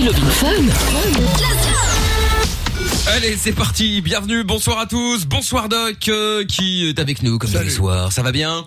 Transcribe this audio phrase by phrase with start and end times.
[0.00, 0.62] C'est Love in Fun.
[3.10, 4.00] Allez, c'est parti.
[4.00, 4.44] Bienvenue.
[4.44, 5.26] Bonsoir à tous.
[5.26, 8.10] Bonsoir Doc, euh, qui est avec nous comme tous les soirs.
[8.10, 8.66] Ça va bien?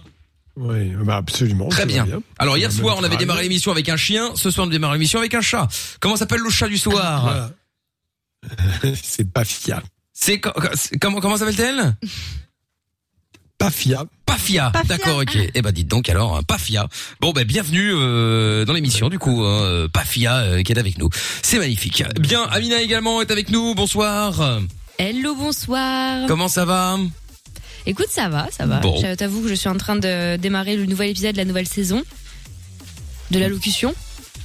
[0.56, 1.70] Oui, bah absolument.
[1.70, 2.06] Très bien.
[2.38, 4.32] Alors hier soir, on avait démarré l'émission avec un chien.
[4.36, 5.68] Ce soir, on démarre l'émission avec un chat.
[6.00, 7.24] Comment s'appelle le chat du soir?
[7.24, 8.96] Voilà.
[9.02, 9.88] c'est pas fiable.
[10.12, 11.96] C'est- comment comment s'appelle-t-elle?
[13.64, 14.10] Pas fiable.
[14.26, 14.74] Pafia.
[14.90, 15.38] D'accord, ok.
[15.54, 16.90] Eh ben dites donc alors, hein, Pafia.
[17.22, 20.98] Bon ben bienvenue euh, dans l'émission du coup, hein, euh, Pafia euh, qui est avec
[20.98, 21.10] nous.
[21.42, 22.04] C'est magnifique.
[22.20, 23.74] Bien, Amina également est avec nous.
[23.74, 24.60] Bonsoir.
[24.98, 26.28] Hello, bonsoir.
[26.28, 26.98] Comment ça va?
[27.86, 28.80] Écoute, ça va, ça va.
[28.80, 29.00] Bon.
[29.02, 31.70] Je t'avoue que je suis en train de démarrer le nouvel épisode de la nouvelle
[31.70, 32.04] saison
[33.32, 33.96] de l'allocution.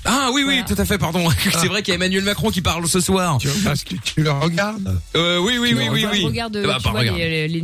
[0.05, 0.63] Ah oui oui, Voilà.
[0.63, 1.29] tout à fait, pardon.
[1.61, 3.39] C'est vrai qu'il y a Emmanuel Macron qui parle ce soir.
[3.39, 4.99] Tu, parce que tu le regardes.
[5.17, 6.25] Euh, oui oui oui oui oui.
[6.25, 7.19] Regarde, tu pas vois, regarde.
[7.19, 7.63] les, les,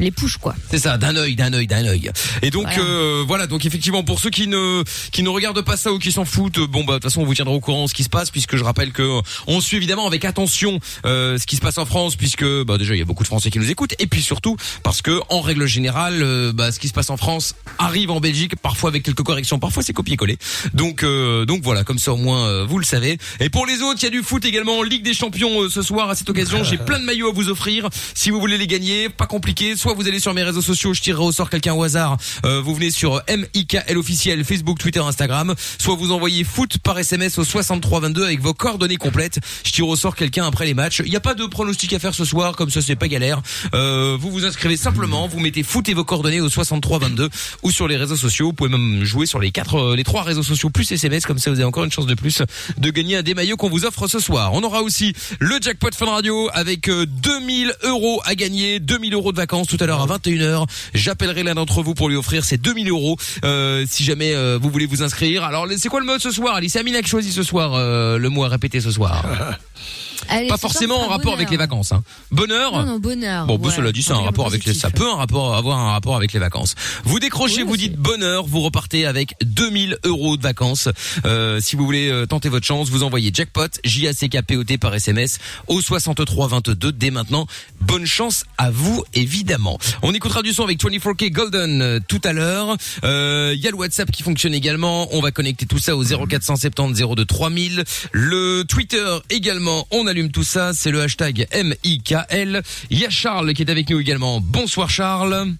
[0.00, 0.54] les pouches, quoi.
[0.70, 2.10] C'est ça, d'un œil, d'un œil, d'un œil.
[2.42, 2.82] Et donc Voilà.
[2.82, 6.12] euh, voilà, donc effectivement pour ceux qui ne qui ne regardent pas ça ou qui
[6.12, 8.02] s'en foutent, bon bah de toute façon on vous tiendra au courant de ce qui
[8.04, 11.60] se passe puisque je rappelle que on suit évidemment avec attention euh, ce qui se
[11.60, 13.94] passe en France puisque bah déjà il y a beaucoup de Français qui nous écoutent
[13.98, 17.16] et puis surtout parce que en règle générale euh, bah ce qui se passe en
[17.16, 20.38] France arrive en Belgique parfois avec quelques corrections, parfois c'est copier-coller.
[20.74, 23.18] Donc euh, donc voilà, comme ça au moins euh, vous le savez.
[23.40, 25.82] Et pour les autres, il y a du foot également Ligue des Champions euh, ce
[25.82, 28.68] soir à cette occasion, j'ai plein de maillots à vous offrir si vous voulez les
[28.68, 31.74] gagner, pas compliqué, soit vous allez sur mes réseaux sociaux, je tirerai au sort quelqu'un
[31.74, 32.18] au hasard.
[32.44, 37.36] Euh, vous venez sur MIKL officiel Facebook, Twitter, Instagram, soit vous envoyez foot par SMS
[37.38, 39.40] au 6322 avec vos coordonnées complètes.
[39.64, 41.02] Je tire au sort quelqu'un après les matchs.
[41.04, 43.42] Il n'y a pas de pronostic à faire ce soir, comme ça c'est pas galère.
[43.74, 47.28] Euh, vous vous inscrivez simplement, vous mettez foot et vos coordonnées au 6322
[47.64, 48.46] ou sur les réseaux sociaux.
[48.46, 51.55] Vous pouvez même jouer sur les quatre, les trois réseaux sociaux plus SMS, comme ça
[51.56, 52.42] vous avez encore une chance de plus
[52.76, 54.52] de gagner un des maillots qu'on vous offre ce soir.
[54.52, 59.32] On aura aussi le jackpot Fun Radio avec euh, 2000 euros à gagner, 2000 euros
[59.32, 60.66] de vacances tout à l'heure à 21h.
[60.92, 64.68] J'appellerai l'un d'entre vous pour lui offrir ces 2000 euros euh, si jamais euh, vous
[64.68, 65.44] voulez vous inscrire.
[65.44, 66.76] Alors c'est quoi le mode ce soir Alice?
[66.76, 69.24] Amina qui choisit ce soir euh, le mot à répéter ce soir.
[70.28, 71.68] Allez, Pas forcément en rapport avec les bonheur.
[71.68, 71.92] vacances.
[71.92, 72.02] Hein.
[72.30, 72.72] Bonheur.
[72.72, 73.46] Non, non, bonheur.
[73.46, 73.76] Bon, voilà.
[73.76, 74.82] cela dit, c'est un rapport avec les, positif.
[74.82, 76.74] ça peut un rapport, avoir un rapport avec les vacances.
[77.04, 80.88] Vous décrochez, Oui, vous dites bonheur, vous repartez avec 2000 euros de vacances.
[81.24, 85.80] Euh, si vous voulez euh, tenter votre chance, vous envoyez jackpot, J-A-C-K-P-O-T par SMS au
[85.80, 87.46] 6322 dès maintenant.
[87.80, 89.78] Bonne chance à vous, évidemment.
[90.02, 92.76] On écoutera du son avec 24K Golden euh, tout à l'heure.
[93.04, 95.08] Euh, Il y a le WhatsApp qui fonctionne également.
[95.14, 97.84] On va connecter tout ça au 0470 02 3000.
[98.12, 99.86] Le Twitter également.
[99.90, 100.72] On allume tout ça.
[100.74, 102.62] C'est le hashtag MIKL.
[102.90, 104.40] Il y a Charles qui est avec nous également.
[104.40, 105.54] Bonsoir Charles.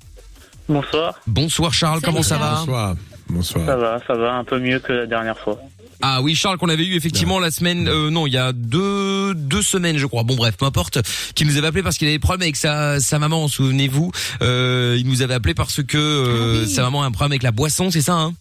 [0.69, 2.01] Bonsoir, Bonsoir Charles.
[2.03, 2.95] Comment ça va Bonsoir.
[3.29, 3.67] Bonsoir.
[3.67, 5.59] ça va, ça va un peu mieux que la dernière fois.
[6.03, 9.35] Ah oui, Charles qu'on avait eu effectivement la semaine, euh, non, il y a deux
[9.35, 10.25] deux semaines, je crois.
[10.25, 10.99] Bon bref, peu importe.
[11.35, 13.49] Qui nous avait appelé parce qu'il avait des problèmes avec sa sa maman.
[13.49, 14.13] Souvenez-vous,
[14.43, 16.71] euh, il nous avait appelé parce que euh, Ah oui.
[16.71, 18.35] sa maman a un problème avec la boisson, c'est ça hein?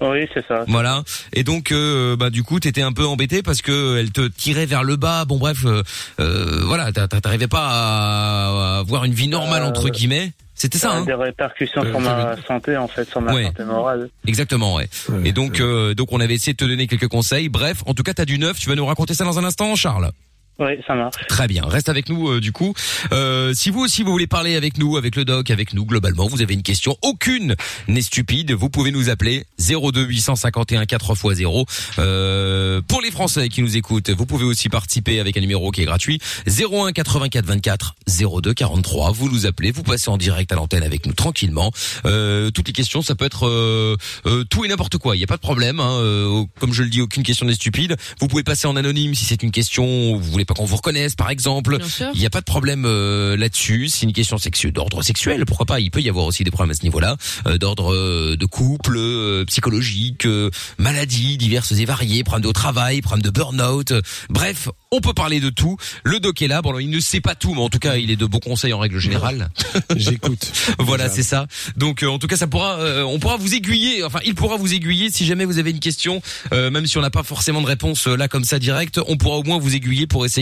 [0.00, 0.64] Oui, c'est ça.
[0.68, 1.02] Voilà.
[1.32, 4.66] Et donc, euh, bah du coup, t'étais un peu embêté parce que elle te tirait
[4.66, 5.24] vers le bas.
[5.24, 5.82] Bon bref, euh,
[6.20, 10.32] euh, voilà, t'a- t'a- t'arrivais pas à, à avoir une vie normale Euh, entre guillemets.
[10.58, 13.44] C'était ça, hein des répercussions Euh, sur ma santé, en fait, sur ma Ouais.
[13.44, 14.08] santé morale.
[14.26, 14.88] Exactement, ouais.
[15.10, 17.50] Ouais, Et donc, euh, donc on avait essayé de te donner quelques conseils.
[17.50, 18.58] Bref, en tout cas, t'as du neuf.
[18.58, 20.10] Tu vas nous raconter ça dans un instant, Charles.
[20.58, 21.16] Oui, ça marche.
[21.28, 22.74] Très bien, reste avec nous euh, du coup.
[23.12, 26.26] Euh, si vous aussi vous voulez parler avec nous, avec le doc, avec nous globalement,
[26.28, 27.56] vous avez une question, aucune
[27.88, 31.66] n'est stupide, vous pouvez nous appeler 02 851 4x0.
[31.98, 35.82] Euh, pour les Français qui nous écoutent, vous pouvez aussi participer avec un numéro qui
[35.82, 37.94] est gratuit 01 84 24
[38.40, 39.12] 02 43.
[39.12, 41.70] Vous nous appelez, vous passez en direct à l'antenne avec nous tranquillement.
[42.06, 45.16] Euh, toutes les questions, ça peut être euh, euh, tout et n'importe quoi.
[45.16, 45.80] Il n'y a pas de problème.
[45.80, 47.96] Hein, comme je le dis, aucune question n'est stupide.
[48.20, 50.16] Vous pouvez passer en anonyme si c'est une question.
[50.16, 51.78] Vous voulez pas qu'on vous reconnaisse, par exemple.
[52.14, 53.88] Il n'y a pas de problème euh, là-dessus.
[53.88, 55.44] C'est une question sexuelle, d'ordre sexuel.
[55.46, 58.36] Pourquoi pas Il peut y avoir aussi des problèmes à ce niveau-là, euh, d'ordre euh,
[58.36, 63.90] de couple, euh, psychologique, euh, maladies diverses et variées, problèmes de travail, problèmes de burn-out.
[63.92, 65.76] euh, bref, on peut parler de tout.
[66.04, 66.62] Le doc est là.
[66.62, 68.38] Bon, alors, il ne sait pas tout, mais en tout cas, il est de bons
[68.38, 69.50] conseils en règle générale.
[69.96, 70.52] J'écoute.
[70.78, 71.46] voilà, c'est ça.
[71.76, 74.04] Donc, euh, en tout cas, ça pourra, euh, on pourra vous aiguiller.
[74.04, 77.00] Enfin, il pourra vous aiguiller si jamais vous avez une question, euh, même si on
[77.02, 79.00] n'a pas forcément de réponse euh, là comme ça direct.
[79.08, 80.35] On pourra au moins vous aiguiller pour essayer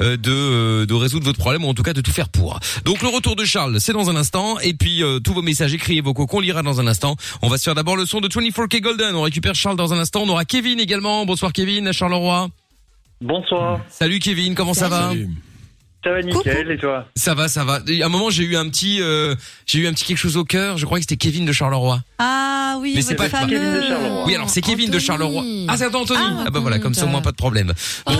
[0.00, 2.58] euh, de euh, de résoudre votre problème ou en tout cas de tout faire pour.
[2.84, 4.58] Donc, le retour de Charles, c'est dans un instant.
[4.60, 7.16] Et puis, euh, tous vos messages écrits et vocaux qu'on lira dans un instant.
[7.42, 9.14] On va se faire d'abord le son de 24K Golden.
[9.14, 10.22] On récupère Charles dans un instant.
[10.22, 11.26] On aura Kevin également.
[11.26, 12.48] Bonsoir Kevin, à Charleroi.
[13.20, 15.08] Bonsoir, Salut Kevin, comment ça va?
[15.08, 15.30] Salut.
[16.06, 17.74] Ça va nickel, et toi Ça va, ça va.
[17.74, 19.34] À un moment, j'ai eu un petit, euh,
[19.66, 20.78] j'ai eu un petit quelque chose au cœur.
[20.78, 22.00] Je crois que c'était Kevin de Charleroi.
[22.18, 23.48] Ah oui, Mais c'est pas fameux...
[23.50, 24.24] Kevin de Charleroi.
[24.26, 24.98] Oui, alors c'est Kevin de.
[24.98, 25.42] Charleroi.
[25.68, 26.20] Ah, c'est Anthony.
[26.22, 27.72] Ah, Ah, bah voilà, comme ça au moins pas de problème.
[28.06, 28.16] Bon,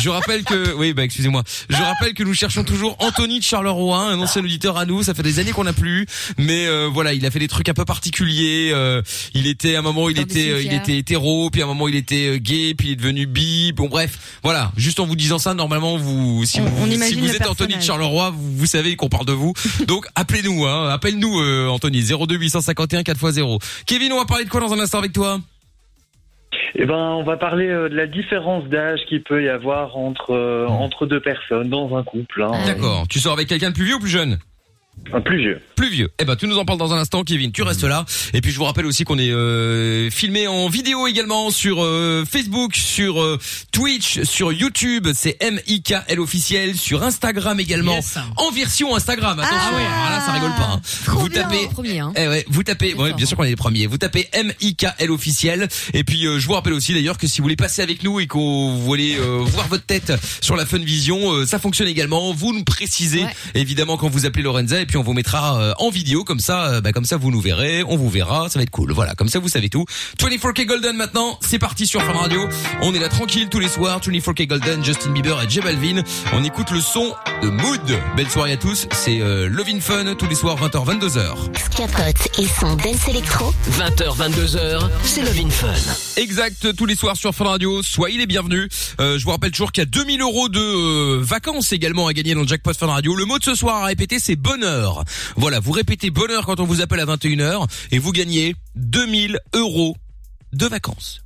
[0.00, 1.42] Je rappelle que, oui, bah excusez-moi.
[1.68, 5.02] Je rappelle que nous cherchons toujours Anthony de Charleroi, un ancien auditeur à nous.
[5.02, 6.06] Ça fait des années qu'on n'a plus,
[6.38, 8.70] mais euh, voilà, il a fait des trucs un peu particuliers.
[8.72, 9.02] euh,
[9.34, 11.86] il était à un moment, il était, euh, il était hétéro, puis à un moment
[11.88, 13.72] il était euh, gay, puis il est devenu bi.
[13.72, 14.72] Bon bref, voilà.
[14.76, 17.76] Juste en vous disant ça, normalement vous, si On- vous, on si vous êtes Anthony
[17.76, 17.80] de.
[17.80, 19.52] Charleroi, vous, vous savez qu'on parle de vous.
[19.86, 23.62] Donc appelez-nous, hein, appelle-nous euh, Anthony 02 851 4x0.
[23.86, 25.38] Kevin, on va parler de quoi dans un instant avec toi?
[26.74, 30.30] Eh ben, on va parler euh, de la différence d'âge qu'il peut y avoir entre
[30.30, 32.42] euh, entre deux personnes dans un couple.
[32.42, 32.52] Hein.
[32.66, 33.06] D'accord.
[33.08, 34.38] Tu sors avec quelqu'un de plus vieux ou plus jeune?
[35.12, 35.60] Un plus vieux.
[35.74, 36.08] plus vieux.
[36.20, 37.50] Eh ben, tu nous en parles dans un instant, Kevin.
[37.50, 38.04] Tu restes là.
[38.32, 42.24] Et puis, je vous rappelle aussi qu'on est euh, filmé en vidéo également sur euh,
[42.30, 43.36] Facebook, sur euh,
[43.72, 45.08] Twitch, sur YouTube.
[45.12, 46.76] C'est M-I-K-L officiel.
[46.76, 47.94] Sur Instagram également.
[47.96, 48.18] Yes.
[48.36, 49.36] En version Instagram.
[49.40, 49.56] Attention.
[49.60, 49.82] Ah ouais.
[49.82, 50.70] Alors là, ça rigole pas.
[50.74, 50.80] hein.
[51.06, 52.12] Vous tapez Premier, hein.
[52.14, 53.16] eh ouais, vous tapez, ouais, fort.
[53.16, 53.86] bien sûr qu'on est les premiers.
[53.88, 55.66] Vous tapez M-I-K-L officiel.
[55.92, 58.20] Et puis, euh, je vous rappelle aussi d'ailleurs que si vous voulez passer avec nous
[58.20, 61.88] et qu'on vous voulez euh, voir votre tête sur la Fun Vision, euh, ça fonctionne
[61.88, 62.32] également.
[62.32, 63.34] Vous nous précisez Ouais.
[63.54, 66.66] évidemment quand vous appelez Lorenza et puis on vous mettra euh, en vidéo comme ça,
[66.66, 68.92] euh, bah, comme ça vous nous verrez, on vous verra, ça va être cool.
[68.92, 69.84] Voilà, comme ça vous savez tout.
[70.18, 72.40] 24K Golden maintenant, c'est parti sur Fun Radio.
[72.82, 74.00] On est là tranquille tous les soirs.
[74.00, 76.02] 24K Golden, Justin Bieber et J Balvin.
[76.32, 77.80] On écoute le son de Mood.
[78.16, 78.88] Belle soirée à tous.
[78.90, 81.36] C'est euh, Lovin Fun tous les soirs 20h 22h.
[81.72, 86.20] Scapote et son dance électro 20h, 22h, c'est Love Fun.
[86.20, 87.80] Exact, tous les soirs sur Fun Radio.
[87.84, 88.68] Soyez les bienvenus.
[89.00, 92.12] Euh, je vous rappelle toujours qu'il y a 2000 euros de euh, vacances également à
[92.12, 93.14] gagner dans le jackpot Fun Radio.
[93.14, 94.79] Le mot de ce soir à répéter, c'est bonheur.
[95.36, 99.96] Voilà, vous répétez bonheur quand on vous appelle à 21h et vous gagnez 2000 euros
[100.52, 101.22] de vacances.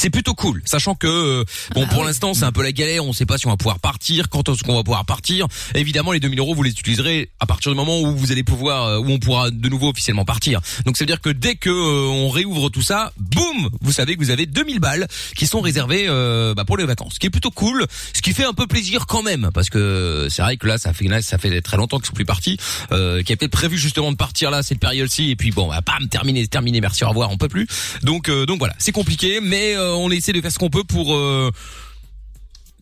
[0.00, 1.44] C'est plutôt cool, sachant que euh,
[1.74, 3.80] bon pour l'instant c'est un peu la galère, on sait pas si on va pouvoir
[3.80, 5.46] partir, quand est-ce qu'on va pouvoir partir.
[5.74, 8.86] Évidemment les 2000 euros vous les utiliserez à partir du moment où vous allez pouvoir,
[8.86, 10.62] euh, où on pourra de nouveau officiellement partir.
[10.86, 14.16] Donc ça veut dire que dès que euh, on réouvre tout ça, boum, vous savez
[14.16, 15.06] que vous avez 2000 balles
[15.36, 18.32] qui sont réservées euh, bah, pour les vacances, ce qui est plutôt cool, ce qui
[18.32, 21.20] fait un peu plaisir quand même, parce que c'est vrai que là ça fait là,
[21.20, 22.56] ça fait très longtemps qu'ils sont plus partis,
[22.90, 25.82] euh, qui a peut-être prévu justement de partir là cette période-ci et puis bon bah,
[25.84, 27.66] bam terminé terminé merci au revoir on peut plus.
[28.02, 30.84] Donc euh, donc voilà c'est compliqué mais euh, on essaie de faire ce qu'on peut
[30.84, 31.50] pour euh,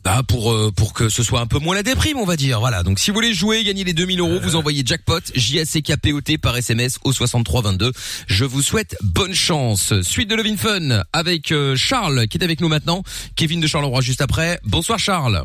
[0.05, 2.61] bah pour euh, pour que ce soit un peu moins la déprime on va dire.
[2.61, 2.83] Voilà.
[2.83, 5.83] Donc si vous voulez jouer gagner les 2000 euros vous envoyez jackpot J A C
[5.83, 7.93] K P O T par SMS au 6322
[8.27, 9.93] je vous souhaite bonne chance.
[10.03, 13.03] Suite de Levin Fun avec euh, Charles qui est avec nous maintenant.
[13.37, 14.61] Kevin de Charleroi juste après.
[14.65, 15.43] Bonsoir Charles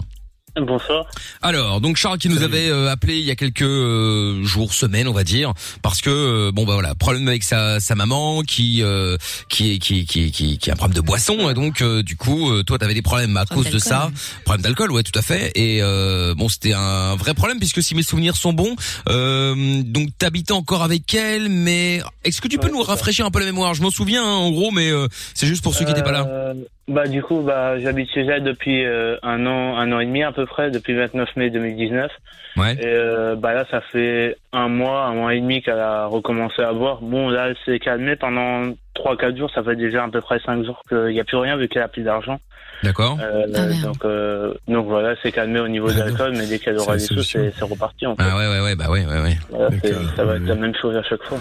[0.55, 1.05] Bonsoir.
[1.41, 5.07] alors, donc Charles qui nous avait euh, appelé il y a quelques euh, jours, semaines,
[5.07, 8.83] on va dire, parce que euh, bon bah voilà, problème avec sa, sa maman qui
[8.83, 9.17] euh,
[9.50, 12.15] qui est qui qui qui qui a un problème de boisson, et donc euh, du
[12.15, 14.13] coup, euh, toi t'avais des problèmes à Problème cause de ça, d'alcool.
[14.45, 17.95] problème d'alcool, ouais, tout à fait, et euh, bon c'était un vrai problème puisque si
[17.95, 18.75] mes souvenirs sont bons,
[19.09, 23.31] euh, donc t'habitais encore avec elle, mais est-ce que tu peux Ouais, nous rafraîchir un
[23.31, 23.73] peu la mémoire?
[23.73, 26.11] Je m'en souviens hein, en gros, mais euh, c'est juste pour ceux qui n'étaient pas
[26.11, 26.53] là.
[26.89, 30.21] Bah du coup, bah j'habite chez elle depuis euh, un an, un an et demi
[30.24, 32.12] à peu près, depuis le 29 mai 2019.
[32.57, 32.74] Ouais.
[32.75, 36.62] Et euh, bah là, ça fait un mois, un mois et demi qu'elle a recommencé
[36.62, 37.00] à boire.
[37.01, 39.50] Bon, là, elle s'est calmée pendant trois, quatre jours.
[39.56, 41.83] Ça fait déjà à peu près cinq jours qu'il n'y a plus rien vu qu'elle
[41.83, 42.39] a plus d'argent.
[42.83, 43.18] D'accord.
[43.21, 46.59] Euh, Ah, donc, euh, donc voilà, c'est calmé au niveau de Ah, l'alcool, mais dès
[46.59, 48.06] qu'elle aura des sous, c'est reparti.
[48.06, 48.24] En fait.
[48.29, 49.38] Ah ouais ouais ouais bah ouais ouais ouais.
[49.50, 49.69] Voilà,
[50.18, 51.39] ça va être la même chose à chaque fois.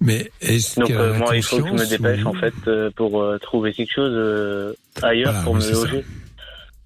[0.00, 2.90] Mais est-ce Donc euh, moi, il faut que je me dépêche ou- en fait euh,
[2.96, 5.72] pour euh, trouver quelque chose euh, ailleurs Voilà, pour me ça.
[5.72, 6.04] loger,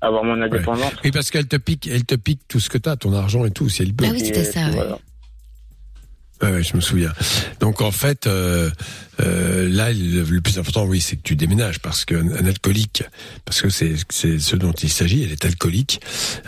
[0.01, 0.93] avoir mon indépendance.
[1.05, 3.51] Oui, parce qu'elle te pique, elle te pique tout ce que t'as, ton argent et
[3.53, 4.05] tout, si elle peut.
[4.09, 4.67] Ah oui, c'était ça.
[4.67, 4.73] ouais.
[4.73, 4.99] voilà.
[6.43, 7.13] Ouais, ouais, je me souviens.
[7.61, 8.69] Donc en fait, euh,
[9.21, 13.05] euh, là, le, le plus important, oui, c'est que tu déménages parce qu'un un alcoolique,
[13.45, 16.01] parce que c'est c'est ce dont il s'agit, elle est alcoolique.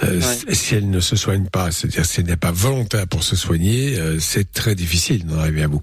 [0.03, 0.55] Euh, Ouais.
[0.55, 3.97] Si elle ne se soigne pas, c'est-à-dire si elle n'est pas volontaire pour se soigner,
[3.99, 5.81] euh, c'est très difficile d'en arriver à bout.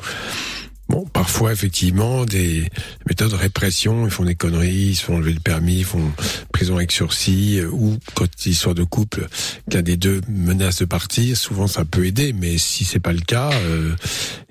[0.90, 2.70] Bon, parfois, effectivement, des
[3.08, 6.12] méthodes de répression, ils font des conneries, ils se font enlever le permis, ils font
[6.52, 9.28] prison avec sursis, euh, ou quand il histoire de couple,
[9.70, 13.22] qu'un des deux menace de partir, souvent ça peut aider, mais si c'est pas le
[13.22, 13.96] cas, euh,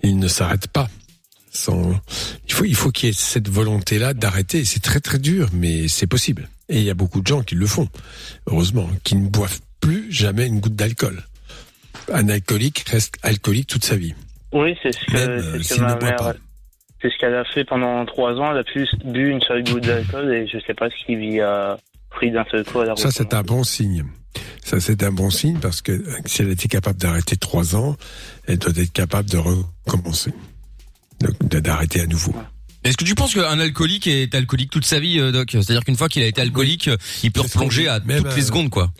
[0.02, 0.88] il ne s'arrête pas.
[1.52, 1.94] Sans...
[2.48, 4.64] Il faut, il faut qu'il y ait cette volonté-là d'arrêter.
[4.64, 6.48] C'est très très dur, mais c'est possible.
[6.70, 7.88] Et il y a beaucoup de gens qui le font,
[8.46, 11.22] heureusement, qui ne boivent plus jamais une goutte d'alcool.
[12.10, 14.14] Un alcoolique reste alcoolique toute sa vie.
[14.52, 16.34] Oui, c'est ce que, c'est euh, ce que s'il ma ne mère,
[17.00, 18.52] c'est ce qu'elle a fait pendant trois ans.
[18.52, 21.40] Elle a plus bu une seule goutte d'alcool et je sais pas ce qui lui
[21.40, 21.78] a
[22.10, 24.04] pris d'un seul coup à la Ça, c'est un bon signe.
[24.64, 27.96] Ça, c'est un bon signe parce que euh, si elle était capable d'arrêter trois ans,
[28.46, 30.32] elle doit être capable de recommencer.
[31.20, 32.34] D'arrêter à nouveau.
[32.84, 35.50] Est-ce que tu penses qu'un alcoolique est alcoolique toute sa vie, euh, Doc?
[35.52, 36.90] C'est-à-dire qu'une fois qu'il a été alcoolique,
[37.22, 38.92] il peut replonger à toutes les secondes, quoi.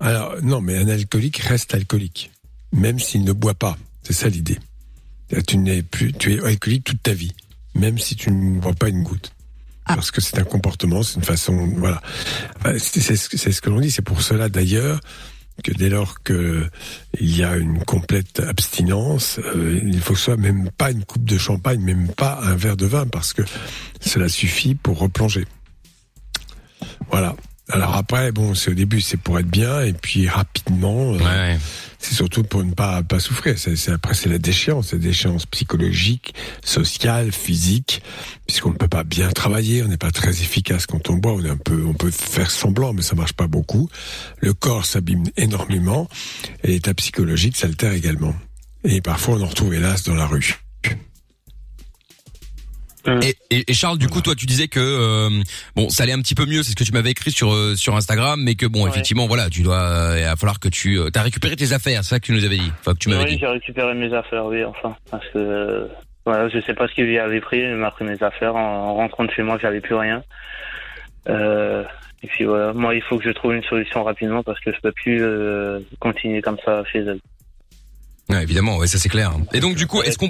[0.00, 2.30] Alors, non, mais un alcoolique reste alcoolique.
[2.72, 3.76] Même s'il ne boit pas.
[4.02, 4.58] C'est ça l'idée.
[5.46, 7.32] Tu n'es plus, tu es alcoolique toute ta vie.
[7.74, 9.32] Même si tu ne bois pas une goutte.
[9.86, 12.02] parce que c'est un comportement, c'est une façon, voilà.
[12.78, 13.90] C'est ce que- c'est ce que l'on dit.
[13.90, 15.00] C'est pour cela d'ailleurs
[15.64, 16.68] que dès lors que
[17.18, 21.04] il y a une complète abstinence, euh, il faut que ce soit même pas une
[21.04, 23.42] coupe de champagne, même pas un verre de vin, parce que
[24.00, 25.46] cela suffit pour replonger.
[27.10, 27.34] Voilà.
[27.70, 31.58] Alors après, bon, c'est au début, c'est pour être bien, et puis rapidement, euh, Ouais.
[31.98, 33.58] c'est surtout pour ne pas pas souffrir.
[33.58, 36.34] C'est, c'est- après, c'est la déchéance, la déchéance psychologique,
[36.64, 38.02] sociale, physique,
[38.46, 41.44] puisqu'on ne peut pas bien travailler, on n'est pas très efficace quand on boit, on
[41.44, 43.90] est un peu, on peut faire semblant, mais ça marche pas beaucoup.
[44.40, 46.08] Le corps s'abîme énormément,
[46.64, 48.34] et l'état psychologique s'altère également.
[48.84, 50.54] Et parfois, on en retrouve hélas dans la rue.
[53.22, 55.30] Et, et- et Charles, du coup, toi, tu disais que euh,
[55.76, 57.74] bon, ça allait un petit peu mieux, c'est ce que tu m'avais écrit sur euh,
[57.76, 58.90] sur Instagram, mais que bon, Ouais.
[58.90, 62.02] effectivement, voilà, tu dois, euh, il va falloir que tu, euh, t'as récupéré tes affaires,
[62.04, 63.38] c'est ça que tu nous avais dit, enfin que tu m'avais oui, dit.
[63.40, 64.94] j'ai récupéré mes affaires, oui, enfin.
[65.10, 65.86] Parce que, euh,
[66.26, 68.54] voilà, je sais pas ce qu'il lui avait pris, il m'a pris mes affaires.
[68.54, 70.22] En, en rentrant de chez moi, j'avais plus rien.
[71.28, 71.84] Euh,
[72.22, 74.80] et puis voilà, moi, il faut que je trouve une solution rapidement parce que je
[74.80, 77.20] peux plus euh, continuer comme ça chez elle.
[78.28, 79.32] Ouais, évidemment, ouais, ça c'est clair.
[79.54, 80.28] Et donc, du coup, est-ce qu'on,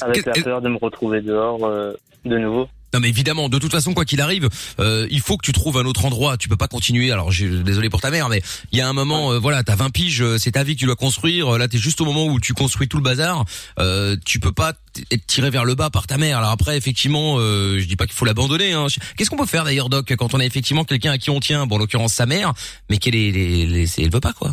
[0.00, 1.92] Avec, la peur de me retrouver dehors euh,
[2.24, 2.68] de nouveau.
[2.92, 4.48] Non mais évidemment, de toute façon, quoi qu'il arrive,
[4.80, 6.36] euh, il faut que tu trouves un autre endroit.
[6.36, 7.12] Tu peux pas continuer.
[7.12, 8.42] Alors, j'ai désolé pour ta mère, mais
[8.72, 10.80] il y a un moment, euh, voilà, t'as 20 piges, euh, c'est ta vie que
[10.80, 11.56] tu dois construire.
[11.56, 13.44] Là, t'es juste au moment où tu construis tout le bazar.
[13.78, 14.72] Euh, tu peux pas
[15.12, 16.38] être tiré vers le bas par ta mère.
[16.38, 18.72] Alors après, effectivement, euh, je dis pas qu'il faut l'abandonner.
[18.72, 18.88] Hein.
[19.16, 21.66] Qu'est-ce qu'on peut faire d'ailleurs, Doc, quand on a effectivement quelqu'un à qui on tient,
[21.66, 22.54] bon, en l'occurrence sa mère,
[22.90, 24.52] mais qu'elle est, les, les, c'est- elle veut pas quoi?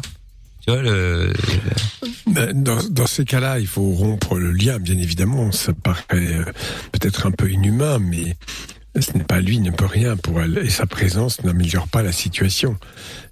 [0.68, 1.32] Le.
[2.28, 5.52] Ben, Dans, ces cas-là, il faut rompre le lien, bien évidemment.
[5.52, 6.44] Ça paraît euh,
[6.92, 8.36] peut-être un peu inhumain, mais
[9.00, 10.58] ce n'est pas lui, il ne peut rien pour elle.
[10.58, 12.78] Et sa présence n'améliore pas la situation.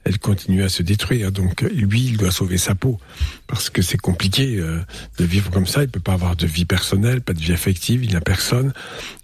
[0.03, 1.31] Elle continue à se détruire.
[1.31, 2.99] Donc lui, il doit sauver sa peau.
[3.47, 4.79] Parce que c'est compliqué euh,
[5.17, 5.83] de vivre comme ça.
[5.83, 8.73] Il peut pas avoir de vie personnelle, pas de vie affective, il n'a personne.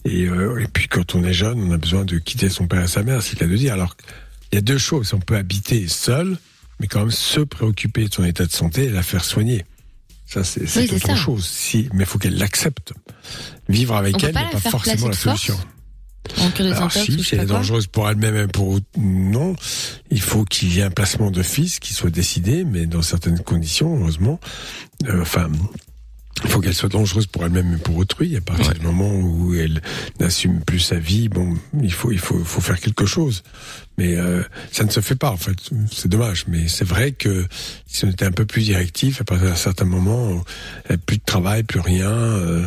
[0.04, 2.84] Et, euh, et puis quand on est jeune, on a besoin de quitter son père
[2.84, 3.74] et sa mère, c'est le cas de dire.
[3.74, 3.96] Alors,
[4.52, 5.14] il y a deux choses.
[5.14, 6.38] On peut habiter seul,
[6.82, 9.64] mais quand même se préoccuper de son état de santé et la faire soigner.
[10.26, 11.16] Ça, c'est Oui, autre ça.
[11.16, 11.46] chose.
[11.46, 12.94] Si, mais il faut qu'elle l'accepte.
[13.70, 15.58] Vivre avec On elle n'est pas forcément la solution.
[16.38, 19.56] En Alors si, si elle est dangereuse pour elle-même et pour non,
[20.10, 23.40] il faut qu'il y ait un placement de fils qui soit décidé, mais dans certaines
[23.40, 24.40] conditions, heureusement.
[25.08, 25.50] Euh, enfin,
[26.44, 28.36] il faut qu'elle soit dangereuse pour elle-même et pour autrui.
[28.36, 28.74] À partir Ouais.
[28.80, 29.82] du moment où elle
[30.20, 33.44] n'assume plus sa vie, bon, il faut, il faut, faut faire quelque chose.
[33.98, 35.58] Mais euh, ça ne se fait pas en fait.
[35.92, 37.46] C'est dommage, mais c'est vrai que
[37.86, 40.44] si on était un peu plus directif, à partir d'un certain moment,
[40.90, 42.66] euh, plus de travail, plus rien, euh,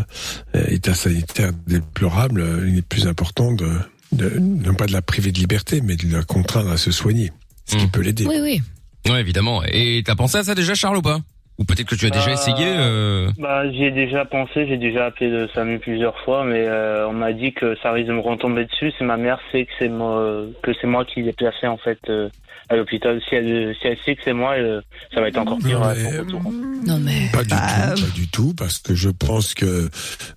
[0.55, 3.69] euh, état sanitaire déplorable, euh, il est plus important de,
[4.13, 7.33] de non pas de la priver de liberté, mais de la contraindre à se soigner,
[7.65, 7.91] ce qui Mm.
[7.91, 8.27] peut l'aider.
[8.27, 8.63] Oui, oui.
[9.11, 9.63] Ouais, évidemment.
[9.67, 11.21] Et t'as pensé à ça déjà, Charles, ou pas?
[11.59, 12.67] Ou peut-être que tu as déjà Euh, essayé.
[12.67, 13.31] Euh...
[13.39, 17.13] Bah, j'y ai déjà pensé, j'ai déjà appelé le SAMU plusieurs fois, mais euh, on
[17.13, 18.93] m'a dit que ça risque de me retomber dessus.
[18.99, 21.99] Si ma mère sait que c'est moi, que c'est moi qui l'ai placé en fait
[22.09, 22.29] euh,
[22.69, 24.81] à l'hôpital, si elle, si elle sait que c'est moi, euh,
[25.15, 25.79] ça va être encore pire.
[25.79, 26.43] Non, à son retour.
[26.43, 27.29] Non mais.
[27.33, 29.89] Pas du Bah, tout, pas du tout, parce que je pense que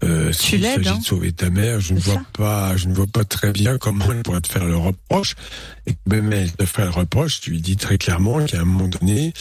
[0.04, 0.98] euh, s'il s'agit hein.
[1.00, 4.06] de sauver ta mère, je ne vois pas, je ne vois pas très bien comment
[4.12, 5.34] elle pourrait te faire le reproche.
[5.88, 8.88] Et même elle te fait le reproche, tu lui dis très clairement qu'à un moment
[8.88, 9.34] donné,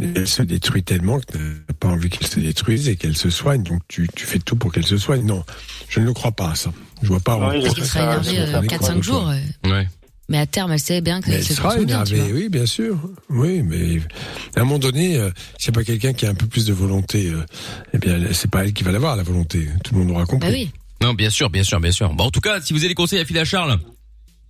[0.00, 3.30] elle se détruit tellement que tu n'as pas envie qu'elle se détruise et qu'elle se
[3.30, 3.62] soigne.
[3.62, 5.24] Donc tu, tu fais tout pour qu'elle se soigne.
[5.24, 5.44] Non,
[5.88, 6.72] je ne le crois pas ça.
[7.02, 7.38] Je vois pas.
[7.54, 9.28] Je Qui sera énervée ça, ça euh, n'est 4-5 quoi que ce jours.
[9.30, 9.88] euh, Ouais.
[10.30, 12.98] Mais à terme, elle sait bien que elle se sera bien, énervée, oui, bien sûr.
[13.30, 13.98] Oui, mais
[14.56, 16.66] à un moment donné, euh, s'il n'y a pas quelqu'un qui a un peu plus
[16.66, 17.42] de volonté, euh,
[17.94, 19.68] eh bien, c'est pas elle qui va l'avoir, la volonté.
[19.82, 20.48] Tout le monde aura compris.
[20.50, 20.70] Bah oui.
[21.00, 22.12] Non, bien sûr, bien sûr, bien sûr.
[22.12, 23.78] Bon, en tout cas, si vous avez des conseils à filer à Charles.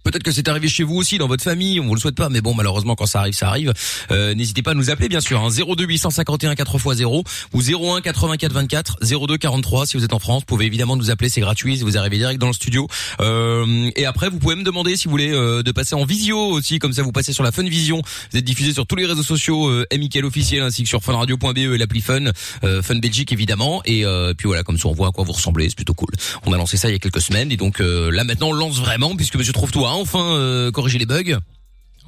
[0.09, 2.31] Peut-être que c'est arrivé chez vous aussi, dans votre famille, on vous le souhaite pas,
[2.31, 3.75] mais bon, malheureusement, quand ça arrive, ça arrive.
[4.11, 8.53] Euh, N'hésitez pas à nous appeler, bien sûr, hein, 02 851 4x0 ou 01 84
[8.53, 10.41] 24 02 43 si vous êtes en France.
[10.41, 12.89] Vous pouvez évidemment nous appeler, c'est gratuit, vous arrivez direct dans le studio.
[13.21, 16.39] Euh, et après, vous pouvez me demander si vous voulez euh, de passer en visio
[16.39, 18.01] aussi, comme ça vous passez sur la Fun Vision.
[18.33, 21.59] Vous êtes diffusé sur tous les réseaux sociaux, euh, Mickaël officiel, ainsi que sur funradio.be
[21.59, 22.25] et l'appli Fun,
[22.65, 23.83] euh, Fun Belgique évidemment.
[23.85, 26.11] Et euh, puis voilà, comme ça on voit à quoi vous ressemblez, c'est plutôt cool.
[26.47, 28.53] On a lancé ça il y a quelques semaines et donc euh, là maintenant on
[28.53, 31.39] lance vraiment puisque Monsieur trouve toi a enfin euh, corrigé les bugs.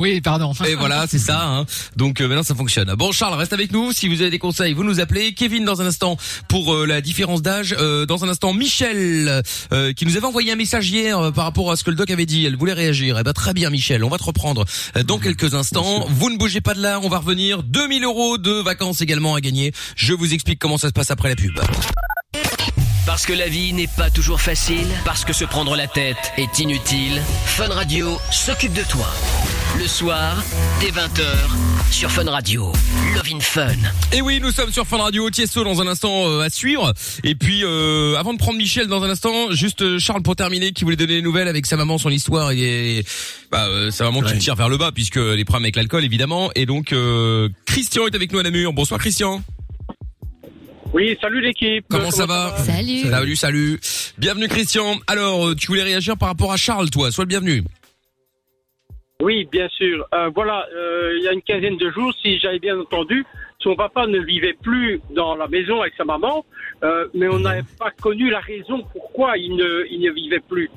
[0.01, 0.53] Oui, pardon.
[0.67, 1.45] Et voilà, c'est ça.
[1.47, 1.67] Hein.
[1.95, 2.93] Donc euh, maintenant ça fonctionne.
[2.95, 3.93] Bon Charles, reste avec nous.
[3.93, 5.35] Si vous avez des conseils, vous nous appelez.
[5.35, 6.17] Kevin dans un instant
[6.49, 7.77] pour euh, la différence d'âge.
[7.79, 9.43] Euh, dans un instant, Michel
[9.73, 11.97] euh, qui nous avait envoyé un message hier euh, par rapport à ce que le
[11.97, 12.47] doc avait dit.
[12.47, 13.19] Elle voulait réagir.
[13.21, 14.65] Eh ben très bien Michel, on va te reprendre
[14.97, 16.07] euh, dans quelques instants.
[16.09, 17.63] Vous ne bougez pas de là, on va revenir.
[17.63, 19.73] 2000 euros de vacances également à gagner.
[19.97, 21.61] Je vous explique comment ça se passe après la pub.
[23.11, 26.61] Parce que la vie n'est pas toujours facile, parce que se prendre la tête est
[26.61, 29.05] inutile, Fun Radio s'occupe de toi.
[29.81, 30.41] Le soir,
[30.81, 31.25] dès 20h,
[31.91, 32.71] sur Fun Radio.
[33.17, 33.75] Love in Fun.
[34.13, 36.95] Et oui, nous sommes sur Fun Radio, Tiesto dans un instant euh, à suivre.
[37.25, 40.71] Et puis, euh, avant de prendre Michel dans un instant, juste euh, Charles pour terminer,
[40.71, 43.05] qui voulait donner des nouvelles avec sa maman, son histoire et
[43.51, 44.39] bah, euh, sa maman qui Ouais.
[44.39, 46.53] tire vers le bas puisque les problèmes avec l'alcool évidemment.
[46.55, 48.73] Et donc, euh, Christian est avec nous à Namur.
[48.73, 49.43] Bonsoir Christian.
[50.93, 51.85] Oui, salut l'équipe.
[51.89, 53.09] Comment ça va Salut.
[53.09, 53.81] Salut, salut.
[54.19, 54.97] Bienvenue Christian.
[55.07, 57.11] Alors, euh, tu voulais réagir par rapport à Charles, toi.
[57.13, 57.63] Sois le bienvenu.
[59.21, 60.07] Oui, bien sûr.
[60.15, 63.25] Euh, voilà, euh, il y a une quinzaine de jours, si j'avais bien entendu,
[63.61, 66.45] son papa ne vivait plus dans la maison avec sa maman,
[66.83, 70.71] euh, mais on n'avait pas connu la raison pourquoi il ne, il ne vivait plus.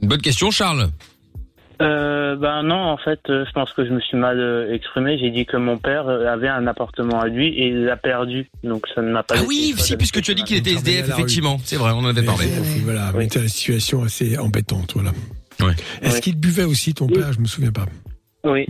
[0.00, 0.88] Une bonne question, Charles.
[1.80, 5.18] Euh, ben non, en fait, euh, je pense que je me suis mal euh, exprimé.
[5.18, 8.48] J'ai dit que mon père euh, avait un appartement à lui et il l'a perdu.
[8.62, 9.34] Donc ça ne m'a pas.
[9.38, 11.58] Ah oui, si, puisque tu as dit qu'il était SDF, la effectivement.
[11.64, 12.46] C'est vrai, on en avait parlé.
[12.84, 13.24] Voilà, Oui.
[13.24, 15.10] une situation assez embêtante, voilà.
[15.60, 15.72] Ouais.
[16.02, 16.20] Est-ce Ouais.
[16.20, 17.32] qu'il buvait aussi ton père?
[17.32, 17.86] Je me souviens pas.
[18.44, 18.66] Oui.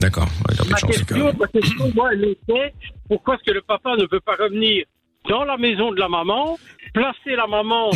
[0.00, 0.28] D'accord.
[0.48, 2.74] Ouais, Ma question, ma question, moi, elle était
[3.08, 4.84] pourquoi est-ce que le papa ne peut pas revenir
[5.28, 6.58] dans la maison de la maman,
[6.94, 7.90] placer la maman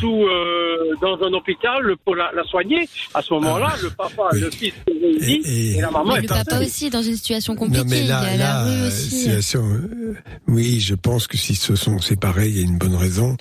[0.00, 4.40] sous euh, dans un hôpital pour la, la soigner À ce moment-là, le papa, oui.
[4.40, 7.14] le fils se Et- et, et- la maman Mais est le papa aussi dans une
[7.16, 7.78] situation compliquée.
[7.84, 9.10] Non, mais là, il là, la rue euh, aussi.
[9.10, 10.14] situation, euh,
[10.48, 13.36] oui, je pense que s'ils se sont séparés, il y a une bonne raison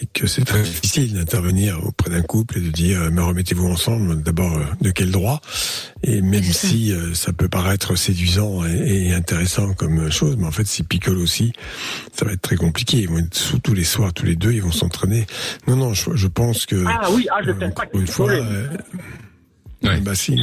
[0.00, 3.66] et que c'est très difficile d'intervenir auprès d'un couple et de dire, euh, mais remettez-vous
[3.66, 4.22] ensemble.
[4.22, 5.40] D'abord, de quel droit?
[6.04, 6.68] Et même ça.
[6.68, 10.84] si euh, ça peut paraître séduisant et, et intéressant comme chose, mais en fait, s'ils
[10.84, 11.52] picolent aussi,
[12.12, 12.98] ça va être très compliqué.
[12.98, 15.26] Ils vont être sous tous les soirs, tous les deux, ils vont s'entraîner.
[15.66, 18.00] Non, non, je, je pense que Ah oui, ah, je euh, ne sais pas encore
[18.00, 18.68] une fois, euh,
[19.84, 20.00] Ouais.
[20.00, 20.36] bah si,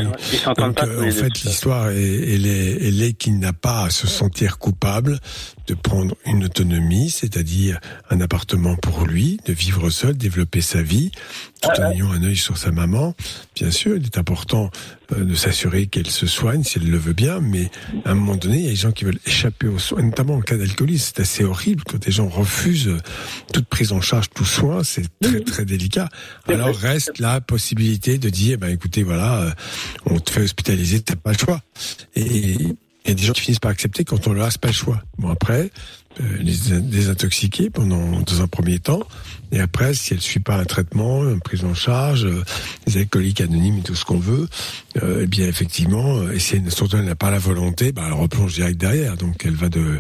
[0.44, 3.52] s'entendent donc, pas euh, en les fait, l'histoire, est- elle est, elle est qu'il n'a
[3.52, 5.20] pas à se sentir coupable
[5.68, 7.80] de prendre une autonomie, c'est-à-dire
[8.10, 11.12] un appartement pour lui, de vivre seul, développer sa vie,
[11.62, 13.16] tout en ayant un œil sur sa maman.
[13.56, 14.70] Bien sûr, il est important
[15.14, 17.70] euh, de s'assurer qu'elle se soigne si elle le veut bien, mais
[18.06, 20.36] à un moment donné, il y a des gens qui veulent échapper aux soins, notamment
[20.36, 21.14] en cas d'alcoolisme.
[21.16, 22.98] C'est assez horrible quand des gens refusent
[23.54, 24.84] toute prise en charge, tout soin.
[24.84, 26.10] C'est très très délicat.
[26.48, 29.52] Alors reste la possibilité de dire, ben écoutez, voilà, euh,
[30.06, 31.62] on te fait hospitaliser, t'as pas le choix.
[32.16, 32.58] Et
[33.06, 34.74] il y a des gens qui finissent par accepter quand on leur laisse pas le
[34.74, 35.02] choix.
[35.18, 35.72] Bon après,
[36.22, 39.04] euh, les désintoxiquer pendant dans un premier temps,
[39.52, 42.44] et après, si elle suit pas un traitement, une prise en charge, euh,
[42.88, 44.48] les alcooliques anonymes et tout ce qu'on veut,
[45.02, 48.04] euh, eh bien effectivement, euh, et si elle, surtout elle n'a pas la volonté, bah,
[48.08, 49.18] elle replonge direct derrière.
[49.18, 50.00] Donc elle va de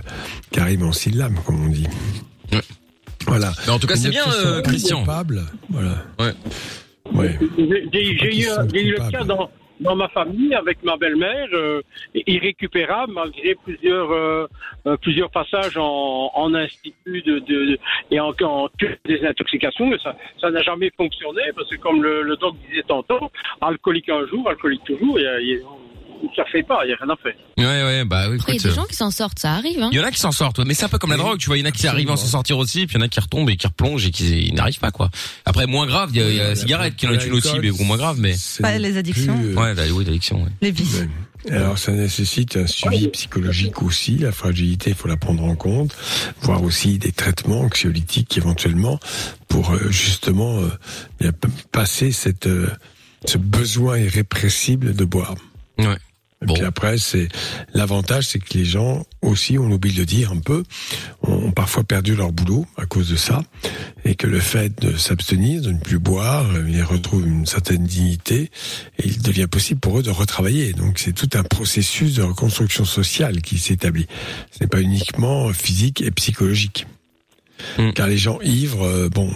[0.51, 1.87] Karim en syllabe, comme on dit.
[2.51, 2.61] Ouais.
[3.27, 3.53] Voilà.
[3.65, 4.99] Mais en tout cas, c'est Ne bien, euh, Christian.
[5.01, 5.43] Coupable.
[5.69, 6.03] Voilà.
[6.19, 6.33] Ouais.
[7.13, 7.39] Ouais.
[7.57, 11.81] J'ai eu, eu le cas dans, dans ma famille avec ma belle-mère, euh,
[12.13, 14.47] irrécupérable malgré plusieurs euh,
[14.85, 17.77] euh, plusieurs passages en, en institut de, de
[18.11, 18.69] et en, en
[19.05, 22.83] des intoxications, mais ça ça n'a jamais fonctionné parce que comme le, le doc disait
[22.87, 23.31] tantôt,
[23.61, 25.61] alcoolique un jour, alcoolique toujours, il y
[26.35, 27.33] ça fait pas, il y a rien à faire.
[27.57, 29.81] Ouais, ouais, bah oui, Après, il y a des gens qui s'en sortent, ça arrive.
[29.81, 29.89] Hein.
[29.91, 31.21] Il y en a qui s'en sortent, ouais, mais c'est un peu comme la Oui.
[31.23, 31.57] drogue, tu vois.
[31.57, 33.09] Il y en a qui arrivent à s'en sortir aussi, puis il y en a
[33.09, 35.09] qui retombent et qui replongent et qui n'arrivent pas, quoi.
[35.45, 37.33] Après, moins grave, il y a, il y a la cigarette qui en est une
[37.33, 38.33] aussi, mais bon, moins grave, mais.
[38.35, 39.35] C'est Pas les addictions.
[39.37, 40.49] plus, euh, Ouais, bah, oui, l'addiction, ouais.
[40.61, 41.01] Les vices.
[41.01, 41.09] Ouais.
[41.51, 45.93] Alors ça nécessite un suivi psychologique aussi, la fragilité, il faut la prendre en compte,
[46.41, 48.97] voire aussi des traitements anxiolytiques éventuellement
[49.49, 50.61] pour euh, justement
[51.21, 51.31] euh,
[51.73, 52.69] passer cette euh,
[53.25, 55.35] ce besoin irrépressible de boire.
[55.79, 55.97] Ouais.
[56.43, 56.53] Et Bon.
[56.53, 57.29] puis après, c'est
[57.73, 60.63] l'avantage, c'est que les gens aussi, on oublie de le dire un peu,
[61.21, 63.41] ont, ont parfois perdu leur boulot à cause de ça,
[64.03, 67.85] et que le fait de s'abstenir, de ne plus boire, euh, ils retrouvent une certaine
[67.85, 68.51] dignité,
[68.99, 70.73] et il devient possible pour eux de retravailler.
[70.73, 74.07] Donc c'est tout un processus de reconstruction sociale qui s'établit.
[74.51, 76.85] Ce n'est pas uniquement physique et psychologique.
[77.77, 77.91] Mm.
[77.93, 79.29] Car les gens ivres, euh, bon,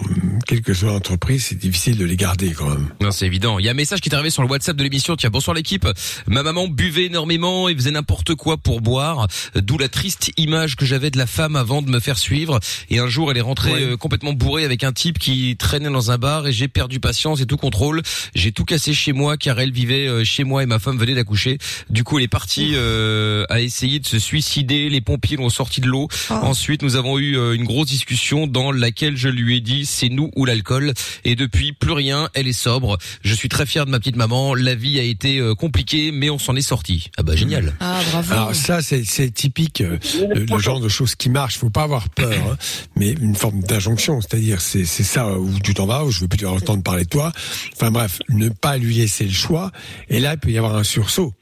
[0.46, 2.88] quelle que soit l'entreprise, c'est difficile de les garder quand même.
[3.00, 3.58] Non, c'est évident.
[3.58, 5.16] Il y a un message qui est arrivé sur le WhatsApp de l'émission.
[5.16, 5.86] Tiens, bonsoir l'équipe.
[6.26, 9.26] Ma maman buvait énormément et faisait n'importe quoi pour boire.
[9.54, 12.60] D'où la triste image que j'avais de la femme avant de me faire suivre.
[12.90, 13.82] Et un jour, elle est rentrée Ouais.
[13.82, 17.40] euh, complètement bourrée avec un type qui traînait dans un bar et j'ai perdu patience
[17.40, 18.02] et tout contrôle.
[18.34, 21.14] J'ai tout cassé chez moi car elle vivait euh, chez moi et ma femme venait
[21.14, 21.58] d'accoucher.
[21.90, 24.88] Du coup, elle est partie euh, à essayer de se suicider.
[24.88, 26.08] Les pompiers l'ont sortie de l'eau.
[26.30, 30.08] Ensuite, nous avons eu euh, une grosse discussion dans laquelle je lui ai dit c'est
[30.08, 30.92] nous ou l'alcool.
[31.24, 32.28] Et depuis, plus rien.
[32.34, 32.98] Elle est sobre.
[33.22, 34.54] Je suis très fier de ma petite maman.
[34.54, 37.10] La vie a été euh, compliquée, mais on s'en est sorti.
[37.16, 37.74] Ah bah génial.
[37.80, 38.32] Ah, bravo.
[38.32, 39.98] Alors ça, c'est c'est typique, euh,
[40.34, 41.58] le, genre de choses qui marchent.
[41.58, 42.56] Faut pas avoir peur, hein,
[42.96, 46.28] mais une forme d'injonction, c'est-à-dire c'est c'est ça où tu t'en vas, où je veux
[46.28, 47.32] plus entendre parler de toi.
[47.74, 49.70] Enfin bref, ne pas lui laisser le choix.
[50.08, 51.32] Et là, il peut y avoir un sursaut.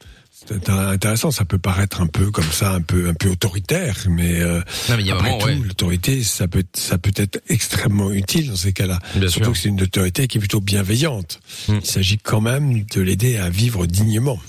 [0.47, 4.39] C'est intéressant, ça peut paraître un peu comme ça, un peu un peu autoritaire, mais,
[4.39, 5.55] euh, Non, mais il y a après tout, ouais.
[5.55, 8.99] l'autorité, ça peut être- ça peut être extrêmement utile dans ces cas-là.
[9.15, 9.53] Bien Surtout sûr.
[9.53, 11.39] que c'est une autorité qui est plutôt bienveillante.
[11.67, 11.75] Mm.
[11.81, 14.39] Il s'agit quand même de l'aider à vivre dignement.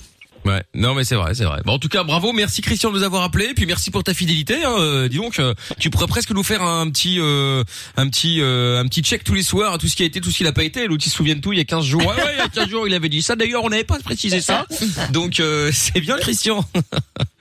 [0.45, 1.61] Ouais, non mais c'est vrai, c'est vrai.
[1.65, 4.15] Bon, en tout cas, bravo, merci Christian de nous avoir appelé, puis merci pour ta
[4.15, 4.65] fidélité.
[4.65, 7.65] Hein, euh, dis donc, euh, tu pourrais presque nous faire un petit, euh,
[7.97, 10.21] un petit, euh, un petit check tous les soirs, à tout ce qui a été,
[10.21, 10.87] tout ce qui n'a pas été.
[10.87, 11.53] L'outil se souvient de tout.
[11.53, 13.21] Il y a 15 jours, ouais, ouais, il y a 15 jours, il avait dit
[13.23, 13.37] ça.
[13.37, 14.65] D'ailleurs, on n'avait pas précisé ça.
[15.13, 16.65] Donc euh, c'est bien, Christian.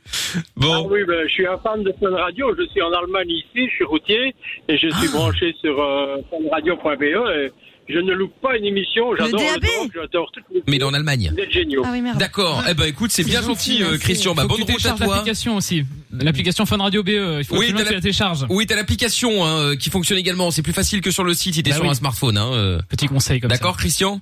[0.09, 2.55] Ah bon, oui, ben, je suis un fan de Fun Radio.
[2.57, 4.33] Je suis en Allemagne ici, je suis routier
[4.69, 4.99] et je Ah.
[4.99, 7.51] suis branché sur euh, funradio.be.
[7.89, 9.15] Je ne loupe pas une émission.
[9.17, 11.31] J'adore le, talk, j'adore toutes les mais il est en Allemagne.
[11.33, 11.83] Vous êtes géniaux.
[11.85, 12.17] Ah oui, merde.
[12.17, 12.63] D'accord.
[12.69, 14.35] Eh ben écoute, c'est bien gentil, euh, Christian.
[14.35, 15.07] Bah bonne tu route à toi.
[15.15, 15.85] l'application aussi.
[16.11, 17.09] L'application Fun Radio BE.
[17.39, 18.45] Il faut Oui, que tu la- télécharges.
[18.49, 20.51] Oui, t'as l'application hein, euh, qui fonctionne également.
[20.51, 21.91] C'est plus facile que sur le site si t'es Bah sur oui.
[21.91, 22.37] un smartphone.
[22.37, 22.79] Hein, euh.
[22.89, 23.55] Petit conseil comme ça.
[23.57, 24.19] D'accord, Christian?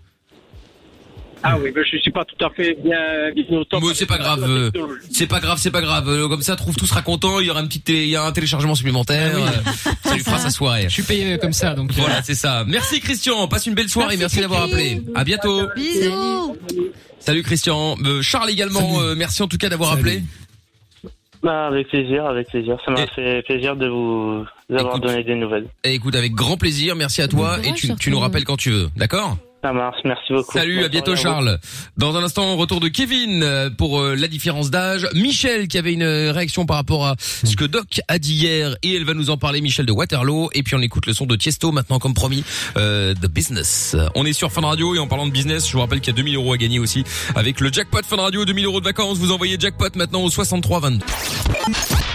[1.47, 2.97] Ah oui, ben, je suis pas tout à fait bien,
[3.35, 3.83] bien au top.
[3.85, 4.71] Mais c'est pas grave, euh.
[5.11, 6.09] C'est pas grave, c'est pas grave.
[6.09, 7.39] Euh, Comme ça, trouve tout sera content.
[7.39, 9.33] Il y aura un petit, télé- il y a un téléchargement supplémentaire.
[9.35, 9.71] Ah oui.
[9.87, 10.83] Euh, ça lui fera sa soirée.
[10.83, 11.91] Je suis payé comme ça, donc.
[11.91, 12.63] euh, Voilà, c'est ça.
[12.67, 13.47] Merci Christian.
[13.47, 14.17] Passe une belle soirée.
[14.17, 15.01] Merci, Merci, d'avoir appelé.
[15.13, 15.61] À bientôt.
[15.75, 16.57] Bisous.
[17.19, 17.95] Salut Christian.
[18.03, 18.79] Euh, Charles également.
[18.95, 19.07] Salut.
[19.09, 20.23] euh, merci en tout cas d'avoir appelé.
[21.43, 22.77] Bah, avec plaisir, avec plaisir.
[22.85, 25.09] Ça m'a Et- fait plaisir de vous d'avoir Écoute.
[25.09, 25.67] donné des nouvelles.
[25.83, 26.95] Et écoute, avec grand plaisir.
[26.95, 27.57] Merci à toi.
[27.63, 28.89] Et tu, nous rappelles quand tu veux.
[28.95, 29.37] D'accord?
[29.65, 30.51] Ça marche, merci beaucoup.
[30.53, 31.15] Salut, à bientôt.
[31.15, 31.57] Charles.
[31.97, 35.07] Dans un instant, retour de Kevin euh, pour euh, la différence d'âge.
[35.15, 38.75] Michel qui avait une euh, réaction par rapport à ce que Doc a dit hier
[38.83, 40.51] et elle va nous en parler, Michel de Waterloo.
[40.53, 42.43] Et puis on écoute le son de Tiesto maintenant comme promis,
[42.77, 43.95] euh, The Business.
[44.13, 46.15] On est sur Fun Radio et en parlant de business, je vous rappelle qu'il y
[46.15, 47.03] a 2000 euros à gagner aussi
[47.35, 49.17] avec le jackpot Fun Radio, 2000 euros de vacances.
[49.17, 51.05] Vous envoyez jackpot maintenant au 63 22.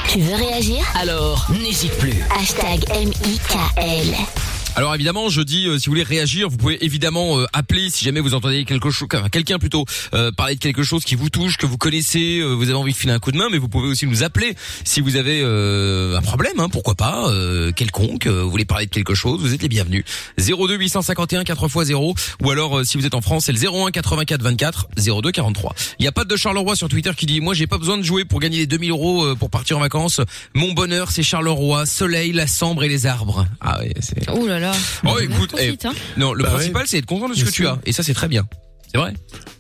[0.07, 0.85] Tu veux réagir?
[0.95, 2.15] Alors, n'hésite plus.
[2.31, 4.15] Hashtag M-I-K-L.
[4.77, 8.05] Alors évidemment, je dis euh, si vous voulez réagir, vous pouvez évidemment euh, appeler si
[8.05, 11.57] jamais vous entendez quelque chose, quelqu'un plutôt euh, parler de quelque chose qui vous touche,
[11.57, 13.89] que vous connaissez, vous avez envie de filer un coup de main, mais vous pouvez
[13.89, 14.55] aussi nous appeler
[14.85, 17.31] si vous avez un problème, hein, pourquoi pas,
[17.75, 20.05] quelconque, vous voulez parler de quelque chose, vous êtes les bienvenus.
[20.39, 24.89] 02 851 4x0 ou alors si vous êtes en France, c'est le 01 84 24
[24.97, 25.75] 02 43.
[25.99, 28.03] Il y a pas de Charleroi sur Twitter qui dit moi j'ai pas besoin de
[28.03, 30.21] jouer pour gagner les 2000 euros pour partir en vacances.
[30.55, 33.47] Mon bonheur c'est Charleroi, soleil, la sambre et les arbres.
[33.61, 33.81] Ah
[34.61, 34.73] là.
[35.05, 35.93] Oh, écoute, profite, hein.
[36.17, 38.15] non, le Bah principal c'est être content de ce que tu as et ça c'est
[38.15, 38.47] très bien.
[38.93, 39.15] C'est vrai?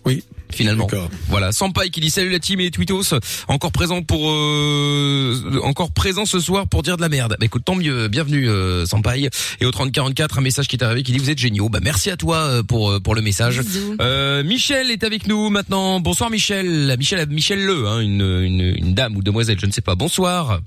[0.05, 0.25] Oui.
[0.53, 0.87] Finalement.
[0.87, 1.09] D'accord.
[1.29, 3.15] Voilà, Sampai qui dit salut la team et les tweetos
[3.47, 7.37] encore présent pour euh, encore présent ce soir pour dire de la merde.
[7.39, 11.05] Bah écoute, tant mieux, bienvenue euh, Sampai et au 3044 un message qui est arrivé
[11.05, 11.69] qui dit vous êtes géniaux.
[11.69, 13.61] Bah merci à toi euh, pour euh, pour le message.
[14.01, 16.01] Euh, Michel est avec nous maintenant.
[16.01, 16.97] Bonsoir Michel.
[16.99, 19.95] Michel Michel Le hein, une, une une dame ou demoiselle, je ne sais pas.
[19.95, 20.61] Bonsoir.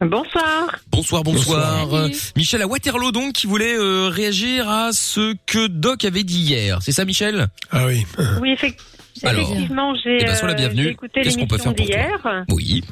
[0.00, 0.76] Bonsoir.
[0.90, 1.84] Bonsoir, bonsoir.
[1.84, 2.04] Bonsoir.
[2.04, 6.40] Euh, Michel à Waterloo donc qui voulait euh, réagir à ce que Doc avait dit
[6.40, 6.78] hier.
[6.80, 7.48] C'est ça Michel?
[7.70, 8.06] Ah oui.
[8.40, 8.80] Oui, effect-
[9.24, 10.84] Alors, effectivement, j'ai eh ben, sois la euh, bienvenue.
[10.84, 12.32] j'ai écouté Qu'est-ce qu'on peut l'émission faire pour toi?
[12.32, 12.44] d'hier.
[12.50, 12.84] Oui.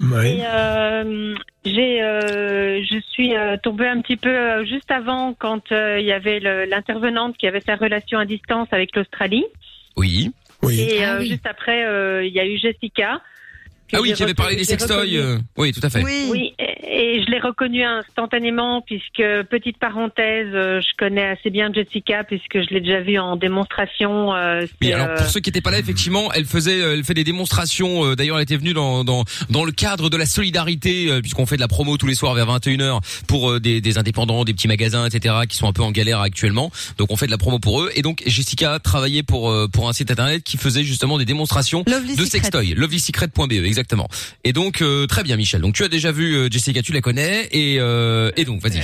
[0.00, 0.40] Oui.
[0.44, 6.06] Euh, j'ai, euh, je suis euh, tombée un petit peu juste avant quand euh, il
[6.06, 9.44] y avait l'intervenante qui avait sa relation à distance avec l'Australie.
[9.96, 10.32] Oui.
[10.62, 10.80] Oui.
[10.80, 11.28] Et Ah euh, oui.
[11.30, 13.20] juste après, euh, il y a eu Jessica.
[13.92, 15.14] Ah oui, qui avait parlé des sextoys.
[15.16, 16.02] euh, Oui, tout à fait.
[16.02, 16.26] Oui.
[16.30, 21.72] Oui, et, et je l'ai reconnue instantanément puisque, petite parenthèse, euh, je connais assez bien
[21.72, 24.34] Jessica puisque je l'ai déjà vue en démonstration.
[24.34, 26.94] euh, Oui, c'est, alors euh, pour ceux qui n'étaient pas là, effectivement, elle faisait, euh,
[26.94, 28.04] elle fait des démonstrations.
[28.04, 31.46] euh, D'ailleurs, elle était venue dans dans dans le cadre de la solidarité, euh, puisqu'on
[31.46, 34.54] fait de la promo tous les soirs vers 21h pour euh, des des indépendants, des
[34.54, 36.70] petits magasins, etc., qui sont un peu en galère actuellement.
[36.98, 37.90] Donc on fait de la promo pour eux.
[37.94, 41.84] Et donc Jessica travaillait pour euh, pour un site internet qui faisait justement des démonstrations
[41.86, 42.38] Lovely de Secret.
[42.40, 44.08] sextoy, lovelysecret.be, exactement.
[44.44, 45.60] Et donc euh, très bien, Michel.
[45.60, 48.80] Donc tu as déjà vu euh, Jessica, tu la connais, et euh, et donc vas-y.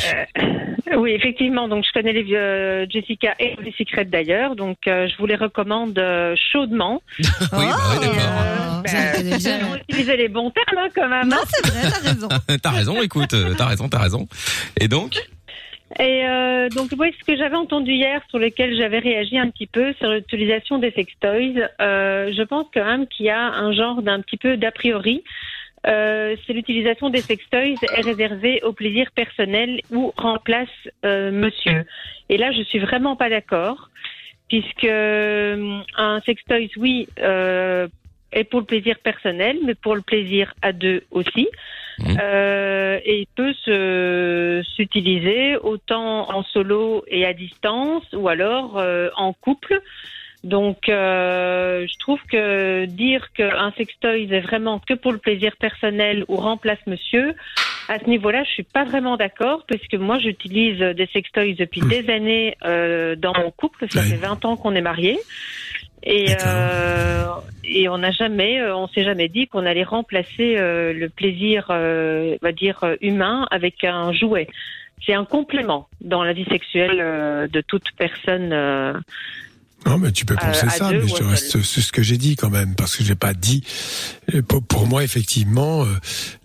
[0.96, 1.68] Oui, effectivement.
[1.68, 4.56] Donc, je connais les euh, Jessica et les Secrets d'ailleurs.
[4.56, 7.02] Donc, euh, je vous les recommande euh, chaudement.
[7.18, 8.16] oui, bah ouais, d'accord.
[8.16, 9.82] Euh, faut ouais.
[9.88, 11.28] utiliser les bons termes hein, quand même.
[11.28, 11.44] Non, hein.
[11.48, 12.28] c'est vrai, t'as raison.
[12.62, 13.02] t'as raison.
[13.02, 14.28] Écoute, t'as raison, t'as raison.
[14.78, 15.16] Et donc?
[15.98, 19.66] Et euh, donc, oui, ce que j'avais entendu hier, sur lequel j'avais réagi un petit
[19.66, 24.00] peu, sur l'utilisation des sextoys, euh, je pense quand même qu'il y a un genre
[24.00, 25.24] d'un petit peu d'a priori.
[25.86, 30.68] Euh, c'est l'utilisation des sextoys est réservée au plaisir personnel ou remplace
[31.04, 31.84] euh, monsieur.
[32.28, 33.90] Et là, je suis vraiment pas d'accord,
[34.48, 37.88] puisque euh, un sextoys, oui, euh,
[38.32, 41.48] est pour le plaisir personnel, mais pour le plaisir à deux aussi.
[42.02, 42.18] Mhm.
[42.22, 49.08] Euh, et il peut se s'utiliser autant en solo et à distance, ou alors euh,
[49.16, 49.80] en couple.
[50.42, 56.24] Donc, euh, je trouve que dire qu'un sextoy est vraiment que pour le plaisir personnel
[56.28, 57.34] ou remplace monsieur,
[57.90, 61.82] à ce niveau-là, je suis pas vraiment d'accord, parce que moi, j'utilise des sextoys depuis
[61.82, 63.86] des années euh, dans mon couple.
[63.90, 64.10] Ça Oui.
[64.10, 65.18] fait 20 ans qu'on est mariés.
[66.02, 67.26] Et, euh,
[67.64, 71.66] et on n'a jamais, euh, on s'est jamais dit qu'on allait remplacer euh, le plaisir,
[71.70, 74.48] euh, on va dire euh, humain, avec un jouet.
[75.06, 78.52] C'est un complément dans la vie sexuelle euh, de toute personne.
[79.86, 81.82] Euh, Non, mais tu peux À- penser ça, deux mais ou je à reste sur
[81.84, 83.62] ce que j'ai dit quand même, parce que j'ai pas dit.
[84.34, 85.94] Euh, Pour, pour moi, effectivement, euh,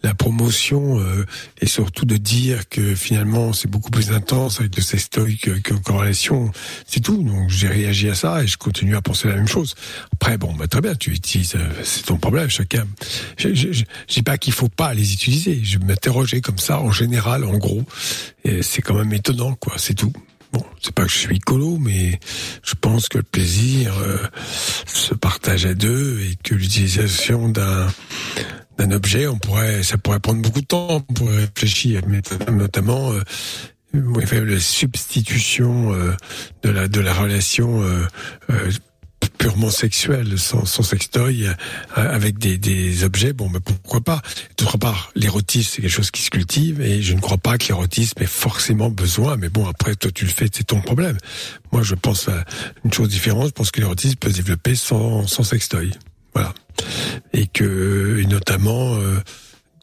[0.04, 1.26] la promotion euh,
[1.62, 5.98] et surtout de dire que finalement c'est beaucoup plus intense avec le sextoy que- qu'en
[5.98, 6.52] relation,
[6.88, 7.21] c'est tout.
[7.24, 9.76] Donc j'ai réagi à ça et je continue à penser la même chose.
[10.13, 12.86] Après, bon, bah, très bien, tu utilises, euh, c'est ton problème, chacun.
[13.38, 15.60] Je, je, je, je dis pas qu'il faut pas les utiliser.
[15.63, 17.84] Je m'interrogeais comme ça, en général, en gros.
[18.43, 19.74] Et c'est quand même étonnant, quoi.
[19.78, 20.13] C'est tout.
[20.56, 22.18] Bon, c'est pas que je suis colo, mais
[22.63, 24.18] je pense que le plaisir euh,
[24.86, 27.88] se partage à deux et que l'utilisation d'un
[28.78, 33.22] d'un objet, on pourrait, ça pourrait prendre beaucoup de temps pour réfléchir, mais notamment euh,
[34.32, 36.13] la substitution euh,
[36.63, 38.06] de la de la relation euh,
[38.50, 38.72] euh,
[39.38, 41.54] purement sexuelle, sans, sans sextoy, euh,
[41.95, 44.21] avec des, des objets, bon, mais pourquoi pas
[44.58, 47.67] D'autre part, l'érotisme, c'est quelque chose qui se cultive, et je ne crois pas que
[47.67, 51.17] l'érotisme ait forcément besoin, mais bon, après, toi, tu le fais, c'est ton problème.
[51.71, 52.43] Moi, je pense à
[52.84, 55.91] une chose différente, je pense que l'érotisme peut se développer sans, sans sextoy.
[56.34, 56.54] Voilà.
[57.34, 59.19] Et que, et notamment, euh,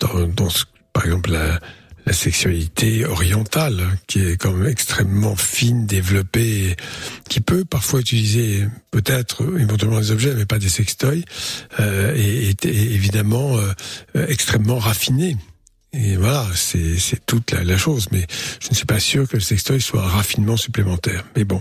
[0.01, 1.59] dans, dans ce- par exemple, la,
[2.07, 6.77] la sexualité orientale, qui est quand même extrêmement fine, développée, et
[7.29, 11.25] qui peut parfois utiliser peut-être éventuellement des objets, mais pas des sextoys,
[11.81, 15.37] euh, et, est est évidemment euh, extrêmement raffinée.
[15.95, 18.07] Et voilà, c'est toute la, la chose.
[18.13, 18.27] Mais
[18.63, 21.25] je ne suis pas sûr que le sextoy soit un raffinement supplémentaire.
[21.37, 21.61] Mais bon,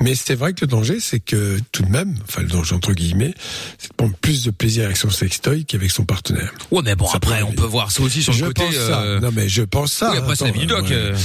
[0.00, 2.92] mais c'est vrai que le danger, c'est que tout de même, enfin le danger entre
[2.92, 3.34] guillemets,
[3.78, 6.52] c'est de prendre plus de plaisir avec son sextoy qu'avec son partenaire.
[6.70, 8.62] Ouais, mais bon, Ça après, on peut voir ça aussi sur le je côté.
[8.64, 9.02] pense ça.
[9.02, 10.12] euh, Non mais je pense ça.
[10.12, 10.84] Oui, après, c'est la Attends, vie du doc.
[10.84, 10.92] ouais.
[10.92, 11.16] euh.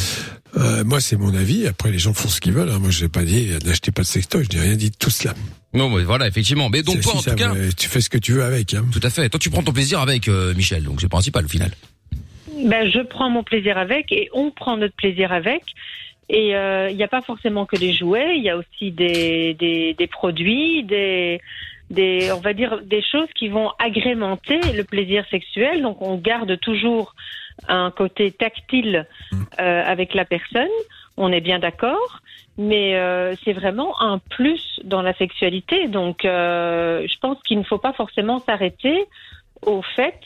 [0.58, 1.68] Euh, moi, c'est mon avis.
[1.68, 2.72] Après, les gens font ce qu'ils veulent.
[2.72, 2.80] Hein.
[2.80, 4.48] Moi, je n'ai pas dit euh, n'achetez pas de sextoy.
[4.52, 5.36] Je n'ai rien dit de tout cela.
[5.76, 6.70] Non, mais voilà, effectivement.
[6.70, 7.54] Mais donc, toi, en ça tout cas.
[7.78, 8.74] tu fais ce que tu veux avec.
[8.74, 8.86] Hein.
[8.92, 9.30] Tout à fait.
[9.30, 11.70] Toi, tu prends ton plaisir avec euh, Michel, donc c'est le principal au final.
[12.66, 15.64] Ben, je prends mon plaisir avec et on prend notre plaisir avec.
[16.30, 19.54] Et euh, il n'y a pas forcément que des jouets, il y a aussi des,
[19.54, 21.40] des, des produits, des,
[21.90, 25.82] des, on va dire, des choses qui vont agrémenter le plaisir sexuel.
[25.82, 27.16] Donc on garde toujours
[27.68, 29.08] un côté tactile
[29.60, 30.68] euh, avec la personne,
[31.16, 32.20] on est bien d'accord,
[32.58, 35.88] mais euh, c'est vraiment un plus dans la sexualité.
[35.88, 39.06] Donc euh, je pense qu'il ne faut pas forcément s'arrêter
[39.66, 40.20] au fait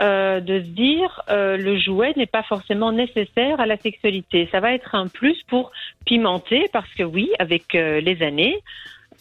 [0.00, 4.48] euh, de se dire euh, le jouet n'est pas forcément nécessaire à la sexualité.
[4.52, 5.72] Ça va être un plus pour
[6.06, 8.62] pimenter parce que oui, avec euh, les années,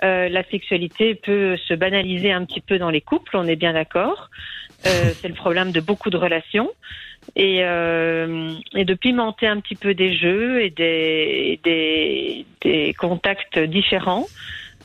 [0.04, 3.74] euh, la sexualité peut se banaliser un petit peu dans les couples, on est bien
[3.74, 4.30] d'accord.
[4.86, 6.70] Euh, c'est le problème de beaucoup de relations.
[7.36, 13.60] Et, euh, et de pimenter un petit peu des jeux et des, des, des contacts
[13.60, 14.28] différents,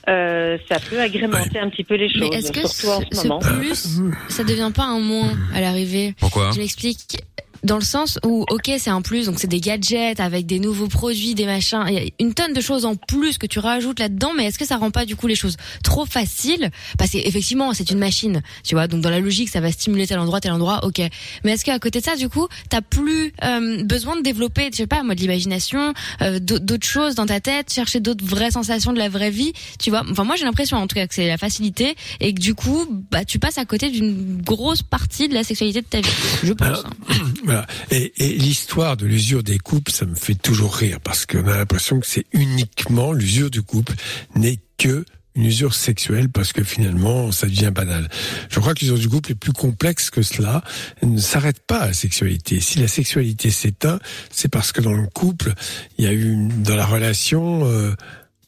[0.08, 3.06] euh, ça peut agrémenter un petit peu les Mais choses, est-ce que surtout en ce,
[3.16, 3.38] ce ce moment.
[3.40, 6.14] plus, ça devient pas un moins à l'arrivée?
[6.18, 6.50] Pourquoi?
[6.52, 7.18] Je m'explique.
[7.64, 10.88] Dans le sens où, ok, c'est un plus, donc c'est des gadgets avec des nouveaux
[10.88, 14.00] produits, des machins, il y a une tonne de choses en plus que tu rajoutes
[14.00, 16.70] là-dedans, mais est-ce que ça rend pas du coup les choses trop faciles?
[16.98, 20.18] Parce qu'effectivement, c'est une machine, tu vois, donc dans la logique, ça va stimuler tel
[20.18, 21.00] endroit, tel endroit, ok.
[21.44, 24.78] Mais est-ce qu'à côté de ça, du coup, t'as plus euh, besoin de développer, je
[24.78, 28.50] sais pas, moi, de l'imagination, euh, d'au- d'autres choses dans ta tête, chercher d'autres vraies
[28.50, 30.02] sensations de la vraie vie, tu vois?
[30.10, 32.86] Enfin, moi, j'ai l'impression, en tout cas, que c'est la facilité et que du coup,
[33.12, 36.08] bah, tu passes à côté d'une grosse partie de la sexualité de ta vie,
[36.42, 36.66] je pense.
[36.68, 36.84] Alors,
[37.90, 41.56] Et, et l'histoire de l'usure des couples, ça me fait toujours rire parce qu'on a
[41.56, 43.94] l'impression que c'est uniquement l'usure du couple
[44.34, 48.08] n'est que une usure sexuelle parce que finalement ça devient banal.
[48.50, 50.62] Je crois que l'usure du couple est plus complexe que cela.
[51.02, 52.60] Ne s'arrête pas à la sexualité.
[52.60, 53.98] Si la sexualité s'éteint,
[54.30, 55.54] c'est parce que dans le couple,
[55.98, 57.94] il y a eu dans la relation euh,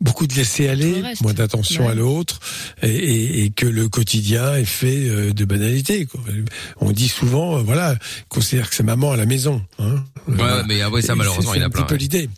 [0.05, 1.91] beaucoup de laisser aller, moins d'attention Ouais.
[1.93, 2.39] à l'autre,
[2.83, 6.07] et, et- et que le quotidien est fait euh, de banalité.
[6.07, 6.21] quoi.
[6.81, 7.97] On dit souvent, euh, voilà,
[8.29, 9.63] considère que c'est maman à la maison.
[9.79, 10.37] Hein Ouais,
[10.69, 11.95] mais ah ouais, ça, Et malheureusement, il y en a c'est un plein, petit peu
[11.95, 11.99] ouais.
[12.01, 12.29] l'idée.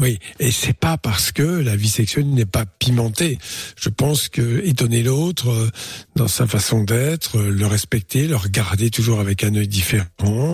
[0.00, 3.38] Oui, et c'est pas parce que la vie sexuelle n'est pas pimentée.
[3.76, 5.68] Je pense que étonner l'autre euh,
[6.14, 10.06] dans sa façon d'être, euh, le respecter, le regarder toujours avec un œil différent,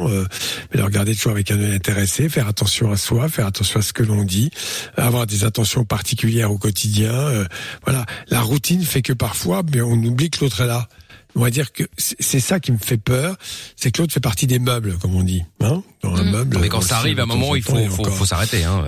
[0.08, 0.24] euh,
[0.72, 3.82] mais le regarder toujours avec un œil intéressé, faire attention à soi, faire attention à
[3.82, 4.50] ce que l'on dit,
[4.96, 7.12] avoir des attentions particulières au quotidien.
[7.12, 7.44] euh,
[7.84, 10.88] voilà, la routine fait que parfois, mais on oublie que l'autre est là.
[11.36, 13.36] On va dire que c'est ça qui me fait peur,
[13.76, 15.42] c'est que l'autre fait partie des meubles, comme on dit.
[15.60, 16.30] Hein dans un Mm.
[16.30, 16.58] meuble.
[16.60, 18.62] Mais quand ça arrive, à un moment, en il faut, faut, faut s'arrêter.
[18.64, 18.84] Hein.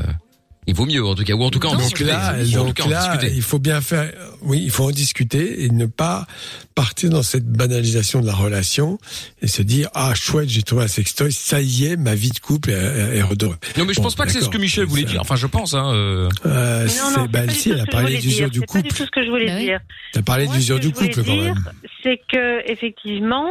[0.67, 2.11] Il vaut mieux en tout cas, ou en tout cas en donc discuter.
[2.11, 3.33] là, en donc cas, en là, discuter.
[3.37, 4.11] il faut bien faire.
[4.43, 6.27] Oui, il faut en discuter et ne pas
[6.75, 8.99] partir dans cette banalisation de la relation
[9.43, 12.39] et se dire ah chouette, j'ai trouvé un sextoy, ça y est, ma vie de
[12.41, 13.57] couple est, est redorée.
[13.79, 15.21] Non mais je Bon, pense pas que c'est ce que Michel voulait dire.
[15.21, 15.93] Enfin je pense hein.
[15.95, 16.29] euh.
[16.45, 18.95] Euh, Non, bah, si, elle a parlé d'usure du C'est pas du couple.
[18.97, 19.81] tout ce que je voulais Bah dire.
[20.13, 21.55] T'as parlé d'usure du couple quand même.
[22.03, 23.47] C'est que effectivement,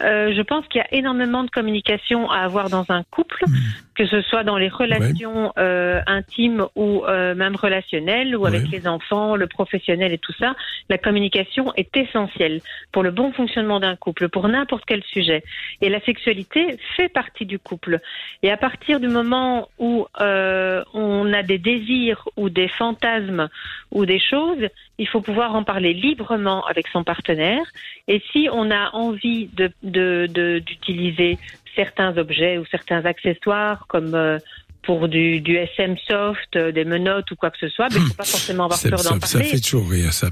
[0.00, 3.54] euh, je pense qu'il y a énormément de communication à avoir dans un couple, Hmm.
[3.94, 8.86] que ce soit dans les relations euh, intimes ou euh, même relationnelles, ou avec les
[8.86, 10.54] enfants, le professionnel et tout ça.
[10.88, 15.42] La communication est essentielle pour le bon fonctionnement d'un couple, pour n'importe quel sujet.
[15.80, 18.00] Et la sexualité fait partie du couple.
[18.42, 23.48] Et à partir du moment où euh, on a des désirs ou des fantasmes
[23.90, 27.64] ou des choses, il faut pouvoir en parler librement avec son partenaire.
[28.08, 31.38] Et si on a envie de de- de- d'utiliser
[31.74, 34.38] certains objets ou certains accessoires comme euh,
[34.82, 38.06] pour du, du SM soft, euh, des menottes ou quoi que ce soit, mais il
[38.08, 39.48] faut pas forcément avoir peur d'en soft, ça parler.
[39.52, 40.28] fait toujours rire ça.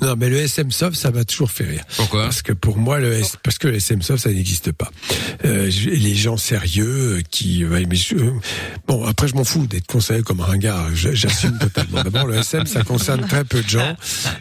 [0.00, 1.82] Non mais le SM soft ça m'a toujours fait rire.
[1.96, 4.90] Pourquoi Parce que pour moi le S- parce que le SM soft ça n'existe pas.
[5.44, 8.16] Euh, les gens sérieux euh, qui ouais, mais je-
[8.86, 12.02] bon après je m'en fous d'être considéré comme un ringard, Je- j'assume totalement.
[12.02, 13.96] D'abord le SM ça concerne très peu de gens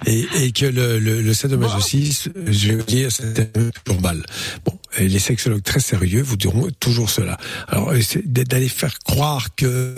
[0.06, 3.52] et, et que le le, le sadomasochisme, je vais dire c'est
[3.84, 4.24] toujours mal.
[4.63, 7.38] Bon les sexologues très sérieux vous diront toujours cela.
[7.67, 9.95] Alors euh, d'aller faire croire que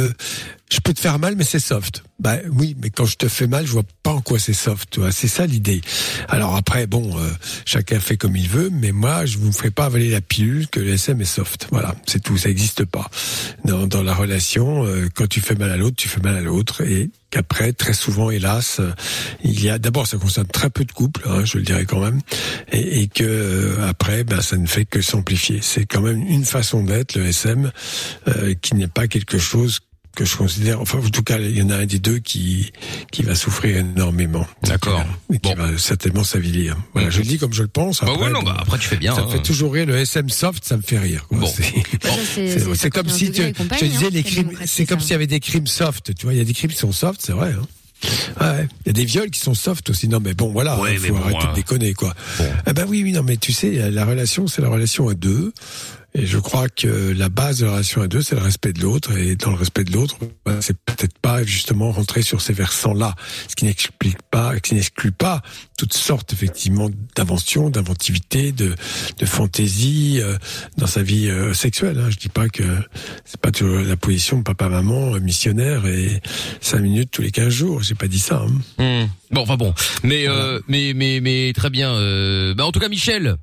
[0.72, 2.04] je peux te faire mal, mais c'est soft.
[2.20, 5.00] Bah oui, mais quand je te fais mal, je vois pas en quoi c'est soft.
[5.12, 5.82] C'est ça l'idée.
[6.30, 7.30] Alors après, bon, euh,
[7.66, 10.80] chacun fait comme il veut, mais moi, je vous ferai pas avaler la pilule que
[10.80, 11.68] le SM est soft.
[11.72, 12.38] Voilà, c'est tout.
[12.38, 13.10] Ça n'existe pas
[13.66, 14.86] dans, dans la relation.
[14.86, 17.94] euh, quand tu fais mal à l'autre, tu fais mal à l'autre, et qu'après, très
[17.94, 18.92] souvent, hélas, euh,
[19.44, 22.02] il y a d'abord, ça concerne très peu de couples, hein, je le dirais quand
[22.02, 22.22] même,
[22.72, 25.60] et, et que euh, après, ben, ça ne fait que s'amplifier.
[25.62, 27.72] C'est quand même une façon d'être le SM
[28.28, 29.80] euh, qui n'est pas quelque chose
[30.16, 32.72] que je considère, enfin en tout cas il y en a un des deux qui
[33.12, 34.46] qui va souffrir énormément.
[34.64, 35.04] D'accord.
[35.34, 36.76] Et qui va certainement s'avilir.
[36.94, 38.02] Voilà, je le dis comme je le pense.
[38.02, 39.16] Bah Après, ouais, non, bon, bah après tu fais bien.
[39.16, 39.26] ça hein.
[39.26, 41.26] me fait toujours rire le SM soft, ça me fait rire.
[41.28, 41.40] quoi.
[41.40, 41.48] Bon.
[41.48, 45.28] C'est- comme 51 si tu, je disais hein, les crimes, c'est comme s'il y avait
[45.28, 46.14] des crimes soft.
[46.16, 47.54] Tu vois, il y a des crimes qui sont soft, c'est vrai.
[47.58, 47.66] Hein.
[48.42, 50.08] Ouais, il y a des viols qui sont soft aussi.
[50.08, 51.50] Non, mais bon, voilà, Ouais, il mais faut bon, arrêter hein.
[51.52, 52.14] de déconner, quoi.
[52.68, 55.54] Eh ben oui, oui, non, mais tu sais, la relation, c'est la relation à deux.
[56.14, 58.82] Et je crois que la base de la relation à deux, c'est le respect de
[58.82, 59.16] l'autre.
[59.18, 63.16] Et dans le respect de l'autre, ben, c'est peut-être pas justement rentrer sur ces versants-là.
[63.48, 65.42] Ce qui n'explique pas, qui n'exclut pas
[65.78, 68.76] toutes sortes, effectivement, d'inventions, d'inventivité, de,
[69.18, 70.38] de fantaisie euh,
[70.78, 71.98] dans sa vie euh, sexuelle.
[71.98, 72.10] Hein.
[72.10, 72.64] Je dis pas que
[73.26, 76.22] c'est pas toujours la position papa-maman, euh, missionnaire et
[76.60, 77.84] cinq minutes tous les 15 jours.
[77.84, 78.44] J'ai pas dit ça.
[78.78, 79.04] Hein.
[79.04, 79.08] Hmm.
[79.32, 81.94] Bon, enfin bon, mais euh, mais mais mais très bien.
[81.94, 83.38] Euh, bah en tout cas, Michel,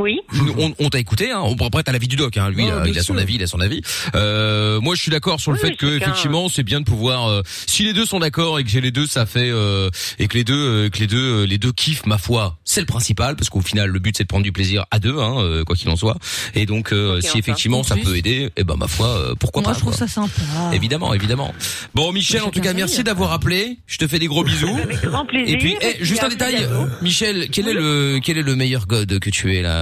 [0.00, 0.20] Oui.
[0.58, 1.32] on, on t'a écouté.
[1.32, 1.42] Hein.
[1.42, 2.38] On, après, t'as l'avis du doc.
[2.38, 2.48] Hein.
[2.48, 3.20] Lui, Oh, euh, bien il a son sûr.
[3.20, 3.82] avis, il a son avis.
[4.14, 7.28] Euh, moi, je suis d'accord sur le Oui, fait que effectivement, c'est bien de pouvoir.
[7.28, 10.38] euh, si les deux sont d'accord et que les deux ça fait euh, et que
[10.38, 10.54] les deux
[10.86, 13.60] euh, que les deux euh, les deux kiffent, ma foi, c'est le principal parce qu'au
[13.60, 15.96] final, le but c'est de prendre du plaisir à deux, hein, euh, quoi qu'il en
[15.96, 16.16] soit.
[16.54, 17.38] Et donc, euh, si enfin.
[17.40, 19.76] effectivement ça peut aider, eh ben ma foi, euh, pourquoi Moi, pas.
[19.76, 20.08] je trouve quoi.
[20.08, 20.40] ça sympa.
[20.72, 21.52] Évidemment, évidemment.
[21.94, 23.76] Bon, Michel, en tout cas, merci d'avoir appelé.
[23.86, 24.74] Je te fais des gros bisous.
[24.82, 25.54] Avec grand plaisir.
[25.54, 26.66] Et puis, eh, puis juste un détail.
[27.02, 29.80] Michel, quel est le quel est le meilleur god que tu es là?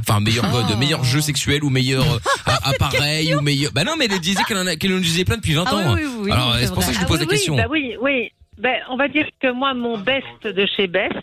[0.00, 0.76] Enfin, meilleur Oh.
[0.76, 2.18] meilleur jeu sexuel ou meilleur euh,
[2.64, 5.36] appareil ou meilleur Bah non, mais elle disait qu'elle en a qu'elle en disait plein
[5.36, 5.94] depuis 20 Ah ans.
[5.94, 7.54] oui, oui, oui, Alors, c'est pour ça que je Ah te pose oui, la question.
[7.54, 8.32] Oui, bah oui, oui.
[8.58, 11.14] Ben, on va dire que moi, mon best de chez Best,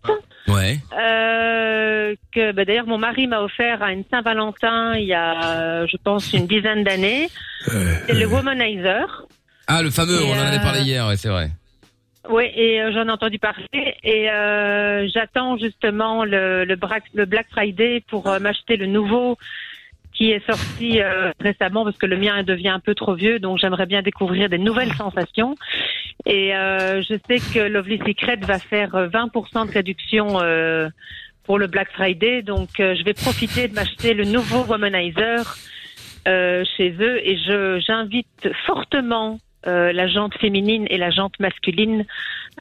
[0.47, 0.79] Ouais.
[0.99, 5.87] euh, que bah, d'ailleurs mon mari m'a offert à une Saint-Valentin il y a, euh,
[5.89, 7.29] je pense, une dizaine d'années,
[7.71, 9.25] Euh, c'est le Womanizer.
[9.67, 11.51] Ah, le fameux, Et, on en avait euh, parlé hier, ouais, c'est vrai.
[12.29, 13.65] Oui, et euh, j'en ai entendu parler.
[14.03, 19.37] Et euh, j'attends justement le, le, Bra- le Black Friday pour euh, m'acheter le nouveau
[20.13, 23.57] qui est sorti euh, récemment parce que le mien devient un peu trop vieux, donc
[23.57, 25.55] j'aimerais bien découvrir des nouvelles sensations.
[26.25, 30.27] Et euh, je sais que Lovely Secret va faire euh, 20% de réduction
[31.45, 35.57] pour le Black Friday, donc je vais profiter de m'acheter le nouveau Womanizer
[36.25, 42.05] chez eux et je j'invite fortement euh, la jante féminine et la jante masculine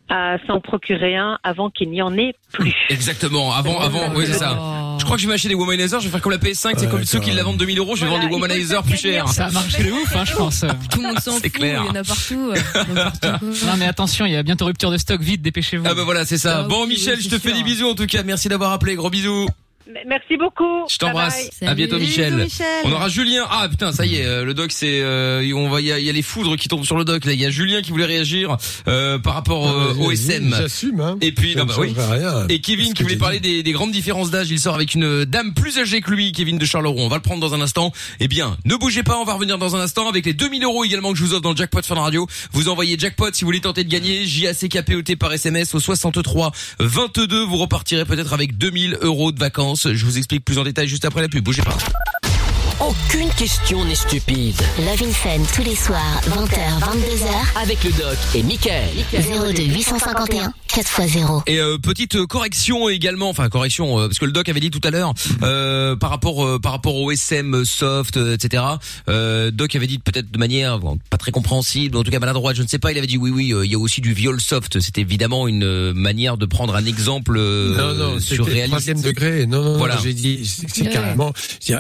[0.09, 2.75] à s'en procurer un avant qu'il n'y en ait plus.
[2.89, 3.53] Exactement.
[3.53, 4.97] Avant, avant, oui, c'est ça.
[4.99, 6.01] Je crois que je vais m'acheter des womanizers.
[6.01, 6.55] Je vais faire comme la PS5.
[6.77, 7.95] C'est Ouais, comme ceux qui la vendent 2000 euros.
[7.97, 8.43] Je vais Voilà, vendre des il faut
[8.77, 9.29] womanizers plus chers.
[9.29, 10.65] Ça a marché de ouf, hein, je pense.
[10.91, 11.83] Tout le monde s'en C'est fout, clair.
[11.85, 12.53] il y en a partout.
[12.55, 13.43] euh, n'importe.
[13.67, 15.85] Non mais attention, il y a bientôt rupture de stock, vite, dépêchez-vous.
[15.89, 16.61] Ah bah voilà, c'est ça.
[16.61, 17.59] Ah bon, oui, Michel, oui, je te c'est fais sûr.
[17.59, 18.23] des bisous en tout cas.
[18.23, 18.95] Merci d'avoir appelé.
[18.95, 19.47] Gros bisous.
[20.07, 20.87] Merci beaucoup.
[20.91, 21.51] Je t'embrasse.
[21.63, 22.35] À bientôt, Michel.
[22.35, 22.67] Bisous, Michel.
[22.85, 23.45] On aura Julien.
[23.51, 25.99] Ah putain, ça y est, euh, le doc, c'est, euh, on va, il y a,
[25.99, 27.25] il y a les foudres qui tombent sur le doc.
[27.25, 30.55] Là, il y a Julien qui voulait réagir euh, par rapport euh, au SM.
[30.57, 31.17] J'assume, hein.
[31.23, 31.95] Et puis, Ça non, ne bah oui.
[31.97, 32.47] rien.
[32.49, 34.51] Et Kevin qui voulait parler des, des grandes différences d'âge.
[34.51, 37.03] Il sort avec une dame plus âgée que lui, Kevin de Charleroi.
[37.03, 37.93] On va le prendre dans un instant.
[38.21, 40.85] Eh bien, ne bougez pas, on va revenir dans un instant avec les 2000 euros
[40.85, 42.27] également que je vous offre dans le jackpot Fun Radio.
[42.53, 44.27] Vous envoyez jackpot si vous voulez tenter de gagner.
[44.27, 47.45] J-A-C-K-P-O-T par SMS au 63 22.
[47.45, 49.78] Vous repartirez peut-être avec 2000 euros de vacances.
[49.85, 51.45] Je vous explique plus en détail juste après la pub.
[51.45, 51.77] Bougez pas.
[52.81, 54.55] Aucune question n'est stupide.
[54.79, 58.89] Love in Fun tous les soirs, 20h, 22h, Avec le doc et Michael.
[59.13, 61.43] 02 851 4x0.
[61.49, 64.71] Et euh, petite euh, correction également, enfin correction euh, parce que le doc avait dit
[64.71, 68.63] tout à l'heure euh, par rapport euh, par rapport au SM soft euh, etc.
[69.09, 72.55] Euh, doc avait dit peut-être de manière bon, pas très compréhensible, en tout cas maladroite,
[72.57, 72.93] je ne sais pas.
[72.93, 74.79] Il avait dit oui oui, euh, il y a aussi du viol soft.
[74.79, 78.69] C'était évidemment une euh, manière de prendre un exemple euh, non, surréaliste.
[78.69, 79.47] troisième degré.
[79.47, 79.97] Non, non, Voilà.
[79.97, 80.91] non, j'ai dit, c'est c'est Ouais.
[80.91, 81.33] carrément,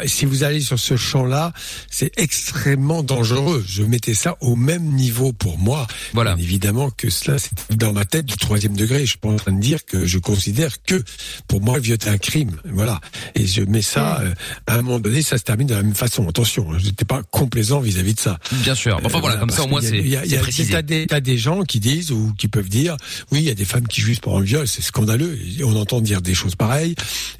[0.07, 1.53] si vous allez sur ce champ-là,
[1.91, 3.65] c'est extrêmement dangereux.
[3.67, 5.87] Je mettais ça au même niveau pour moi.
[6.15, 6.35] Voilà.
[6.35, 9.01] Bien évidemment que cela, c'est dans ma tête du troisième degré.
[9.01, 11.03] Je suis pas en train de dire que je considère que,
[11.47, 12.57] pour moi, le viol est un crime.
[12.73, 13.01] Voilà.
[13.35, 14.35] Et je mets ça, euh,
[14.67, 16.29] à un moment donné, ça se termine de la même façon.
[16.29, 18.39] Attention, je n'étais pas complaisant vis-à-vis de ça.
[18.53, 18.99] Bien sûr.
[19.05, 20.37] Enfin Euh, voilà, comme ça au moins c'est y a- il y
[20.75, 22.97] a- des, t'as des gens qui disent ou qui peuvent dire,
[23.33, 25.39] oui, il y a des femmes qui jouissent pour un viol, c'est scandaleux.
[25.65, 26.95] On entend dire des choses pareilles,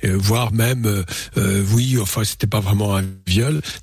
[0.05, 1.05] euh, voire même, euh,
[1.37, 3.38] euh, oui, enfin, c'était pas vraiment un viol.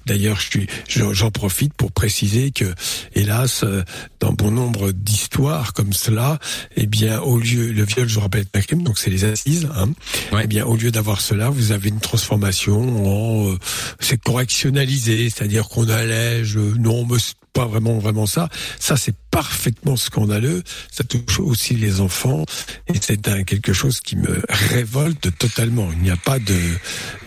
[0.05, 2.73] D'ailleurs, suis, je- j'en profite pour préciser que,
[3.13, 3.83] hélas, euh,
[4.19, 6.39] dans bon nombre d'histoires comme cela,
[6.75, 9.23] eh bien, au lieu, le viol, je vous rappelle, est un crime, donc c'est les
[9.25, 9.67] assises.
[9.75, 9.89] Hein,
[10.31, 10.41] Ouais.
[10.45, 12.75] Eh bien, au lieu d'avoir cela, vous avez une transformation
[13.05, 13.57] en, euh,
[13.99, 16.57] c'est correctionnalisé, c'est-à-dire qu'on allège.
[16.57, 18.49] euh, non, mais c'est pas vraiment vraiment ça.
[18.79, 20.61] Ça, c'est parfaitement scandaleux.
[20.91, 22.43] Ça touche aussi les enfants,
[22.87, 25.89] et c'est un quelque chose qui me révolte totalement.
[25.93, 26.57] Il n'y a pas de,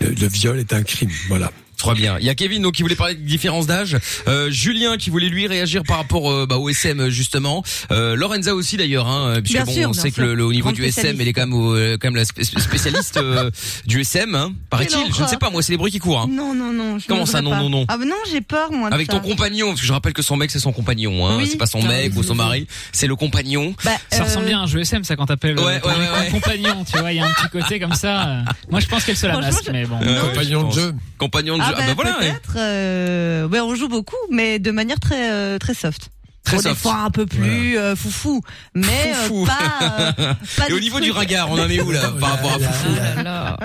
[0.01, 1.09] le, le viol est un crime.
[1.29, 1.51] Voilà.
[1.79, 2.17] Très bien.
[2.19, 5.29] Il y a Kevin donc qui voulait parler de différence d'âge, euh, Julien qui voulait
[5.29, 9.55] lui réagir par rapport euh, bah, au SM justement, euh, Lorenza aussi d'ailleurs, hein, puisque
[9.55, 10.25] Bien bon, sûr, on sait que sûr.
[10.25, 12.17] le, le- au niveau Grande du SM, elle est quand même, au- euh, quand même
[12.17, 13.49] la spé- spécialiste euh,
[13.85, 15.13] du SM, hein, paraît-il.
[15.15, 16.19] Je ne sais pas, moi c'est les bruits qui courent.
[16.21, 16.27] Hein.
[16.29, 16.99] Non, non, non.
[16.99, 17.59] je Comment ça, non, pas.
[17.61, 18.89] non, non Ah, bah non, j'ai peur, moi.
[18.89, 19.13] de Avec ça.
[19.19, 21.47] ton compagnon, parce que je rappelle que son mec c'est son compagnon, hein, Oui.
[21.49, 23.73] c'est pas son mec ou son mari, c'est le compagnon.
[23.85, 25.91] Bah, Ça euh, ressemble bien à un jeu SM, ça, quand t'appelles euh, Ouais, ouais,
[26.19, 28.27] ouais, compagnon, tu vois, il y a un petit côté comme ça.
[28.27, 28.41] euh.
[28.69, 29.99] Moi, je pense qu'elle se la masque, mais bon.
[30.01, 30.93] Euh, Compagnon de jeu.
[31.17, 31.87] Compagnon de Ah jeu.
[31.87, 32.19] bah, Ah bah voilà.
[32.19, 32.31] ouais.
[32.31, 32.53] peut-être.
[32.57, 36.09] euh, ouais, on joue beaucoup, mais de manière très euh, très soft.
[36.45, 36.75] Très Bon, soft.
[36.75, 38.41] Des fois un peu plus euh, foufou,
[38.73, 39.45] mais euh, Foufou.
[39.45, 40.13] pas.
[40.17, 42.53] euh, pas Et au niveau trucs- du regard, on en est où là par rapport
[42.53, 43.57] à Foufou Ah là là.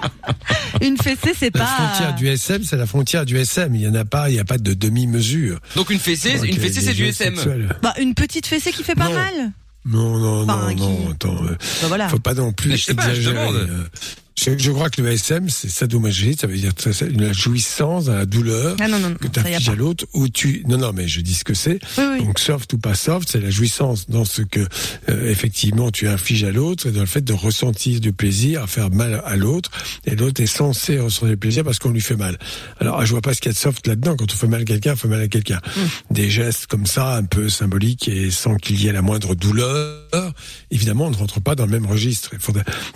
[0.82, 1.66] Une fessée, c'est La pas.
[1.66, 3.74] frontière du SM, c'est la frontière du SM.
[3.74, 5.58] Il y en a pas, il n'y a pas de demi-mesure.
[5.76, 7.34] Donc une fessée, Donc, une y a fessée c'est du SM.
[7.36, 7.76] sexuels.
[7.82, 9.14] Bah, une petite fessée qui fait pas Non.
[9.14, 9.52] mal.
[9.84, 11.44] Non, non, Enfin, non, qui- non, attends.
[11.44, 12.08] euh, Bah voilà.
[12.08, 13.46] faut pas non plus Mais je sais pas, je exagérer.
[13.48, 13.88] demande.
[14.36, 16.72] Je, je crois que le SM, c'est sadomasochiste, ça veut dire
[17.16, 19.72] la jouissance, la douleur Ah non, non, non, que tu ça y a infliges pas.
[19.72, 20.64] à l'autre, ou tu...
[20.66, 21.78] Non, non, mais je dis ce que c'est.
[21.98, 22.24] Oui, oui.
[22.24, 24.60] Donc soft ou pas soft, c'est la jouissance dans ce que
[25.08, 28.66] euh, effectivement tu infliges à l'autre et dans le fait de ressentir du plaisir à
[28.66, 29.70] faire mal à l'autre
[30.06, 32.38] et l'autre est censé ressentir du plaisir parce qu'on lui fait mal.
[32.80, 34.16] Alors je vois pas ce qu'il y a de soft là-dedans.
[34.16, 35.60] Quand on fait mal à quelqu'un, on fait mal à quelqu'un.
[35.76, 35.80] Mm.
[36.14, 40.32] Des gestes comme ça, un peu symboliques et sans qu'il y ait la moindre douleur,
[40.70, 42.30] évidemment, on ne rentre pas dans le même registre.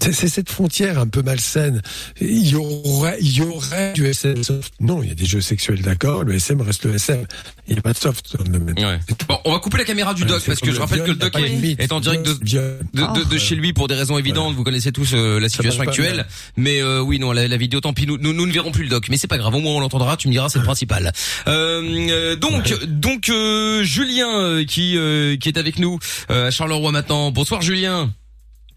[0.00, 1.82] C'est cette frontière un peu malsaine.
[2.20, 4.72] Il y aurait, il y aurait du SM soft.
[4.80, 6.24] Non, il y a des jeux sexuels, d'accord.
[6.24, 7.26] Le SM reste le SM.
[7.68, 8.78] Il n'y a pas de soft dans le domaine.
[8.78, 8.98] Ouais.
[9.28, 11.16] Bon, on va couper la caméra du doc parce que je le rappelle que le
[11.16, 11.80] doc est, limite.
[11.80, 12.78] est en direct de, Viol.
[12.94, 14.54] de, de, de chez lui pour des raisons évidentes.
[14.54, 16.26] Vous connaissez tous euh, la situation actuelle.
[16.56, 18.84] Mais euh, oui, non, la, la vidéo, tant pis, nous, nous, nous ne verrons plus
[18.84, 19.08] le doc.
[19.08, 20.16] Mais c'est pas grave, au moins on l'entendra.
[20.16, 21.12] Tu me diras, c'est le principal.
[21.48, 25.98] Euh, euh, donc, donc euh, Julien qui euh, qui est avec nous
[26.28, 27.30] à Charleroi maintenant.
[27.30, 28.10] Bonsoir Julien.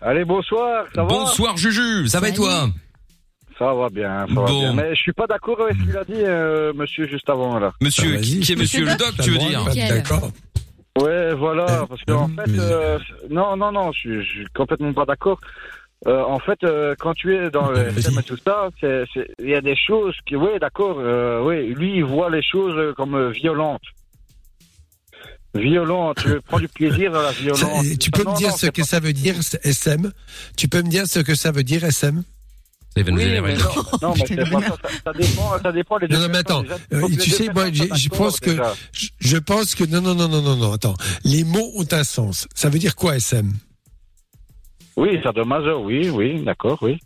[0.01, 2.07] Allez, bonsoir, ça va Bonsoir Juju.
[2.07, 2.67] Ça va et toi
[3.57, 4.59] Ça va bien, ça va Bon.
[4.59, 4.73] bien.
[4.73, 7.73] Mais je suis pas d'accord avec ce qu'il a dit, euh, monsieur, juste avant, là.
[7.81, 9.87] Monsieur, Ah, qui, est Monsieur le doc, tu veux le dire.
[9.89, 10.31] D'accord.
[10.99, 14.93] Ouais, voilà, parce qu'en Euh, fait, euh, non, non, non, je, suis- je suis complètement
[14.93, 15.39] pas d'accord.
[16.07, 17.99] Euh, en fait, euh, quand tu es dans le Vas-y.
[17.99, 21.97] SM et tout ça, il y a des choses qui, oui, d'accord, euh, oui, lui,
[21.97, 23.81] il voit les choses euh, comme euh, violentes.
[25.55, 27.85] Violentes, tu prends du plaisir dans la Ça- violence.
[27.99, 30.11] tu peux Non, me dire non, ce que pas- ça veut dire SM
[30.55, 32.23] Tu peux me dire ce que ça veut dire SM
[32.95, 36.27] Ça va nous Oui, énerver, non, non, mais ça, dépend, ça dépend les Non, non,
[36.29, 38.75] mais attends, Déjà, euh, tu sais, moi, je pense que déjà.
[38.91, 40.95] je, je pense que non non non non non non attends.
[41.23, 42.47] Les mots ont un sens.
[42.53, 43.51] Ça veut dire quoi SM
[44.97, 46.99] Oui, ça de maso, oui, oui, d'accord, oui.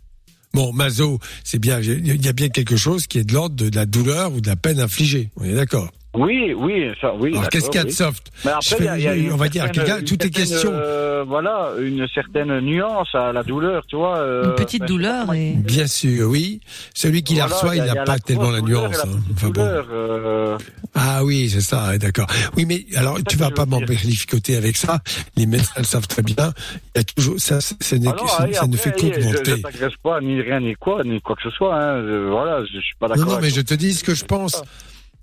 [0.52, 3.74] Bon Mazo c'est bien il y a bien quelque chose qui est de l'ordre de
[3.74, 5.30] la douleur ou de la peine infligée.
[5.36, 7.32] On est d'accord Oui, oui, ça, oui.
[7.36, 9.26] Alors, qu'est-ce qu'il y a de soft Mais Je après, fais- il y a, y
[9.26, 9.66] a je- on va dire,
[10.06, 10.70] tout est question.
[10.72, 14.18] euh, voilà, une certaine nuance à la douleur, tu vois.
[14.18, 15.54] euh, Une petite ben, douleur et.
[15.56, 16.60] Bien sûr, oui.
[16.94, 18.96] Celui qui la reçoit, il n'a pas la tellement la nuance.
[18.96, 19.16] la hein.
[19.32, 19.52] Enfin bon.
[19.64, 20.58] douleur, euh,
[20.94, 22.26] Ah oui, c'est ça, d'accord.
[22.56, 25.00] Oui, mais alors tu vas pas m'embellificoter avec ça.
[25.36, 26.52] Les médecins le savent très bien.
[26.94, 28.98] Il y a toujours ça, ce n'est Ah non, ça, allez, ça ne après, fait
[28.98, 29.62] Je, je qu'augmenter.
[29.62, 31.74] t'agresse pas, ni rien, ni quoi, ni quoi que ce soit.
[31.74, 32.02] Hein.
[32.06, 33.26] Je- voilà, je, je suis pas d'accord.
[33.26, 34.62] non, mais je te dis ce que je pense.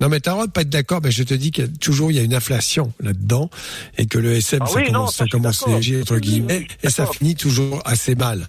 [0.01, 1.67] Non, mais t'as le droit de pas être d'accord, mais je te dis qu'il y
[1.67, 3.49] a toujours il y a une inflation là-dedans
[3.97, 6.89] et que le SM Ah ça oui, non, commence, ça, commence léger entre guillemets et
[6.89, 8.47] ça finit toujours assez mal.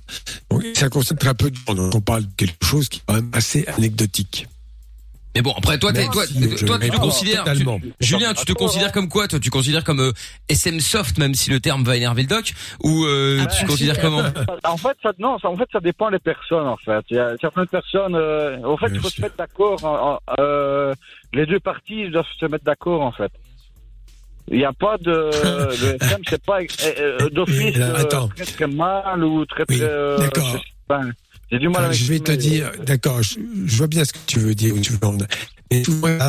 [0.50, 1.74] Donc ça concerne très peu de gens.
[1.74, 4.48] Donc on parle de quelque chose qui est quand même assez anecdotique.
[5.34, 7.80] Mais bon, après toi, toi, je toi, tu te considères, tu- totalement.
[8.00, 10.12] Julien, tu te considères comme quoi Toi, tu considères comme euh,
[10.50, 13.66] SM soft, même si le terme va énerver le doc, ou euh, Ah, tu te
[13.70, 14.22] considères comment?
[14.64, 17.02] En fait, ça, non, ça, en fait, ça dépend des personnes, en fait.
[17.10, 20.20] Il y a certaines personnes, euh, en fait, il faut se mettre d'accord.
[21.32, 23.32] Les deux parties doivent se mettre d'accord, en fait.
[24.48, 25.10] Il n'y a pas de,
[25.86, 26.66] le SM, c'est pas euh,
[26.98, 28.04] euh, d'office euh,
[28.34, 29.80] très très mal ou très très.
[29.80, 30.56] euh, d'accord.
[30.88, 31.00] pas.
[31.50, 34.12] J'ai du mal Enfin, avec je vais te dire, d'accord, je, je vois bien ce
[34.12, 34.98] que tu veux dire, où tu veux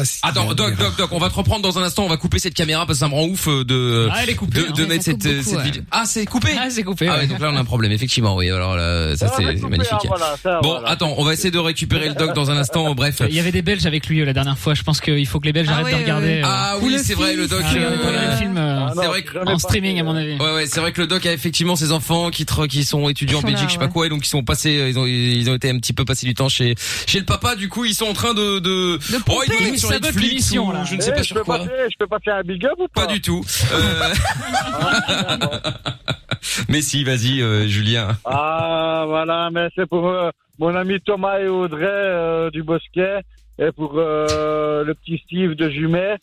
[0.05, 2.03] c'est- Attends, Doc, Doc, Doc, on va te reprendre dans un instant.
[2.05, 4.29] On va couper cette caméra parce que ça me rend ouf euh, de Ah, elle
[4.29, 4.71] est coupée, de, hein.
[4.75, 5.63] de Ouais, mettre cette, euh, beaucoup, cette ouais.
[5.65, 5.81] vidéo.
[5.91, 6.49] Ah, c'est coupé.
[6.59, 7.07] Ah, c'est coupé.
[7.07, 7.27] Ah ouais.
[7.27, 8.35] donc là on a un problème effectivement.
[8.35, 9.87] Oui, alors là, ça Ah, c'est magnifique.
[9.91, 10.89] ah, voilà, ça, Bon, voilà.
[10.89, 12.93] attends, on va essayer de récupérer le doc dans un instant.
[12.95, 13.21] Bref.
[13.29, 14.73] Il y avait des Belges avec lui euh, la dernière fois.
[14.73, 16.27] Je pense qu'il faut que les Belges Ah arrêtent ouais, de regarder.
[16.27, 16.41] ouais.
[16.43, 17.61] euh, Ah oui, c'est vrai, le doc.
[17.63, 20.33] ah, euh, le film euh, Ah, c'est vrai que- en streaming à mon avis.
[20.37, 23.07] Ouais ouais, c'est vrai que le doc a effectivement ses enfants qui tra- qui sont
[23.09, 25.05] étudiants en Belgique, je sais pas quoi, et donc ils sont passés, euh, ils ont
[25.05, 26.75] ils ont été un petit peu passés du temps chez
[27.07, 27.55] chez le papa.
[27.55, 28.59] Du coup, ils sont en train de
[29.35, 30.83] oh, ils doivent être sur Netflix ou là.
[30.85, 31.57] je ne Eh, sais pas je sur peux quoi.
[31.59, 33.43] passer- je peux passer un big up ou pas Pas du tout.
[33.73, 34.13] Euh,
[36.69, 38.09] Mais si, vas-y, euh, Julien.
[38.25, 40.29] Ah, voilà, mais c'est pour euh,
[40.59, 43.19] mon ami Thomas et Audrey euh, du Bosquet
[43.59, 46.17] et pour euh, le petit Steve de Jumet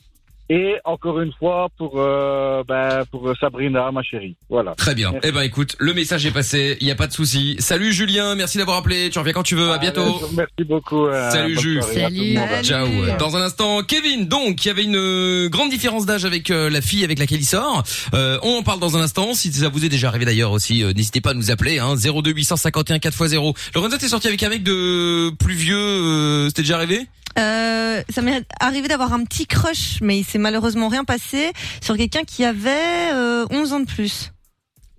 [0.51, 4.37] et encore une fois pour euh, ben, pour Sabrina, ma chérie.
[4.51, 4.75] Voilà.
[4.75, 5.13] Très bien.
[5.13, 5.29] Merci.
[5.29, 7.57] Eh ben écoute, le message est passé, il y a pas de souci.
[7.61, 9.09] Salut Julien, merci d'avoir appelé.
[9.11, 9.71] Tu reviens quand tu veux.
[9.71, 10.03] À bientôt.
[10.03, 11.07] Allez, merci beaucoup.
[11.07, 11.83] euh, Salut, Jules.
[11.83, 12.25] soirée à tout le
[12.65, 12.95] Salut.
[12.97, 13.09] monde.
[13.09, 13.17] Ciao.
[13.19, 16.69] Dans un instant, Kevin, donc, il y avait une euh, grande différence d'âge avec euh,
[16.69, 17.85] la fille avec laquelle il sort.
[18.15, 19.33] Euh, on en parle dans un instant.
[19.35, 21.79] Si ça vous est déjà arrivé d'ailleurs aussi, euh, n'hésitez pas à nous appeler.
[21.79, 23.55] Hein, 02 851 4x0.
[23.77, 25.77] Lorenzo, t'es sorti avec un mec de plus vieux.
[25.79, 27.07] Euh, C'était déjà arrivé?
[27.39, 31.97] Euh, ça m'est arrivé d'avoir un petit crush, mais il s'est malheureusement rien passé sur
[31.97, 34.33] quelqu'un qui avait euh, 11 ans de plus.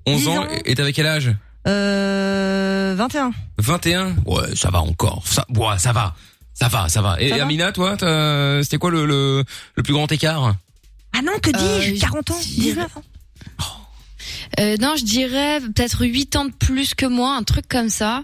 [0.08, 0.44] 11 10 ans.
[0.44, 0.48] ans.
[0.66, 1.32] Et t'avais quel âge?
[1.68, 3.32] Euh, 21.
[3.60, 5.22] 21 Ouais, ça va encore.
[5.28, 6.16] Ça, ouais, ça va.
[6.54, 7.20] Ça va, ça va.
[7.22, 9.44] Et Ça va Amina, toi, t'as- c'était quoi le, le,
[9.76, 10.56] le plus grand écart?
[11.14, 13.04] Ah non, que Euh, dis-je 40 ans je dirais- 19 ans
[14.60, 18.24] Euh, non, je dirais peut-être 8 ans de plus que moi, un truc comme ça.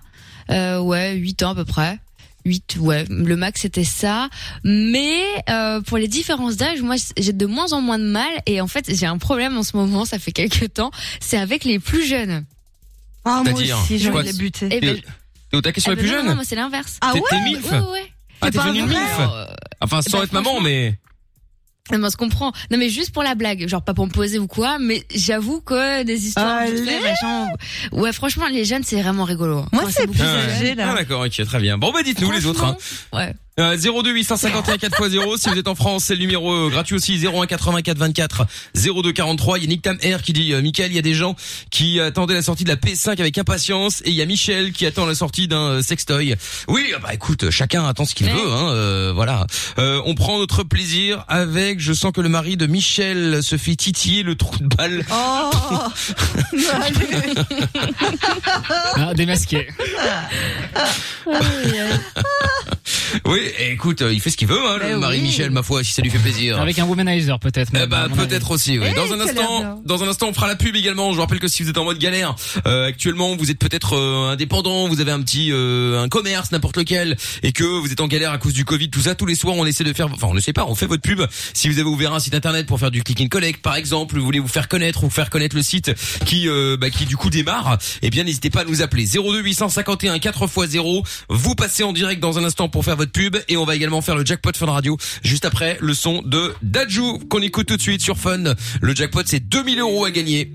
[0.51, 1.99] Euh, ouais, 8 ans à peu près.
[2.47, 4.29] 8, ouais, le max c'était ça.
[4.63, 8.61] Mais euh, pour les différences d'âge, moi j'ai de moins en moins de mal et
[8.61, 11.79] en fait j'ai un problème en ce moment, ça fait quelques temps, c'est avec les
[11.79, 12.45] plus jeunes.
[13.25, 14.67] Ah, moi aussi, j'ai envie de les buter.
[14.71, 15.01] Eh ben, T'es
[15.51, 16.97] t'es au taquet sur eh les ben plus non, jeunes non, moi c'est l'inverse.
[17.01, 18.11] Ah T'es- ouais T'es Ouais, ouais.
[18.41, 19.45] Ah, t'es pas devenu vrai milf Euh,
[19.81, 20.97] Enfin, sans bah, être maman, mais...
[21.91, 22.51] Non, mais on se comprend.
[22.71, 25.61] Non, mais juste pour la blague, genre pas pour me poser ou quoi, mais j'avoue
[25.61, 26.81] que des histoires, Allez.
[27.01, 27.47] machin.
[27.91, 29.65] Ouais, franchement, les jeunes, c'est vraiment rigolo.
[29.71, 30.93] Moi, Quand c'est plus Ah, âgé, Ah là.
[30.95, 31.77] d'accord, ok, très bien.
[31.77, 32.63] Bon bah dites-nous les autres.
[32.63, 32.77] Hein.
[33.13, 33.33] Ouais.
[33.59, 37.17] Euh, 02 851 4x0 si vous êtes en France, c'est le numéro euh, gratuit aussi
[37.25, 38.45] 01 84 24
[38.75, 39.57] 02 43.
[39.57, 41.35] Il y a Nick Tam R qui dit euh, Michael, il y a des gens
[41.71, 44.85] qui attendaient la sortie de la P5 avec impatience et il y a Michel qui
[44.85, 46.35] attend la sortie d'un euh, sextoy.
[46.67, 48.33] Oui, bah écoute, chacun attend ce qu'il Ouais.
[48.33, 49.47] veut hein, euh, voilà.
[49.79, 53.75] Euh, on prend notre plaisir avec je sens que le mari de Michel se fait
[53.75, 55.03] titiller le trou de balle.
[55.11, 55.49] Oh.
[58.95, 59.67] Ah, démasqué.
[63.25, 65.23] Oui, écoute, euh, il fait ce qu'il veut hein, le Eh mari oui.
[65.23, 66.59] Michel ma foi si ça lui fait plaisir.
[66.59, 67.71] Avec un womanizer peut-être.
[67.75, 68.79] Eh bah peut-être aussi.
[68.79, 68.87] Oui.
[68.91, 71.09] Eh, dans un instant, dans un instant, on fera la pub également.
[71.11, 72.35] Je vous rappelle que si vous êtes en mode galère
[72.65, 76.77] euh, actuellement, vous êtes peut-être euh, indépendant, vous avez un petit euh, un commerce n'importe
[76.77, 79.15] lequel, et que vous êtes en galère à cause du Covid, tout ça.
[79.15, 80.07] Tous les soirs, on essaie de faire.
[80.13, 80.65] Enfin, on ne sait pas.
[80.65, 81.21] On fait votre pub.
[81.53, 84.17] Si vous avez ouvert un site internet pour faire du click and collect, par exemple,
[84.17, 85.91] vous voulez vous faire connaître ou faire connaître le site
[86.25, 89.41] qui euh, bah, qui du coup démarre, eh bien n'hésitez pas à nous appeler 02
[89.41, 91.05] 851 4x0.
[91.29, 94.01] Vous passez en direct dans un instant pour faire votre pub et on va également
[94.01, 97.81] faire le jackpot Fun Radio juste après le son de Dajou qu'on écoute tout de
[97.81, 98.55] suite sur Fun.
[98.81, 100.51] Le jackpot c'est 2000 euros à gagner.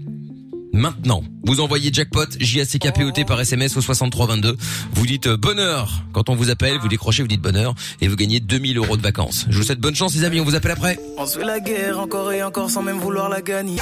[0.74, 4.56] Maintenant, vous envoyez jackpot J-A-C-K-P-O-T par SMS au 6322.
[4.92, 8.16] Vous dites euh, bonheur quand on vous appelle, vous décrochez, vous dites bonheur et vous
[8.16, 9.44] gagnez 2000 euros de vacances.
[9.50, 10.98] Je vous souhaite bonne chance les amis, on vous appelle après.
[11.18, 13.76] On se fait la guerre encore et encore sans même vouloir la gagner.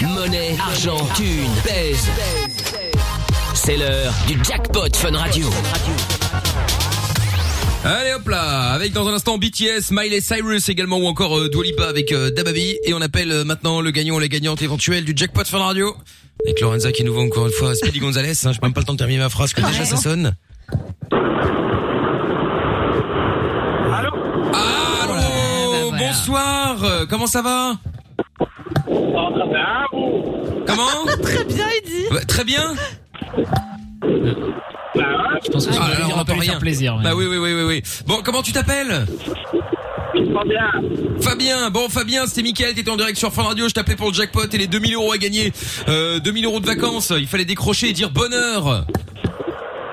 [0.00, 2.06] Monnaie, argent, thune, pèse.
[3.54, 5.50] C'est l'heure du jackpot Fun Radio.
[7.84, 11.62] Allez hop là, avec dans un instant BTS, Miley Cyrus également ou encore euh, Dua
[11.62, 15.04] Lipa avec euh, Dababy et on appelle euh, maintenant le gagnant ou la gagnante éventuelle
[15.04, 15.94] du jackpot Fun Radio.
[16.44, 18.86] Avec Lorenza qui nous voit encore une fois Speedy Gonzalez, hein, j'ai même pas le
[18.86, 20.34] temps de terminer ma phrase que déjà ça sonne.
[23.92, 24.10] Allô
[24.52, 27.76] Allô, bonsoir, euh, comment ça va
[30.66, 30.88] Comment
[31.22, 32.12] Très bien, il dit.
[32.12, 32.74] Ouais, Très bien
[34.94, 36.96] Je pense que tu Ah lui faire plaisir.
[36.96, 37.02] ouais.
[37.02, 37.82] Bah oui, oui, oui, oui, oui.
[38.06, 39.06] Bon, comment tu t'appelles?
[40.14, 40.70] Fabien.
[41.20, 44.14] Fabien, bon Fabien, c'était Mickaël, t'étais en direct sur Fun Radio, je t'appelais pour le
[44.14, 45.52] jackpot et les 2000 euros à gagner.
[45.88, 48.86] Euh, 2000 euros de vacances, il fallait décrocher et dire bonheur.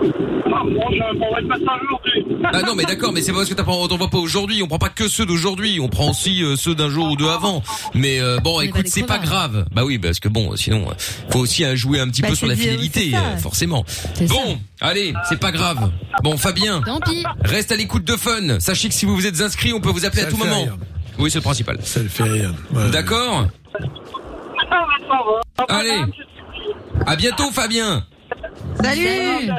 [0.02, 2.26] Ah, bon, je m'envoie pas ça aujourd'hui.
[2.54, 4.68] Ah non mais d'accord, mais c'est pas parce que t'as pas, on pas aujourd'hui, on
[4.68, 7.64] prend pas que ceux d'aujourd'hui, on prend aussi euh, ceux d'un jour ou deux avant.
[7.94, 9.66] Mais euh, bon, est écoute, c'est pas grave.
[9.72, 10.94] Bah oui, parce que bon, sinon, euh,
[11.30, 13.18] faut aussi jouer un petit Bah, peu sur la fidélité, ça.
[13.20, 13.86] euh, forcément.
[14.28, 15.92] Bon, allez, c'est pas grave.
[16.24, 17.24] Bon, Fabien, Tant pis.
[17.44, 18.60] reste à l'écoute de Fun.
[18.60, 20.44] Sachez que si vous vous êtes inscrit, on peut vous appeler Ça à tout le
[20.44, 20.64] fait moment.
[20.64, 20.78] rire.
[21.20, 21.78] Oui, c'est le principal.
[21.82, 22.54] Ça le fait rire.
[22.74, 22.90] Ouais.
[22.92, 23.48] D'accord
[24.70, 24.78] bah,
[25.58, 25.66] ça.
[25.70, 26.02] Allez.
[27.06, 28.04] À bientôt Fabien.
[28.82, 29.50] Salut.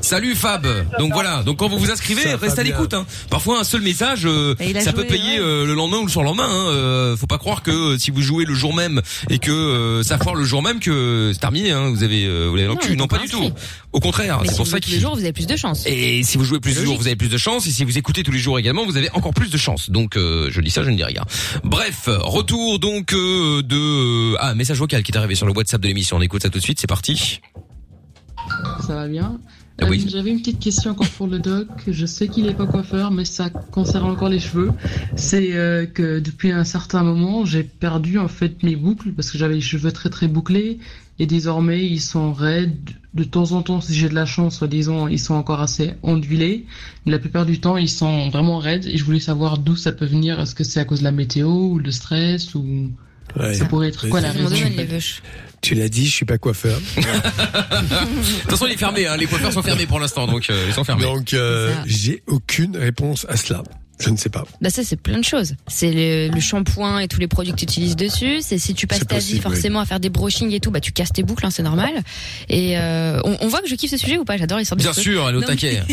[0.00, 0.66] Salut Fab.
[0.98, 1.42] Donc voilà.
[1.42, 2.92] Donc quand vous vous inscrivez, Ça, reste à l'écoute.
[2.94, 3.06] Hein.
[3.30, 5.44] Parfois un seul message, euh, ça joué, peut payer ouais.
[5.46, 6.46] euh, le lendemain ou le surlendemain.
[6.48, 6.66] Hein.
[6.68, 9.00] Euh, faut pas croire que euh, si vous jouez le jour même
[9.30, 11.70] et que euh, ça foire le jour même que c'est terminé.
[11.70, 11.90] Hein.
[11.90, 12.96] Vous avez, euh, vous l'avez dans le Non, cul.
[12.96, 13.50] Non, pas pas du tout.
[13.92, 15.46] Au contraire, Mais c'est si pour vous ça jouez tous les jours, vous avez plus
[15.46, 15.84] de chance.
[15.86, 17.66] et si vous jouez plus de jours, vous avez plus de chance.
[17.66, 19.90] Et si vous écoutez tous les jours également, vous avez encore plus de chance.
[19.90, 21.22] Donc, euh, je dis ça, je ne dis rien.
[21.62, 24.36] Bref, retour donc euh, de...
[24.40, 26.16] Ah, message vocal qui est arrivé sur le WhatsApp de l'émission.
[26.16, 27.40] On écoute ça tout de suite, c'est parti.
[28.86, 29.38] Ça va bien.
[29.82, 30.04] Oui.
[30.06, 31.66] Euh, J'avais une petite question encore pour le doc.
[31.88, 34.70] Je sais qu'il n'est pas coiffeur, mais ça concerne encore les cheveux.
[35.16, 39.38] C'est euh, que depuis un certain moment, j'ai perdu en fait mes boucles parce que
[39.38, 40.78] j'avais les cheveux très très bouclés
[41.18, 42.90] et désormais ils sont raides.
[43.14, 46.66] De temps en temps, si j'ai de la chance, soi-disant, ils sont encore assez ondulés.
[47.06, 49.92] Mais la plupart du temps, ils sont vraiment raides et je voulais savoir d'où ça
[49.92, 50.40] peut venir.
[50.40, 52.90] Est-ce que c'est à cause de la météo ou le stress ou
[53.36, 53.54] Ouais.
[53.54, 55.00] ça pourrait être quoi la raison les.
[55.64, 56.78] Tu l'as dit, je suis pas coiffeur.
[56.96, 57.02] De
[58.42, 59.06] toute façon, il est fermé.
[59.06, 59.16] Hein.
[59.16, 61.04] Les coiffeurs sont fermés pour l'instant, donc euh, ils sont fermés.
[61.04, 63.62] Donc, euh, j'ai aucune réponse à cela.
[64.00, 64.44] Je ne sais pas.
[64.60, 65.54] Bah ça c'est plein de choses.
[65.68, 68.38] C'est le, le shampoing et tous les produits que tu utilises dessus.
[68.40, 70.90] C'est si tu passes ta vie forcément à faire des brushing et tout, bah tu
[70.92, 71.92] casses tes boucles, hein, c'est normal.
[72.48, 74.36] Et euh, on, on voit que je kiffe ce sujet ou pas?
[74.36, 75.82] J'adore les sortes Bien de sûr, elle est au taquet.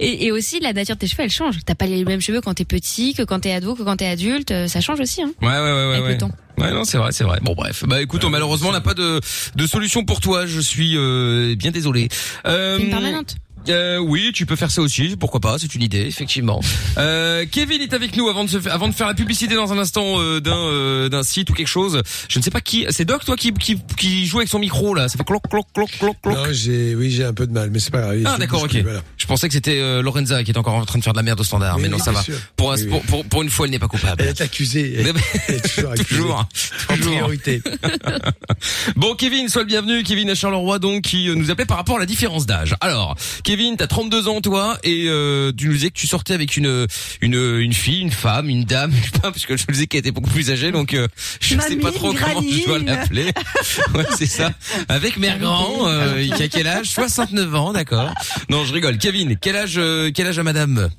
[0.00, 1.56] Et, et aussi la nature de tes cheveux, elle change.
[1.64, 4.06] T'as pas les mêmes cheveux quand t'es petit que quand t'es ado, que quand t'es
[4.06, 4.50] adulte.
[4.50, 5.22] Euh, Ça change aussi.
[5.22, 5.94] Hein, Ouais, ouais, ouais, ouais.
[5.94, 6.12] avec ouais.
[6.12, 6.30] le temps.
[6.58, 7.38] Ouais, non, c'est vrai, c'est vrai.
[7.42, 7.84] Bon, bref.
[7.86, 9.20] Bah, écoute, on, malheureusement, on n'a pas de,
[9.56, 10.46] de solution pour toi.
[10.46, 12.08] Je suis euh, bien désolé.
[12.46, 13.36] Euh, une permanente.
[13.68, 15.16] Euh, oui, tu peux faire ça aussi.
[15.18, 16.60] Pourquoi pas C'est une idée, effectivement.
[16.96, 19.72] Euh, Kevin est avec nous avant de se fa- avant de faire la publicité dans
[19.72, 22.00] un instant euh, d'un euh, d'un site ou quelque chose.
[22.28, 22.86] Je ne sais pas qui.
[22.90, 25.08] C'est Doc, toi, qui, qui qui joue avec son micro là.
[25.08, 26.36] Ça fait cloc cloc cloc cloc cloc.
[26.36, 28.22] Non, j'ai, oui, j'ai un peu de mal, mais c'est pas grave.
[28.24, 28.68] Ah Je d'accord, ok.
[28.70, 29.02] plus, voilà.
[29.16, 31.24] Je pensais que c'était euh, Lorenza qui était encore en train de faire de la
[31.24, 32.22] merde au standard, mais non, oui, ça va.
[32.22, 32.36] sûr.
[32.56, 32.88] Pour, un- Oui, oui.
[32.90, 34.22] pour, pour pour une fois, elle n'est pas coupable.
[34.22, 34.94] Elle est accusée.
[34.98, 35.12] Elle,
[35.48, 36.04] elle est toujours accusée.
[36.08, 36.46] Toujours,
[36.90, 37.12] En toujours.
[37.12, 37.60] priorité.
[38.96, 40.02] Bon, Kevin, sois le bienvenu.
[40.04, 42.76] Kevin à Charleroi, donc, qui euh, nous appelait par rapport à la différence d'âge.
[42.80, 46.56] Alors, Kevin, t'as 32 ans, toi, et euh, tu nous disais que tu sortais avec
[46.56, 46.86] une
[47.20, 49.86] une une fille, une femme, une dame, je sais pas, parce que je me disais
[49.86, 51.06] qu'elle était beaucoup plus âgée, donc euh,
[51.40, 52.86] je sais Mamie, pas trop comment je dois granine.
[52.86, 53.24] l'appeler.
[53.94, 54.52] ouais, c'est ça.
[54.88, 56.86] Avec Mère Grand, euh, qui a quel âge?
[56.90, 58.12] 69 ans, d'accord.
[58.50, 58.98] Non, je rigole.
[58.98, 60.90] Kevin, quel âge euh, quel âge a Madame?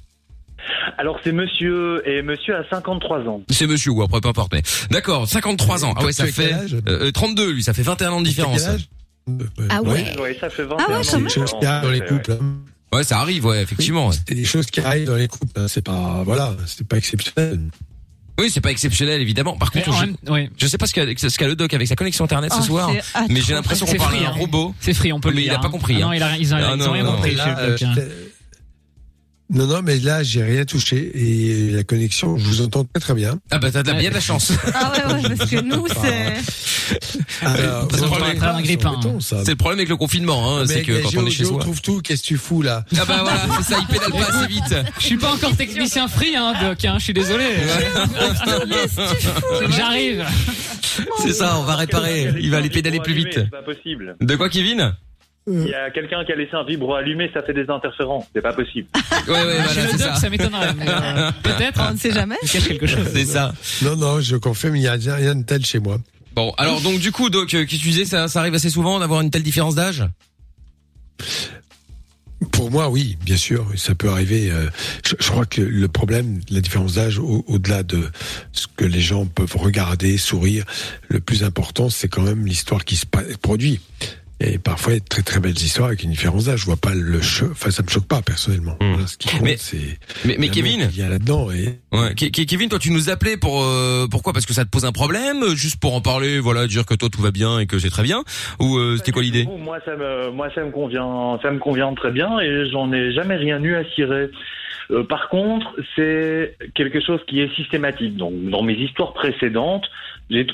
[0.98, 3.42] Alors c'est monsieur et monsieur a 53 ans.
[3.50, 4.54] C'est monsieur ou après peu importe.
[4.54, 5.94] Mais d'accord, 53 ans.
[5.98, 8.62] Ah ouais, ça fait euh, euh, 32 lui, ça fait 21 ans de différence.
[9.28, 10.06] Âge Ah ouais.
[10.22, 12.32] Oui, ça fait 21 Ah ouais, C'est des choses qui arrivent dans les couples.
[12.34, 12.56] hein.
[12.94, 14.08] Ouais, ça arrive, ouais, effectivement.
[14.10, 14.16] ouais.
[14.28, 15.60] C'est des choses qui arrivent dans les couples.
[15.60, 15.66] hein.
[15.68, 17.60] C'est pas, voilà, c'est pas exceptionnel.
[18.38, 19.56] Oui, c'est pas exceptionnel évidemment.
[19.58, 20.50] Par contre, je, même- ouais.
[20.58, 22.64] je sais pas ce qu'a ce qu'a le doc avec sa connexion internet ce Oh,
[22.64, 22.92] soir,
[23.30, 24.36] mais j'ai l'impression qu'on parle free, à un hein.
[24.38, 24.76] robot.
[24.82, 25.58] C'est free, on peut le Mais il dire.
[25.58, 27.34] a pas compris, Ah non, il a, ils ont, ils ont non, rien compris.
[27.36, 27.96] Là, le euh, hein.
[29.52, 33.14] Non, non, mais là, j'ai rien touché et la connexion, je vous entends très très
[33.14, 33.40] bien.
[33.52, 34.52] Ah bah t'as de la- bien de la chance.
[34.74, 37.46] Ah ouais, ouais, parce que nous, c'est.
[37.46, 39.44] Alors, pas, en c'est ça.
[39.46, 41.60] C'est le problème avec le confinement, hein, c'est Mais que quand on est chez soi.
[41.60, 42.86] trouve tout, qu'est-ce que tu fous là?
[42.98, 44.76] Ah bah voilà, c'est ça, il pédale pas assez vite.
[45.00, 47.46] Je suis pas encore technicien free, hein, doc, hein, je suis désolé.
[49.70, 50.26] J'arrive.
[51.24, 52.34] C'est ça, on va réparer.
[52.40, 53.30] Il va aller pédaler plus vite.
[53.34, 54.16] C'est pas possible.
[54.22, 54.96] De quoi, Kevin?
[55.48, 58.26] Il y a quelqu'un qui a laissé un vibro allumé, ça fait des interférences.
[58.34, 58.88] C'est pas possible.
[59.28, 60.16] Ouais, ouais, voilà, le c'est doc, ça.
[60.16, 60.70] ça m'étonnerait.
[60.88, 61.82] euh, Peut-être.
[61.90, 62.36] On ne sait jamais.
[62.44, 63.08] Il cache quelque chose.
[63.14, 63.54] C'est ça.
[63.84, 65.98] Non, non, je confirme, il n'y a rien, de tel chez moi.
[66.36, 69.00] Bon, alors donc du coup, Doc, euh, qui tu disais, ça, ça arrive assez souvent
[69.00, 70.04] d'avoir une telle différence d'âge?
[72.52, 74.52] Pour moi, oui, bien sûr, ça peut arriver.
[74.52, 74.68] euh,
[75.06, 78.10] Je, je crois que le problème, la différence d'âge, au- au-delà de
[78.52, 80.66] ce que les gens peuvent regarder, sourire,
[81.08, 83.06] le plus important, c'est quand même l'histoire qui se
[83.42, 83.80] produit.
[84.48, 86.60] Et parfois, il y a de très très belles histoires avec une différence d'âge.
[86.62, 88.78] Je vois pas le cho- enfin, ça me choque pas personnellement.
[88.80, 89.46] Voilà, ce qui compte, Hmm.
[89.46, 92.14] Mais- c'est Mais, mais Kevin, qu'il y a là-dedans et Ouais.
[92.16, 94.34] Kevin, toi, tu nous appelais pour euh, pourquoi?
[94.34, 96.94] Parce que ça te pose un problème, euh, juste pour en parler, voilà, dire que
[96.94, 98.24] toi tout va bien et que c'est très bien,
[98.60, 99.48] ou euh, c'était quoi l'idée?
[99.60, 103.14] Moi, ça me, moi, ça me convient, ça me convient très bien et j'en ai
[103.14, 104.30] jamais rien eu à cirer.
[104.92, 105.66] Euh, par contre,
[105.96, 108.16] c'est quelque chose qui est systématique.
[108.18, 109.86] Donc, dans mes histoires précédentes,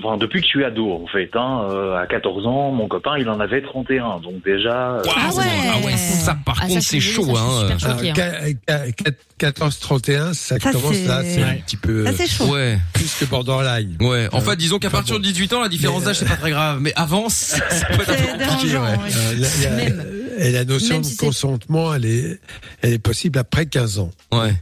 [0.03, 3.17] enfin, depuis que je suis ado, en fait, hein, euh, à 14 ans, mon copain,
[3.17, 4.19] il en avait 31.
[4.19, 4.95] Donc déjà.
[4.95, 5.43] euh, Ah ouais,
[5.73, 7.67] ah ouais, ça par Ah, contre c'est chaud, hein.
[7.69, 8.53] suis super choquée, hein.
[8.67, 12.45] Ah, qua- qua- 14-31, ça, Ça, commence là, c'est un petit peu Ça, c'est chaud.
[12.51, 12.77] Ouais.
[12.93, 13.95] plus que borderline.
[14.01, 15.19] Ouais, en Euh, fait, disons qu'à enfin, partir bon.
[15.21, 17.91] de 18 ans, la différence d'âge c'est pas très grave, mais avant, ça peut être
[17.91, 18.81] un peu C'est compliqué, ouais.
[18.81, 18.97] ouais.
[19.15, 20.05] Euh, la- la- Même.
[20.41, 22.39] Et la notion Même de si consentement, elle est,
[22.81, 24.11] elle est possible après 15 ans.
[24.31, 24.53] Ouais.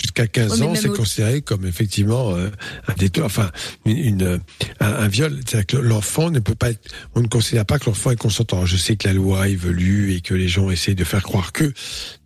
[0.00, 2.50] Jusqu'à 15 Ouais, mais ans, c'est au- considéré comme effectivement euh,
[2.88, 3.50] un détour, enfin
[3.84, 4.38] une, une, euh,
[4.80, 5.38] un, un viol.
[5.46, 6.80] C'est-à-dire que l'enfant ne peut pas être,
[7.14, 8.66] on ne considère pas que l'enfant est consentant.
[8.66, 11.72] Je sais que la loi évolue et que les gens essayent de faire croire que,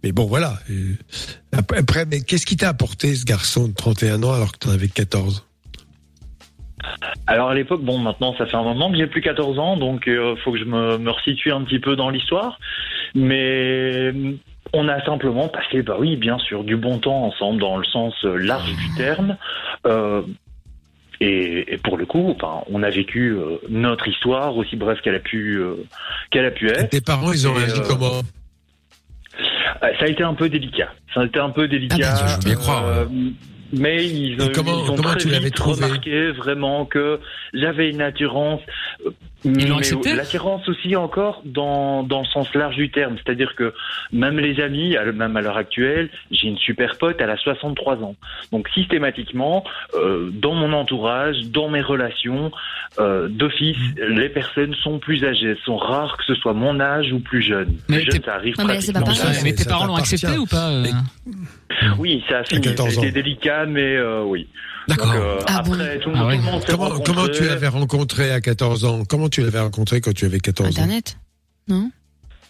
[0.02, 0.58] mais bon voilà.
[0.70, 0.94] Euh,
[1.52, 4.68] Après, après, mais qu'est-ce qui t'a apporté ce garçon de 31 ans alors que tu
[4.68, 5.44] en avais 14
[7.26, 10.08] Alors à l'époque, bon, maintenant ça fait un moment que j'ai plus 14 ans, donc
[10.08, 12.58] euh, faut que je me, me resitue un petit peu dans l'histoire.
[13.14, 14.12] Mais
[14.72, 18.14] on a simplement passé, bah oui, bien sûr, du bon temps ensemble dans le sens
[18.24, 19.36] euh, large du terme.
[19.86, 20.22] Euh,
[21.20, 25.14] et, et pour le coup, enfin, on a vécu euh, notre histoire aussi bref qu'elle
[25.14, 25.76] a pu euh,
[26.30, 26.90] qu'elle a pu être.
[26.90, 28.22] Tes parents, ils ont Et, réagi comment?
[29.80, 30.92] Ça a été un peu délicat.
[31.14, 31.96] Ça a été un peu délicat.
[32.02, 32.84] Ah bah, je veux bien croire,
[33.72, 37.20] mais ils, comment- ils ont comment très tu vite trouvé remarqué vraiment que
[37.54, 38.60] j'avais une attirance.
[39.44, 43.16] Ils l'ont mais accepté L'attirance aussi encore dans, dans le sens large du terme.
[43.24, 43.74] C'est-à-dire que
[44.12, 48.14] même les amis, même à l'heure actuelle, j'ai une super pote, elle a 63 ans.
[48.52, 49.64] Donc systématiquement,
[49.94, 52.52] euh, dans mon entourage, dans mes relations,
[52.98, 53.76] euh, d'office,
[54.08, 55.56] les personnes sont plus âgées.
[55.64, 57.76] Sont rares que ce soit mon âge ou plus jeune.
[57.88, 60.70] Mais Plus jeune, t'es- ça arrive Non, mais pas tes parents l'ont accepté ou pas
[60.70, 60.84] euh
[61.98, 62.60] Oui, ça a fini.
[62.60, 63.00] 14 ans.
[63.02, 64.46] C'était délicat, mais euh, oui.
[64.88, 65.12] D'accord.
[65.14, 66.36] Euh, Ah bon après, tout le Ah monde, ouais.
[66.38, 69.02] tout le monde s'est comment, comment tu l'avais rencontré à 14 ans?
[69.08, 71.16] Comment tu l'avais rencontré quand tu avais 14 ans Internet
[71.68, 71.90] Non?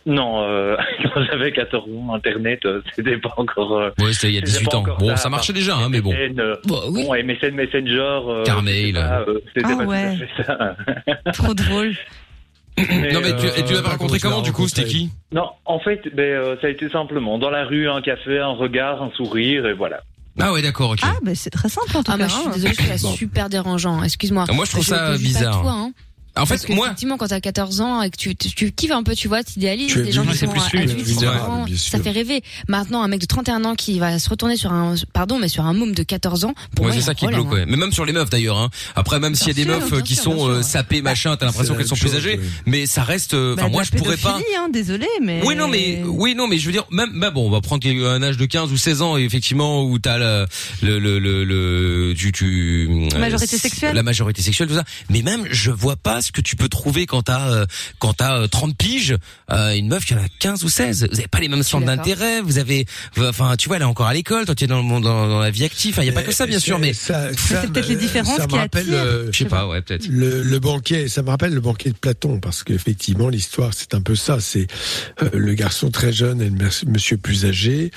[0.04, 0.76] Non, euh,
[1.14, 3.78] quand j'avais 14 ans, Internet, euh, c'était pas encore.
[3.78, 4.84] euh, Ouais, c'était il y a c'était 18 pas ans.
[4.98, 6.12] Bon, ça marchait déjà, hein, mais bon.
[6.12, 7.04] MSN, euh, Bah oui.
[7.06, 8.20] Bon, MSN Messenger.
[8.28, 8.96] Euh, Carmail.
[8.96, 10.18] Euh, Ah pas ouais.
[10.44, 10.76] ça.
[11.32, 11.94] Trop drôle.
[12.78, 15.10] Mais, Non, mais tu, et tu l'avais euh, rencontré comment du coup C'était qui?
[15.30, 18.54] Non, en fait, ben, euh, ça a été simplement dans la rue, un café, un
[18.54, 20.00] regard, un sourire, et voilà.
[20.40, 21.00] Ah ouais, d'accord, ok.
[21.02, 22.24] Ah, bah c'est très simple en tout Ah, cas.
[22.24, 23.12] bah, je suis désolée, je Bon.
[23.14, 24.02] super dérangeant.
[24.02, 24.46] Excuse-moi.
[24.48, 25.60] Ah, moi, je trouve ça bizarre.
[25.60, 25.92] toi, hein.
[26.34, 28.72] En Parce fait, que moi, effectivement, quand t'as 14 ans et que tu, tu, tu
[28.72, 31.14] kiffes un peu, tu vois, t'idéalises des gens qui sont plus adultes, bien
[31.76, 32.02] ça sûr.
[32.02, 32.42] fait rêver.
[32.68, 35.66] Maintenant, un mec de 31 ans qui va se retourner sur un, pardon, mais sur
[35.66, 37.66] un môme de 14 ans, pour Ouais, c'est a ça qui problème, glauque, ouais.
[37.66, 38.70] Mais même sur les meufs d'ailleurs, hein.
[38.96, 41.02] Après, même s'il y a des meufs sûr, bien qui sûr, sont sûr, euh, sapées,
[41.02, 42.38] machin, t'as l'impression qu'elles sont plus âgées.
[42.40, 42.48] oui.
[42.64, 44.38] Mais ça reste, euh, Bah, enfin, de moi, je pourrais pas.
[44.58, 45.42] Hein, désolé, mais.
[45.44, 47.86] Oui, non, mais, oui, non, mais je veux dire, même, bah bon, on va prendre
[47.86, 50.46] un âge de 15 ou 16 ans, et effectivement, où t'as le,
[50.82, 53.94] le, le, le, le- tu, tu, euh, Majorité sexuelle.
[53.94, 54.84] La majorité sexuelle, tout ça.
[55.10, 57.66] Mais même, je vois pas ce que tu peux trouver quand t'as, euh,
[57.98, 59.16] quand t'as euh, 30 piges,
[59.50, 61.08] euh, une meuf qui en a 15 ou 16.
[61.10, 62.86] Vous avez pas les mêmes centres d'intérêt, vous avez,
[63.18, 65.28] enfin, tu vois, elle est encore à l'école, toi tu es dans le monde, dans,
[65.28, 65.92] dans la vie active.
[65.94, 66.92] Enfin, il y a pas que ça, bien sûr, mais.
[66.92, 69.02] ça, c'est peut-être les différences ça me qui rappelle, attirent.
[69.04, 70.06] euh, Je sais pas, ouais, peut-être.
[70.08, 74.00] Le, le banquet, ça me rappelle le banquet de Platon, parce qu'effectivement, l'histoire, c'est un
[74.00, 74.38] peu ça.
[74.40, 74.66] C'est
[75.22, 77.90] euh, le garçon très jeune et le monsieur plus âgé.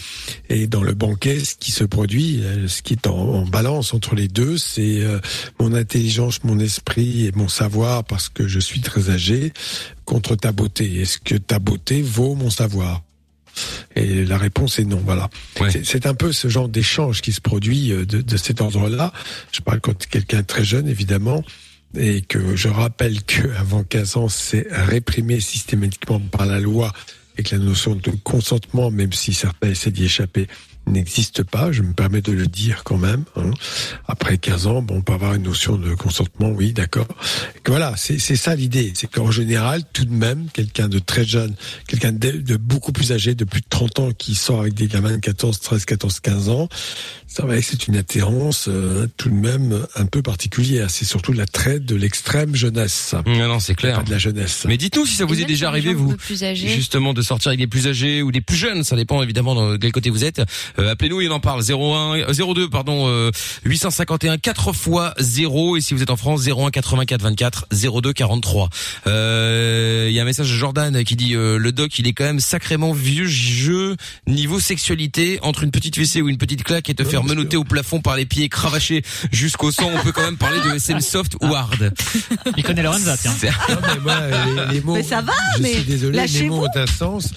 [0.49, 3.93] Et dans le banquet, ce qui se produit, euh, ce qui est en, en balance
[3.93, 5.19] entre les deux, c'est euh,
[5.59, 9.51] mon intelligence, mon esprit et mon savoir, parce que je suis très âgé,
[10.05, 11.01] contre ta beauté.
[11.01, 13.03] Est-ce que ta beauté vaut mon savoir?
[13.97, 15.01] Et la réponse est non.
[15.03, 15.29] Voilà.
[15.59, 15.69] Ouais.
[15.83, 19.11] C'est- un peu ce genre d'échange qui se produit euh, de, de cet ordre-là.
[19.51, 21.43] Je parle quand quelqu'un est très jeune, évidemment,
[21.97, 26.93] et que je rappelle que avant 15 ans, c'est réprimé systématiquement par la loi
[27.37, 30.47] et que la notion de consentement, même si certains essaient d'y échapper,
[30.87, 31.71] n'existe pas.
[31.71, 33.23] Je me permets de le dire quand même.
[33.35, 33.51] hein.
[34.07, 37.07] Après 15 ans, bon, on peut avoir une notion de consentement, oui, d'accord.
[37.67, 38.91] Voilà, c'est c'est ça l'idée.
[38.95, 41.53] C'est qu'en général, tout de même, quelqu'un de très jeune,
[41.87, 44.87] quelqu'un de, de beaucoup plus âgé, de plus de 30 ans, qui sort avec des
[44.87, 46.69] gamins de 14, 13, 14, 15 ans,
[47.27, 50.89] ça va, c'est une attirance euh, tout de même un peu particulière.
[50.89, 53.13] C'est surtout l'attrait de l'extrême jeunesse.
[53.25, 53.97] Non, non, c'est clair.
[53.97, 54.63] Pas de la jeunesse.
[54.67, 56.69] Mais dites-nous si ça vous est déjà arrivé, vous, plus âgés.
[56.69, 59.77] justement, de sortir avec des plus âgés ou des plus jeunes, ça dépend évidemment de
[59.77, 60.41] quel côté vous êtes.
[60.79, 61.61] Euh, Appelez-nous et on en parle.
[61.61, 63.31] 01, euh, 02, pardon, euh,
[63.63, 67.67] 851 4 fois 0 et si vous êtes en France 01 84 24
[68.01, 68.69] 02 43.
[69.07, 72.13] Euh, Il y a un message de Jordan qui dit euh, le doc il est
[72.13, 73.95] quand même sacrément vieux jeu
[74.27, 77.63] niveau sexualité entre une petite WC ou une petite claque et te faire menotter au
[77.63, 79.89] plafond par les pieds cravacher jusqu'au sang.
[79.93, 81.93] On peut quand même parler de SM soft ou hard.
[82.57, 83.33] Il connaît Lorenza, tiens.
[83.69, 84.15] Non, mais moi,
[84.67, 87.29] les, les mots, Mais ça va, je mais suis désolé, les mots ont un sens.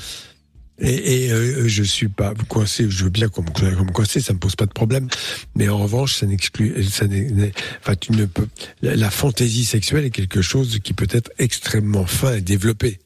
[0.81, 4.33] Et, et euh, je suis pas coincé, je veux bien qu'on me comme coincé, ça
[4.33, 5.09] me pose pas de problème.
[5.57, 7.07] Mais en revanche, ça n'exclut, ça
[7.81, 8.47] enfin, tu ne peux,
[8.83, 13.01] la, la fantaisie sexuelle est quelque chose qui peut être extrêmement fin et développé.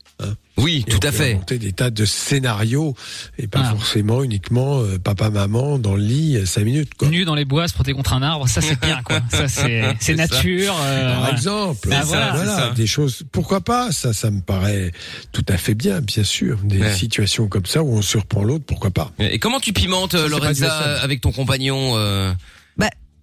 [0.58, 1.34] Oui, tout à fait.
[1.34, 2.94] Monter des tas de scénarios
[3.38, 3.70] et pas Ah.
[3.70, 7.08] forcément uniquement euh, papa maman dans le lit euh, cinq minutes quoi.
[7.08, 9.20] Nu dans les bois, se protéger contre un arbre, ça c'est bien quoi.
[9.30, 10.74] Ça c'est nature.
[10.82, 12.32] euh, Par exemple, Ah, Ça, voilà.
[12.34, 13.22] voilà, des choses.
[13.32, 14.92] Pourquoi pas Ça, ça me paraît
[15.32, 16.58] tout à fait bien, bien sûr.
[16.64, 16.94] Des Ouais.
[16.94, 20.28] situations comme ça où on surprend l'autre, pourquoi pas Et comment tu pimentes euh, Ça,
[20.28, 22.32] Lorenza avec ton compagnon euh,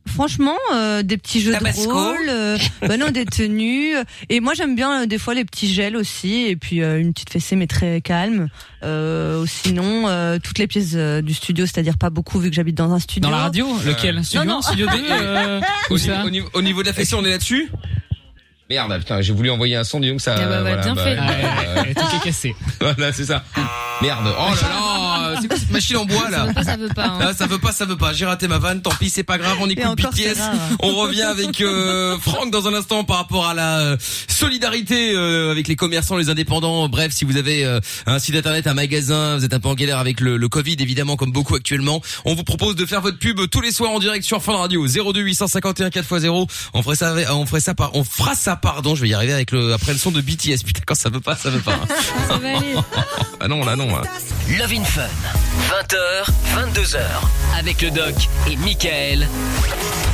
[0.10, 1.86] franchement, euh, des petits jeux Tabasco.
[1.88, 3.94] de rôle, euh, bah non, des tenues.
[4.30, 7.14] Et moi, j'aime bien euh, des fois les petits gels aussi, et puis euh, une
[7.14, 8.50] petite fessée mais très calme.
[8.84, 12.76] Euh, sinon, euh, toutes les pièces euh, du studio, c'est-à-dire pas beaucoup vu que j'habite
[12.76, 13.30] dans un studio.
[13.30, 14.60] Dans la radio, lequel Studio Non, non.
[14.60, 17.30] 1, Studio 2 euh, au, ça au niveau- au niveau de la fessée, on est
[17.30, 17.70] là-dessus
[18.70, 20.36] Merde, putain, j'ai voulu envoyer un son, dis donc ça.
[20.38, 21.18] Ah bah, bah, bien fait.
[21.20, 22.56] Ah, ouais, ouais, tout est cassé.
[22.80, 23.44] Voilà, c'est ça.
[24.00, 24.28] Merde.
[24.28, 25.09] Oh là là,
[25.42, 27.06] c'est quoi cette machine en bois là Ça veut pas, ça veut pas.
[27.06, 27.20] hein.
[27.22, 28.14] Ah, ça veut pas, ça veut pas.
[28.14, 28.82] J'ai raté ma vanne.
[28.82, 29.58] Tant pis, c'est pas grave.
[29.62, 30.38] On écoute encore, BTS.
[30.40, 30.54] rare.
[30.82, 35.52] On revient avec euh, Franck dans un instant par rapport à la euh, solidarité euh,
[35.52, 36.88] avec les commerçants, les indépendants.
[36.90, 39.76] Bref, si vous avez euh, un site internet, un magasin, vous êtes un peu en
[39.76, 42.02] galère avec le, le Covid, évidemment, comme beaucoup actuellement.
[42.26, 44.86] On vous propose de faire votre pub tous les soirs en direct sur Fun Radio
[44.88, 46.48] 02 851 4x0.
[46.74, 48.96] On ferait ça, on ferait ça par, on fera ça, pardon.
[48.96, 50.64] Je vais y arriver avec le après le son de BTS.
[50.66, 51.74] Putain, quand ça veut pas, ça veut pas.
[51.74, 51.88] hein.
[52.28, 52.74] Ça va aller.
[53.40, 53.96] ah non, là non.
[53.98, 54.02] hein.
[54.58, 55.02] Love in Fun.
[55.30, 56.26] 20h,
[56.56, 57.00] 22h.
[57.58, 58.16] Avec le doc
[58.50, 59.28] et Michael.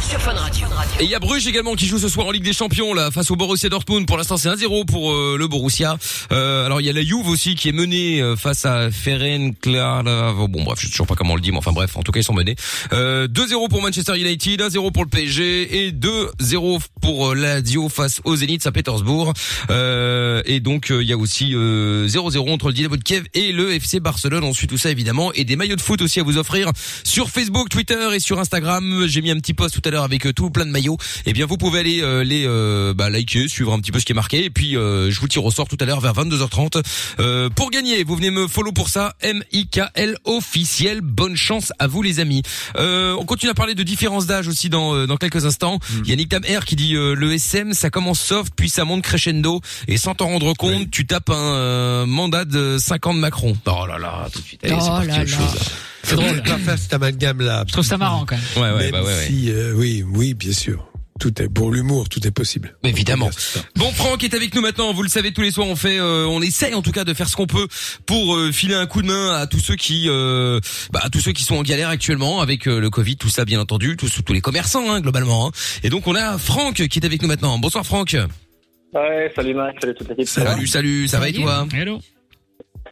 [0.07, 0.68] Sur Fun Radio.
[0.99, 3.09] Et il y a Bruges également qui joue ce soir en Ligue des Champions là
[3.11, 4.05] face au Borussia Dortmund.
[4.05, 5.97] Pour l'instant c'est 1-0 pour euh, le Borussia.
[6.32, 10.47] Euh, alors il y a la Juve aussi qui est menée euh, face à Ferencváros.
[10.47, 12.11] Bon bref, je sais toujours pas comment on le dit, mais enfin bref, en tout
[12.11, 12.55] cas ils sont menés.
[12.93, 17.89] Euh, 2-0 pour Manchester United, 1-0 pour le PSG et 2-0 pour euh, la Lazio
[17.89, 19.34] face au Zénith Saint-Pétersbourg.
[19.70, 23.26] Euh, et donc euh, il y a aussi euh, 0-0 entre le Dynamo de Kiev
[23.34, 24.43] et le FC Barcelone.
[24.43, 25.05] On suit tout ça évidemment
[25.36, 26.72] et des maillots de foot aussi à vous offrir
[27.03, 29.06] sur Facebook, Twitter et sur Instagram.
[29.08, 30.97] J'ai mis un petit post tout à l'heure avec euh, tout plein de maillots.
[31.26, 34.06] Et bien vous pouvez aller euh, les euh, bah, liker, suivre un petit peu ce
[34.06, 36.14] qui est marqué et puis euh, je vous tire au sort tout à l'heure vers
[36.14, 36.84] 22h30
[37.20, 38.03] euh, pour gagner.
[38.03, 39.14] Vous venez me follow pour ça.
[39.22, 41.01] M I K L officiel.
[41.01, 42.41] Bonne chance à vous les amis.
[42.78, 45.80] Euh, on continue à parler de différence d'âge aussi dans euh, dans quelques instants.
[46.03, 48.70] Il y a Nick Tam R qui dit euh, le SM ça commence soft puis
[48.70, 53.08] ça monte crescendo et sans t'en rendre compte tu tapes un euh, mandat de 5
[53.08, 53.56] ans de Macron.
[53.66, 54.64] Oh là là tout de suite.
[54.64, 55.38] Allez, c'est Oh parti, là autre là.
[55.58, 55.70] chose.
[56.04, 56.43] C'est drôle.
[56.43, 57.64] pas faire cet amalgame là.
[57.68, 58.64] Je trouve ça marrant quand même.
[58.64, 59.16] Ouais ouais Même bah ouais.
[59.16, 59.26] ouais.
[59.28, 60.88] si, euh, oui, oui, bien sûr.
[61.18, 62.76] Tout est pour l'humour, tout est possible.
[62.84, 63.30] Évidemment.
[63.78, 64.91] Bon, Franck est avec nous maintenant.
[64.93, 67.14] Vous le savez, tous les soirs, on fait, euh, on essaye en tout cas de
[67.14, 67.68] faire ce qu'on peut
[68.06, 70.60] pour euh, filer un coup de main à tous ceux qui, euh,
[70.91, 73.46] bah, à tous ceux qui sont en galère actuellement avec euh, le Covid, tout ça,
[73.46, 75.48] bien entendu, tous, tous les commerçants hein, globalement.
[75.48, 75.52] hein.
[75.84, 77.58] Et donc, on a Franck qui est avec nous maintenant.
[77.60, 78.18] Bonsoir, Franck.
[78.93, 80.28] Ouais, salut Max, salut toute l'équipe.
[80.28, 81.43] Salut, salut, ça va et Salut.
[81.46, 81.66] toi?
[81.74, 82.02] Hello.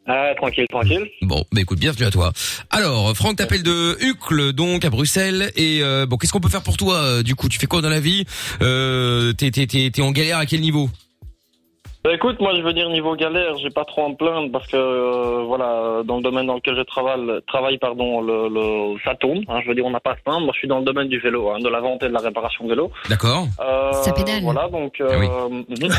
[0.06, 1.10] Ah, tranquille, tranquille.
[1.22, 2.34] Bon, bah écoute, bienvenue à toi.
[2.70, 5.52] Alors, Franck t'appelle de Uccle, donc à Bruxelles.
[5.56, 7.82] Et euh, bon, qu'est-ce qu'on peut faire pour toi euh, Du coup, tu fais quoi
[7.82, 8.26] dans la vie?
[8.62, 10.90] Euh, t'es t'es t'es en galère à quel niveau?
[12.04, 14.68] Bah, écoute, moi je veux dire niveau galère, j'ai pas trop à me plaindre parce
[14.68, 19.16] que euh, voilà, dans le domaine dans lequel je travaille, travaille pardon, le, le ça
[19.16, 19.42] tourne.
[19.48, 20.42] hein, je veux dire, on n'a pas à se plaindre.
[20.42, 22.20] Moi, je suis dans le domaine du vélo, hein, de la vente et de la
[22.20, 22.92] réparation de vélo.
[23.10, 23.46] D'accord.
[23.62, 24.44] Euh, Ça pédale.
[24.44, 25.28] Voilà, donc euh, Ah oui.
[25.70, 25.90] mhm.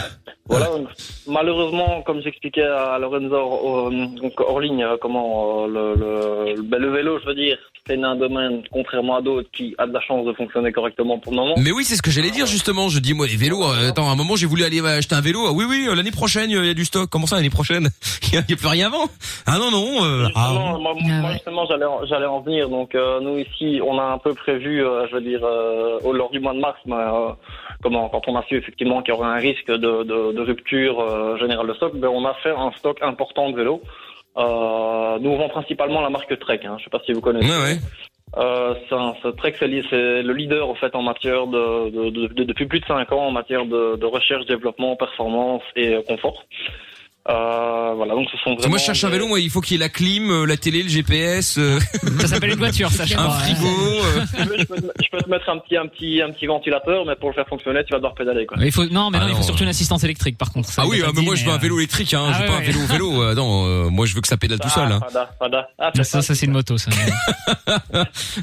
[0.47, 0.67] voilà.
[0.67, 0.89] donc,
[1.27, 6.63] malheureusement, comme j'expliquais à Lorenzo hors- euh, donc hors ligne, euh, comment euh, le, le,
[6.63, 9.93] ben, le vélo, je veux dire, c'est un domaine contrairement à d'autres qui a de
[9.93, 11.55] la chance de fonctionner correctement pour le moment.
[11.59, 12.89] Mais oui, c'est ce que j'allais dire justement.
[12.89, 13.63] Je dis moi les vélos.
[13.63, 15.41] euh, attends, à un moment j'ai voulu aller acheter un vélo.
[15.47, 17.09] Ah oui, oui, euh, l'année prochaine il y a du stock.
[17.11, 17.89] Comment ça l'année prochaine
[18.33, 19.07] Il y, a- plus rien avant
[19.47, 20.05] Ah non non.
[20.05, 21.35] euh, ah, Justement, moi, Ah moi, ouais.
[21.35, 22.69] justement, j'allais en, j'allais en venir.
[22.69, 26.13] Donc, euh, nous ici, on a un peu prévu, euh, je veux dire, euh, au
[26.13, 27.31] lors du mois de mars, mais, euh,
[27.83, 31.01] comment, quand on a su effectivement qu'il y aurait un risque de, de, de rupture
[31.01, 33.83] euh, générale de stock, ben, on a fait un stock important de vélos.
[34.37, 36.61] Euh, nous on vend principalement la marque Trek.
[36.65, 37.49] Hein, je sais pas si vous connaissez.
[37.49, 37.79] ouais ouais.
[38.37, 42.67] Euh, c'est un- c'est le leader en fait en matière de, de, de- de- depuis
[42.67, 46.45] plus de cinq ans en matière de, de recherche, développement, performance et euh, confort.
[47.27, 49.77] Euh, voilà, donc ce sont que moi, je cherche un vélo, moi, il faut qu'il
[49.77, 51.57] y ait la clim, euh, la télé, le GPS.
[51.57, 51.79] euh,
[52.21, 53.31] Ça s'appelle une voiture, ça, je Un crois.
[53.39, 53.67] frigo.
[53.67, 54.21] euh.
[54.39, 56.45] je, peux, je peux te- je peux te mettre un petit, un petit, un petit
[56.47, 58.59] ventilateur, mais pour le faire fonctionner, tu vas devoir pédaler, quoi.
[58.61, 59.65] Il faut, non, mais Ah non, il non, faut surtout euh.
[59.65, 60.69] une assistance électrique, par contre.
[60.69, 62.27] Ça, Ah oui, ah, mais dit, moi, je veux un euh, vélo électrique, hein.
[62.29, 63.23] Ah je veux ouais, pas un vélo vélo.
[63.23, 64.93] euh, non, euh, moi, je veux que ça pédale tout seul.
[64.93, 65.01] Hein.
[65.03, 65.69] Ah, fada, fada.
[65.79, 66.91] Ah, Ça, ça c'est une moto, ça.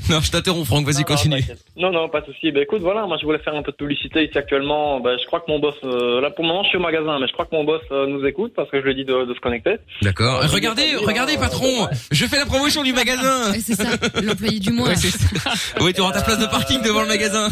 [0.09, 0.86] non, je t'interromps, Franck.
[0.88, 1.43] Vas-y, continue.
[1.77, 2.51] Non, non, pas de souci.
[2.51, 4.99] Ben écoute, voilà, moi je voulais faire un peu de publicité ici actuellement.
[4.99, 7.17] Ben, je crois que mon boss, euh, là pour le moment je suis au magasin,
[7.19, 9.05] mais je crois que mon boss euh, nous écoute parce que je lui ai dit
[9.05, 9.76] de, de se connecter.
[10.01, 10.41] D'accord.
[10.43, 11.88] Euh, regardez, regardez, patron.
[12.11, 13.51] Je fais la promotion du magasin.
[13.51, 13.84] Ouais, c'est ça,
[14.24, 14.89] l'employé du mois.
[15.82, 17.49] Oui, tu auras ta place de parking devant le magasin.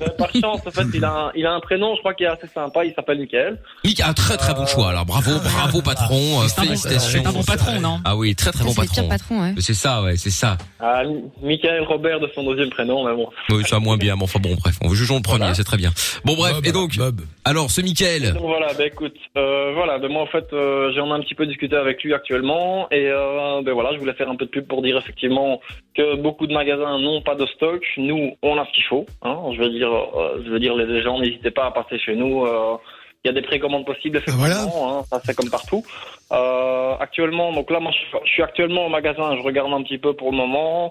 [0.00, 2.26] Ben, par chance, en fait, il a, un, il a un prénom, je crois qu'il
[2.26, 2.84] est assez sympa.
[2.84, 3.58] Il s'appelle Michael.
[4.04, 4.90] Un très très bon choix.
[4.90, 6.42] Alors bravo, bravo patron.
[6.42, 7.20] euh, C'est un bon- Félicitations.
[7.22, 9.02] c'est un bon patron, non Ah oui, très très bon C'est le patron.
[9.02, 9.54] pire patron, ouais.
[9.60, 10.56] C'est ça, ouais, c'est ça.
[10.80, 13.28] Ah, Mi- Michael Robert de son deuxième prénom, mais bon.
[13.50, 15.92] Oui, ça moins bien, mais enfin bon, bref, on jugeons le premier, c'est très bien.
[16.24, 16.96] Bon bref, et donc,
[17.44, 21.08] alors ce Michael, Donc voilà, ben écoute, euh, voilà, ben moi en fait euh, j'en
[21.08, 24.30] ai un petit peu discuté avec lui actuellement et euh, ben voilà, je voulais faire
[24.30, 25.60] un peu de pub pour dire effectivement
[25.94, 27.82] que beaucoup de magasins n'ont pas de stock.
[27.98, 29.06] Nous, on a ce qu'il faut.
[29.22, 32.16] Hein, je veux dire, euh, je veux dire, les gens n'hésitez pas à passer chez
[32.16, 32.46] nous.
[33.16, 35.84] Euh, il y a des précommandes possibles effectivement, hein, ça c'est comme partout.
[36.32, 40.12] Euh, actuellement, donc là moi je suis- actuellement au magasin, je regarde un petit peu
[40.14, 40.90] pour le moment.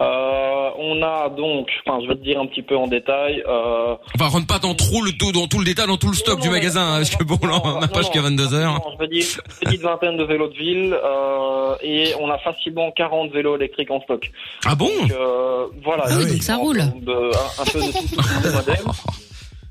[0.00, 3.42] Euh, on a donc, enfin je vais te dire un petit peu en détail.
[3.46, 6.08] Euh, on va rentre pas dans trop le dos, dans tout le détail, dans tout
[6.08, 8.74] le stock du magasin, hein, parce que bon, là, on n'a pas jusqu'à 22 heures.
[8.74, 9.24] Non, je veux dire
[9.60, 13.90] une petite vingtaine de vélos de ville euh, et on a facilement 40 vélos électriques
[13.90, 14.30] en stock.
[14.64, 16.04] Ah bon Donc, euh, Voilà.
[16.06, 16.78] Ah oui, donc ça roule.
[16.78, 18.76] De- un, un peu de tout, tout le modèle.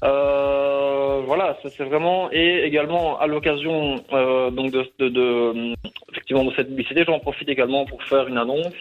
[0.04, 5.74] Euh, voilà, ça, c'est vraiment et également à l'occasion euh, donc de, de, de-
[6.12, 8.74] effectivement de cette publicité, j'en profite également pour faire une annonce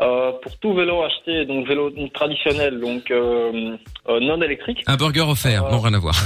[0.00, 3.76] euh, pour tout vélo acheté, donc vélo traditionnel, donc euh,
[4.08, 4.82] euh, non électrique.
[4.86, 6.14] Un burger offert, non rien à voir.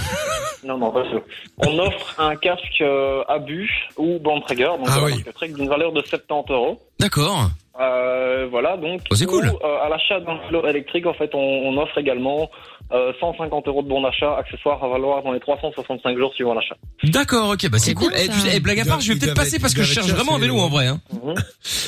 [0.66, 1.20] Non, non, pas sûr.
[1.58, 3.68] On offre un casque euh, à but
[3.98, 5.22] ou Bandtrager, donc Ah un oui.
[5.22, 6.80] casque d'une valeur de 70 euros.
[6.98, 7.50] D'accord.
[7.80, 9.46] Euh, voilà, donc Oh, c'est cool.
[9.46, 12.48] euh, à l'achat d'un vélo électrique, en fait, on, on offre également
[12.92, 16.76] euh, 150 euros de bon d'achat, accessoires à valoir dans les 365 jours suivant l'achat.
[17.02, 18.12] D'accord, ok, bah c'est cool.
[18.16, 20.38] Eh, eh, blague à part, je vais peut-être passer parce que je cherche vraiment un
[20.38, 20.86] vélo en vrai.
[20.86, 21.00] Hein.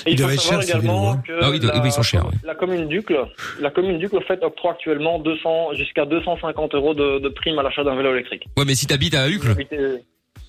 [0.07, 1.23] Et Ils il faut savoir également hein.
[1.27, 2.33] que Ah oui, la, oui, ils sont chers, ouais.
[2.45, 3.25] la commune d'Ucle,
[3.61, 7.63] la commune d'Ucle, en fait, octroie actuellement 200 jusqu'à 250 euros de, de prime à
[7.63, 8.45] l'achat d'un vélo électrique.
[8.57, 10.03] Ouais, mais si t'habites à habitez-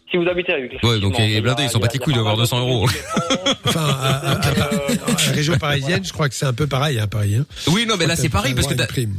[0.10, 0.78] Si vous habitez à Ucle.
[0.84, 1.28] Ouais, donc effectivement.
[1.36, 2.88] les blindés, ils sont Il pas il a couilles d'avoir mal 200 euros.
[3.66, 7.00] Enfin, à, à- à- à la région parisienne, je crois que c'est un peu pareil
[7.00, 7.36] à Paris.
[7.36, 7.46] Hein.
[7.68, 8.74] Oui, non, mais là c'est pareil parce que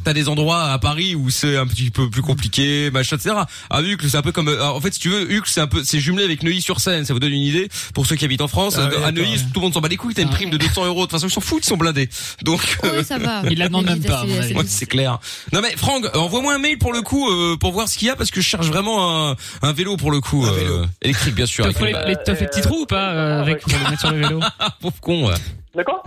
[0.04, 3.34] t'as des endroits à Paris où c'est un petit peu plus compliqué, machin, etc.
[3.70, 5.66] À Uccle, c'est un peu comme, euh, en fait, si tu veux, Uccle, c'est un
[5.66, 7.04] peu, c'est jumelé avec Neuilly-sur-Seine.
[7.04, 8.76] Ça vous donne une idée pour ceux qui habitent en France.
[8.78, 10.14] Ah Euh, oui, à Neuilly, tout le monde s'en bat les couilles.
[10.14, 11.00] T'as une prime de 200 euros.
[11.00, 12.08] De toute façon, ils s'en foutent, ils sont blindés.
[12.42, 13.42] Donc, Oui, euh, ça va.
[13.50, 14.24] Il la même pas,
[14.66, 15.18] c'est clair.
[15.52, 18.08] Non mais Franck, euh, envoie-moi un mail pour le coup euh, pour voir ce qu'il
[18.08, 20.77] y a parce que je cherche vraiment un, vélo pour le coup Un euh, vélo.
[21.02, 21.66] Électrique bien sûr.
[21.66, 21.72] Une-
[22.06, 24.40] les, t'as fait petits trous ou pas euh, avec pour le mettre sur le vélo
[24.58, 25.28] Ah, pauvre con.
[25.28, 25.34] ouais.
[25.74, 26.02] D'accord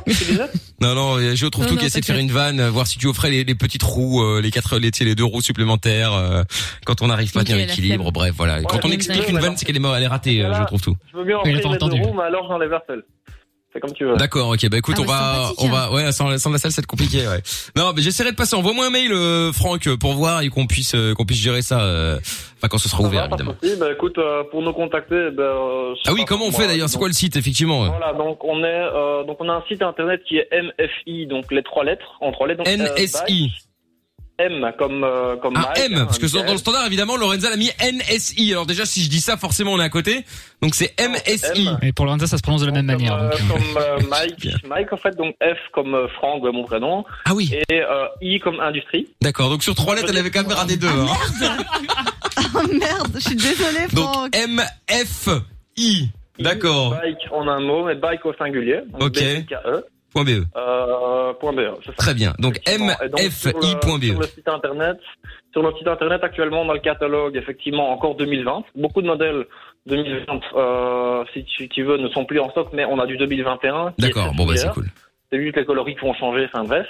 [0.82, 2.97] Non non, je trouve Non, tout qui essaie de faire une vanne, euh, voir si
[2.97, 6.43] tu offrais les, les petits trous, euh, les quatre, les, les deux roues supplémentaires euh,
[6.86, 8.11] quand on n'arrive pas à tenir la l'équilibre.
[8.11, 8.61] Bref voilà.
[8.63, 10.41] Quand on explique une vanne, c'est qu'elle est, elle est ratée.
[10.41, 10.61] euh, Voilà.
[10.63, 10.95] je trouve tout.
[11.11, 13.03] Je veux bien offrir les deux roues, mais alors j'en les seul.
[13.74, 14.17] C'est comme tu veux.
[14.17, 14.67] D'accord, ok.
[14.69, 15.72] Bah écoute, Ah on ouais, va, on hein.
[15.72, 17.41] va, ouais, sans, sans la salle, c'est compliqué, ouais.
[17.78, 18.55] Non, mais j'essaierai de passer.
[18.55, 21.82] Envoie-moi un mail, euh, Franck, pour voir et qu'on puisse, euh, qu'on puisse gérer ça.
[21.82, 22.19] euh,
[22.57, 23.55] Enfin, quand ce sera Ça ouvert, va, évidemment.
[23.80, 26.89] Bah, écoute, euh, pour nous contacter, ben, euh, Ah oui, comment on fait d'ailleurs?
[26.89, 27.86] C'est quoi le site, effectivement?
[27.86, 31.26] Euh Voilà, donc on est, euh, donc on a un site internet qui est MFI,
[31.28, 32.63] donc les trois lettres, en trois lettres.
[32.63, 33.51] Donc, euh, NSI.
[34.46, 37.18] M comme euh, comme Ah, Mike, M, hein, parce que dans, dans le standard, évidemment,
[37.18, 38.52] Lorenza l'a mis NSI.
[38.52, 40.26] Alors déjà, si je dis ça, forcément, on est à côté.
[40.62, 41.68] Donc c'est MSI.
[41.68, 41.78] M.
[41.82, 43.16] Et pour Lorenza, ça se prononce de la même comme, manière.
[43.16, 46.52] euh, donc, euh, comme euh, Mike, Mike en fait, donc F comme euh, Franck, ouais,
[46.52, 49.08] mon prénom, Ah oui, et euh, I comme industrie.
[49.22, 49.50] d'accord.
[49.50, 50.88] Donc sur trois lettres, elle avait quand même raté deux.
[50.88, 51.08] hein.
[52.56, 54.36] Oh merde, je suis désolée, Donc Franck.
[54.36, 55.30] M, F,
[55.78, 56.10] I.
[56.39, 56.92] D'accord.
[56.92, 58.80] Bike en un mot, mais bike au singulier.
[58.92, 59.14] donc Ok.
[59.14, 59.84] B-I-K-E,
[60.14, 60.43] Point BE.
[60.57, 61.97] euh, point BE, c'est ça.
[61.97, 62.34] Très bien.
[62.39, 62.93] Donc M, Effectivement.
[63.03, 64.97] Et donc, F, sur le- site internet,
[65.53, 68.64] sur notre site internet actuellement dans le catalogue, effectivement encore 2020.
[68.76, 69.45] Beaucoup de modèles
[69.88, 73.18] 2020, euh, si tu, tu veux, ne sont plus en stock, mais on a du
[73.18, 73.93] 2021.
[73.97, 74.34] qui est D'accord.
[74.36, 74.88] Bon bah c'est cool.
[75.32, 76.88] C'est juste les coloris qui vont changer, enfin bref.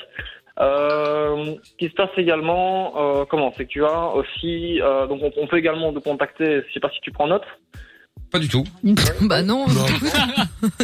[0.59, 5.22] Euh, ce qui se passe également, euh, comment C'est que tu as aussi, euh, donc
[5.24, 6.61] on, on peut également te contacter.
[6.67, 7.45] Je sais pas si tu prends note.
[8.32, 8.63] Pas du tout.
[9.21, 9.65] bah non.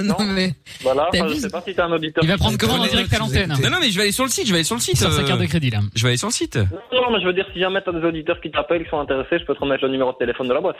[0.04, 0.54] non mais.
[0.82, 1.08] Voilà.
[1.14, 2.24] Enfin, je sais pas si t'es un auditeur.
[2.24, 3.54] Il va prendre commande en direct à l'antenne.
[3.64, 4.46] Non non, mais je vais aller sur le site.
[4.48, 4.98] Je vais aller sur le site.
[4.98, 5.80] Sort sa euh, carte de crédit là.
[5.96, 6.58] Je vais aller sur le site.
[6.58, 9.00] Non, non, mais je veux dire, si jamais t'as des auditeurs qui t'appellent, qui sont
[9.00, 10.76] intéressés, je peux te remettre le numéro de téléphone de la boîte.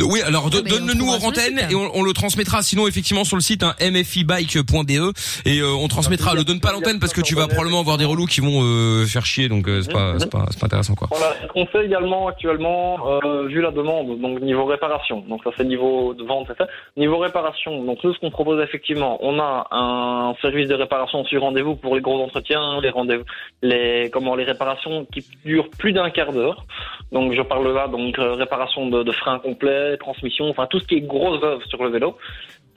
[0.00, 1.70] Oui, alors do- Ah, mais on donne-le-nous trouvera aux sur le antennes site.
[1.70, 5.12] et on, on le transmettra sinon effectivement sur le site hein, mfibike.be
[5.44, 6.34] et euh, on transmettra.
[6.34, 8.62] Le donne pas à l'antenne parce que tu vas probablement avoir des relous qui vont
[8.62, 11.08] euh, faire chier donc euh, c'est pas c'est pas c'est pas intéressant quoi.
[11.10, 11.34] Voilà.
[11.42, 15.22] Ce qu'on fait également actuellement, euh, vu la demande, donc niveau réparation.
[15.28, 16.66] Donc ça c'est niveau de vente, ça.
[16.96, 21.40] Niveau réparation, donc nous ce qu'on propose effectivement, on a un service de réparation sur
[21.42, 23.24] rendez-vous pour les gros entretiens, les rendez-vous,
[23.62, 26.64] les comment les réparations qui durent plus d'un quart d'heure.
[27.12, 30.86] Donc je parle là donc euh, réparation de, de frein complet, transmission, enfin tout ce
[30.86, 32.16] qui est grosse œuvre sur le vélo.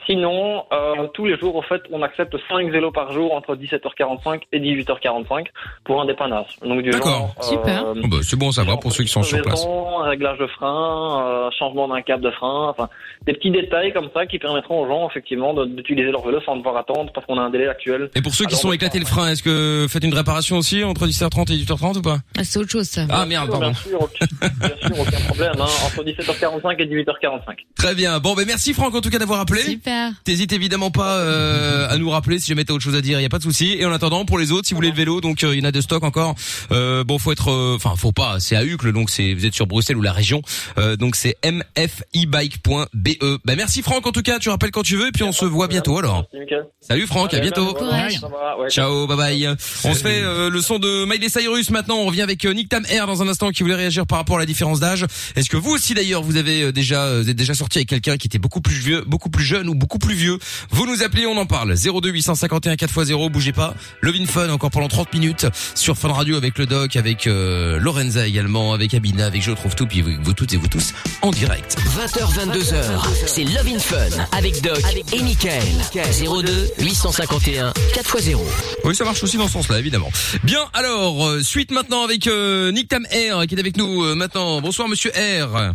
[0.10, 4.42] Sinon, euh, tous les jours, au fait, on accepte 5 vélos par jour entre 17h45
[4.52, 5.46] et 18h45
[5.84, 6.48] pour un dépannage.
[6.66, 7.36] Donc du D'accord.
[7.42, 9.64] genre, euh, Oh, bah, c'est bon à savoir pour ceux qui sont sur place.
[10.02, 12.90] Réglage de frein, euh, changement d'un câble de frein, enfin
[13.28, 16.56] des petits détails comme ça qui permettront aux gens effectivement de- d'utiliser leur vélo sans
[16.56, 18.10] devoir attendre parce qu'on a un délai actuel.
[18.16, 21.06] Et pour ceux qui sont éclatés le frein, est-ce que faites une réparation aussi entre
[21.06, 22.18] 17h30 et 18h30 ou pas?
[22.38, 23.02] Ah, C'est autre chose, ça.
[23.12, 23.68] Ah merde, pardon.
[23.68, 24.26] Bien sûr, aucun,
[24.60, 25.54] bien sûr, aucun problème.
[25.60, 27.42] Hein, entre 17h45 et 18h45.
[27.78, 28.20] Très bien.
[28.20, 29.62] Bon, ben merci Franck en tout cas d'avoir appelé.
[29.62, 29.99] Super.
[30.24, 33.20] T'hésites évidemment pas euh, à nous rappeler si jamais t'as autre chose à dire.
[33.20, 33.76] Il y a pas de souci.
[33.80, 35.66] Et en attendant, pour les autres, si vous voulez le vélo, donc euh, il y
[35.66, 36.36] en a de stock encore.
[36.72, 38.40] Euh, bon, faut être, euh, enfin, faut pas.
[38.40, 40.42] C'est à Uccle, donc c'est vous êtes sur Bruxelles ou la région.
[40.78, 43.10] Euh, donc c'est mfebike.be.
[43.46, 44.40] Ben merci Franck en tout cas.
[44.40, 46.26] Tu rappelles quand tu veux et puis on se voit bientôt alors.
[46.82, 47.78] Salut Franck, à bientôt.
[48.70, 49.56] Ciao, bye bye.
[49.84, 51.98] On se fait euh, le son de Miley Cyrus maintenant.
[51.98, 54.38] On revient avec euh, Nick Tam Air dans un instant qui voulait réagir par rapport
[54.38, 55.06] à la différence d'âge.
[55.36, 58.18] Est-ce que vous aussi d'ailleurs vous avez déjà euh, vous êtes déjà sorti avec quelqu'un
[58.18, 60.38] qui était beaucoup plus vieux, beaucoup plus jeune ou beaucoup plus vieux
[60.70, 61.76] Vous nous appelez, on en parle.
[61.76, 63.74] 02 851 4x0, bougez pas.
[64.02, 68.28] Lovin Fun encore pendant 30 minutes sur Fun Radio avec le doc, avec euh, Lorenza
[68.28, 71.32] également, avec Abina, avec Je trouve tout, puis vous, vous toutes et vous tous en
[71.32, 71.78] direct.
[71.98, 72.84] 20h, 22h,
[73.26, 74.82] c'est Love in Fun avec Doc
[75.14, 75.64] et Michael.
[75.94, 78.38] 02 851 4x0.
[78.84, 80.10] Oui, ça marche aussi dans ce sens-là, évidemment.
[80.44, 84.16] Bien, alors, euh, suite maintenant avec euh, Nick Tam R qui est avec nous euh,
[84.16, 84.62] maintenant.
[84.62, 85.74] Bonsoir, monsieur R.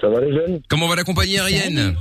[0.00, 0.60] Ça va les jeunes?
[0.68, 1.96] Comment va la compagnie aérienne?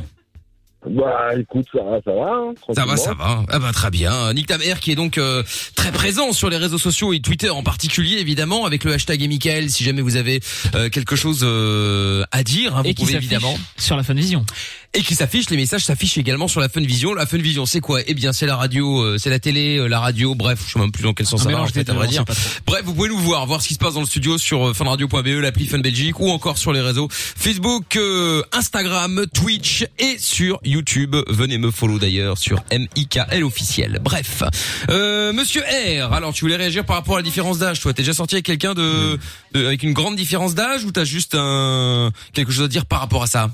[0.89, 2.31] Bah écoute, ça va, ça va.
[2.31, 3.43] hein, Ça va, ça va.
[3.49, 4.33] Ah bah très bien.
[4.33, 5.43] Nick Tam R qui est donc euh,
[5.75, 9.27] très présent sur les réseaux sociaux et Twitter en particulier, évidemment, avec le hashtag et
[9.27, 9.69] Michael.
[9.69, 10.41] Si jamais vous avez
[10.75, 14.13] euh, quelque chose euh, à dire, hein, vous Et qui pouvez évidemment sur la Fun
[14.13, 14.45] Vision.
[14.95, 15.49] Et qui s'affiche.
[15.49, 17.13] Les messages s'affichent également sur la Fun Vision.
[17.13, 17.99] La Fun Vision, c'est quoi?
[18.07, 20.35] Eh bien, c'est la radio, euh, c'est la télé, euh, la radio.
[20.35, 21.61] Bref, je sais même plus dans quel sens Un ça va.
[21.61, 22.25] En fait, à vrai on dire.
[22.65, 24.73] Bref, vous pouvez nous voir, voir ce qui se passe dans le studio sur euh,
[24.73, 30.59] funradio.be, l'appli Fun Belgique ou encore sur les réseaux Facebook, euh, Instagram, Twitch et sur
[30.63, 31.15] YouTube.
[31.29, 33.99] Venez me follow d'ailleurs sur MIKL officiel.
[34.01, 34.43] Bref,
[34.89, 36.13] euh, Monsieur R.
[36.13, 37.93] Alors, tu voulais réagir par rapport à la différence d'âge, toi?
[37.93, 39.19] T'es déjà sorti avec quelqu'un de,
[39.53, 42.99] de- avec une grande différence d'âge ou t'as juste un quelque chose à dire par
[42.99, 43.49] rapport à ça?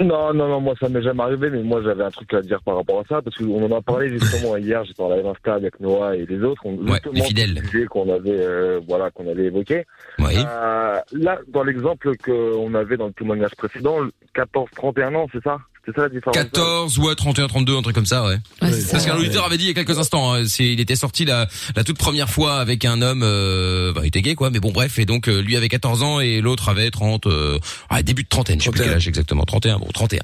[0.00, 2.62] Non, non, non, moi ça m'est jamais arrivé, mais moi j'avais un truc à dire
[2.62, 5.54] par rapport à ça, parce qu'on en a parlé justement hier, j'étais en live Insta
[5.54, 7.62] avec Noah et les autres, on, justement, les fidèles.
[7.88, 9.84] qu'on avait, euh, voilà, qu'on avait évoqué.
[10.18, 10.36] Oui.
[10.38, 13.98] Euh, là, dans l'exemple qu'on avait dans le témoignage précédent,
[14.34, 15.58] 14-31 ans, c'est ça?
[15.86, 18.36] C'est ça la différence 14 ouais 31 32 un truc comme ça ouais.
[18.60, 21.24] Parce qu'un auditeur avait dit il y a quelques instants hein, c'est il était sorti
[21.24, 24.60] la la toute première fois avec un homme euh, bah, il était gay quoi mais
[24.60, 27.58] bon bref et donc euh, lui avait 14 ans et l'autre avait 30 euh,
[27.88, 30.20] ah, début de trentaine je sais plus quel âge exactement 31 bon 31.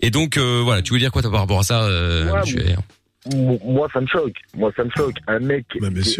[0.00, 2.40] Et donc euh, voilà, tu veux dire quoi toi par rapport à ça euh, Ouais,
[2.40, 2.80] monsieur R
[3.32, 4.34] M- Moi, ça me choque.
[4.54, 5.14] Moi, ça me choque.
[5.28, 5.78] Un mec, qui-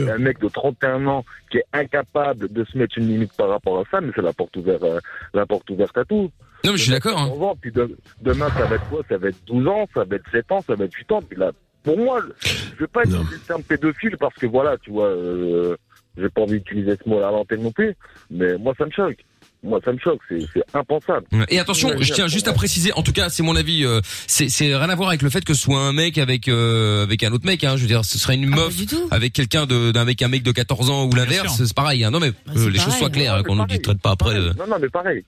[0.09, 3.78] un mec de 31 ans qui est incapable de se mettre une limite par rapport
[3.78, 5.01] à ça, mais c'est la porte ouverte, euh,
[5.35, 6.30] la porte ouverte à tout.
[6.65, 7.19] Non, mais je suis d'accord.
[7.21, 7.55] Hein.
[7.61, 9.01] Puis de- demain, ça va être quoi?
[9.09, 11.21] Ça va être 12 ans, ça va être 7 ans, ça va être 8 ans.
[11.23, 11.51] Puis là,
[11.83, 15.77] pour moi, je veux pas utiliser le terme pédophile parce que voilà, tu vois, euh,
[16.17, 17.95] j'ai pas envie d'utiliser ce mot à l'antenne non plus,
[18.31, 19.19] mais moi, ça me choque.
[19.62, 20.21] Moi, ça me choque.
[20.29, 21.27] C'est c'est impensable.
[21.49, 24.51] Et attention, je tiens juste à préciser, en tout cas, c'est mon avis, euh, c'est
[24.51, 27.23] c'est rien à voir avec le fait que ce soit un mec avec euh, avec
[27.23, 27.65] un autre mec.
[27.65, 28.75] Hein, je veux dire, ce serait une meuf
[29.11, 32.05] avec quelqu'un de d'un mec un mec de 14 ans ou l'inverse, c'est pareil.
[32.05, 32.11] Hein.
[32.11, 34.35] Non mais euh, les choses soient claires, qu'on nous dit traite pas après.
[34.35, 34.53] euh.
[34.59, 35.25] Non, non, mais pareil.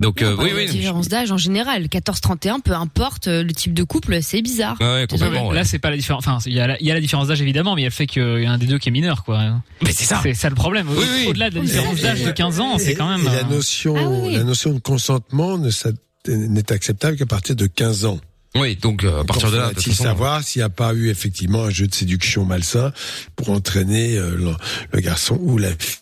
[0.00, 0.66] Donc euh, oui oui.
[0.66, 1.86] différence d'âge en général.
[1.86, 4.76] 14-31, peu importe euh, le type de couple, c'est bizarre.
[4.80, 6.26] Ouais, Ouais, Là, c'est pas la différence.
[6.26, 7.86] Enfin, il y, a la- il y a la différence d'âge évidemment, mais il y
[7.86, 9.60] a le fait qu'il y a un des deux qui est mineur, quoi.
[9.82, 10.20] Mais c'est ça.
[10.22, 10.88] C'est ça le problème.
[10.88, 13.22] Au- Au-delà de la différence d'âge de 15 ans, c'est quand même.
[13.22, 18.20] Et la euh, notion, la notion de consentement n'est acceptable qu'à partir de 15 ans.
[18.56, 21.64] Oui, donc euh, à partir de là, de savoir s'il n'y a pas eu effectivement
[21.64, 22.92] un jeu de séduction malsain
[23.36, 24.52] pour entraîner euh, le,
[24.92, 25.96] le garçon ou la fille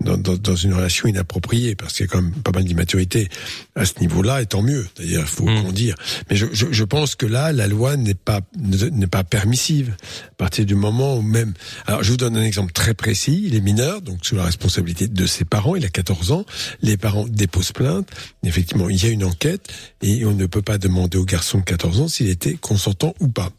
[0.00, 3.28] dans, dans, dans une relation inappropriée, parce qu'il y a quand même pas mal d'immaturité
[3.74, 4.86] à ce niveau-là, et tant mieux.
[4.96, 5.62] D'ailleurs, il faut Mmh.
[5.62, 5.94] qu'on dire.
[6.30, 9.94] Mais je, je, je pense que là, la loi n'est pas ne- n'est pas permissive
[10.30, 11.52] à partir du moment où même.
[11.86, 13.42] Alors, je vous donne un exemple très précis.
[13.46, 15.76] Il est mineur, donc sous la responsabilité de ses parents.
[15.76, 16.44] Il a 14 ans.
[16.82, 18.08] Les parents déposent plainte.
[18.42, 19.72] Effectivement, il y a une enquête
[20.02, 23.28] et on ne peut pas demander au garçon de 14 ans s'il était consentant ou
[23.28, 23.50] pas.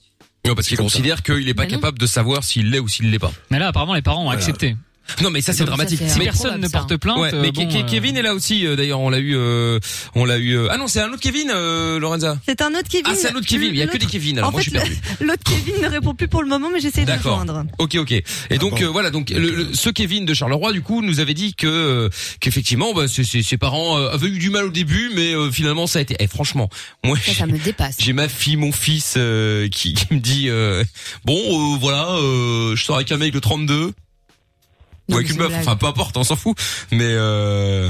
[0.48, 1.70] Non, parce qu'il considère qu'il est pas non.
[1.72, 3.32] capable de savoir s'il l'est ou s'il l'est pas.
[3.52, 4.76] Mais là, apparemment, les parents ont accepté.
[5.22, 6.02] Non mais ça c'est dramatique.
[6.08, 8.34] Si personne ne porte plainte, Ouais, mais euh, bon, Ke- Ke- euh, Kevin est là
[8.34, 8.66] aussi.
[8.66, 9.80] euh, D'ailleurs, on l'a eu, euh,
[10.16, 10.56] on l'a eu.
[10.58, 12.38] euh, Ah non, c'est un autre Kevin, euh, Lorenza.
[12.48, 13.06] C'est un autre Kevin.
[13.10, 13.70] Ah, c'est un autre Kevin.
[13.72, 14.38] Il y a que des Kevin.
[14.40, 15.02] Alors en moi, fait, je suis perdu.
[15.26, 17.36] L'autre Kevin ne répond plus pour le moment, mais j'essaie de le D'accord.
[17.36, 17.66] joindre.
[17.80, 18.12] Ok, ok.
[18.12, 21.34] Et donc euh, voilà, donc le, le- ce Kevin de Charleroi, du coup, nous avait
[21.34, 25.12] dit que euh, qu'effectivement, bah, ses, ses- ses parents avaient eu du mal au début,
[25.16, 26.16] mais euh, finalement, ça a été.
[26.20, 26.70] Et franchement,
[27.04, 27.98] moi, Ça, ça me dépasse.
[28.00, 30.84] j'ai ma fille, mon fils, euh, qui, qui me dit euh,
[31.26, 33.94] bon, euh, voilà, euh, je sors avec un mec de 32.
[35.10, 36.58] Ou avec une meuf, enfin peu importe, on s'en fout.
[36.92, 37.90] Mais euh,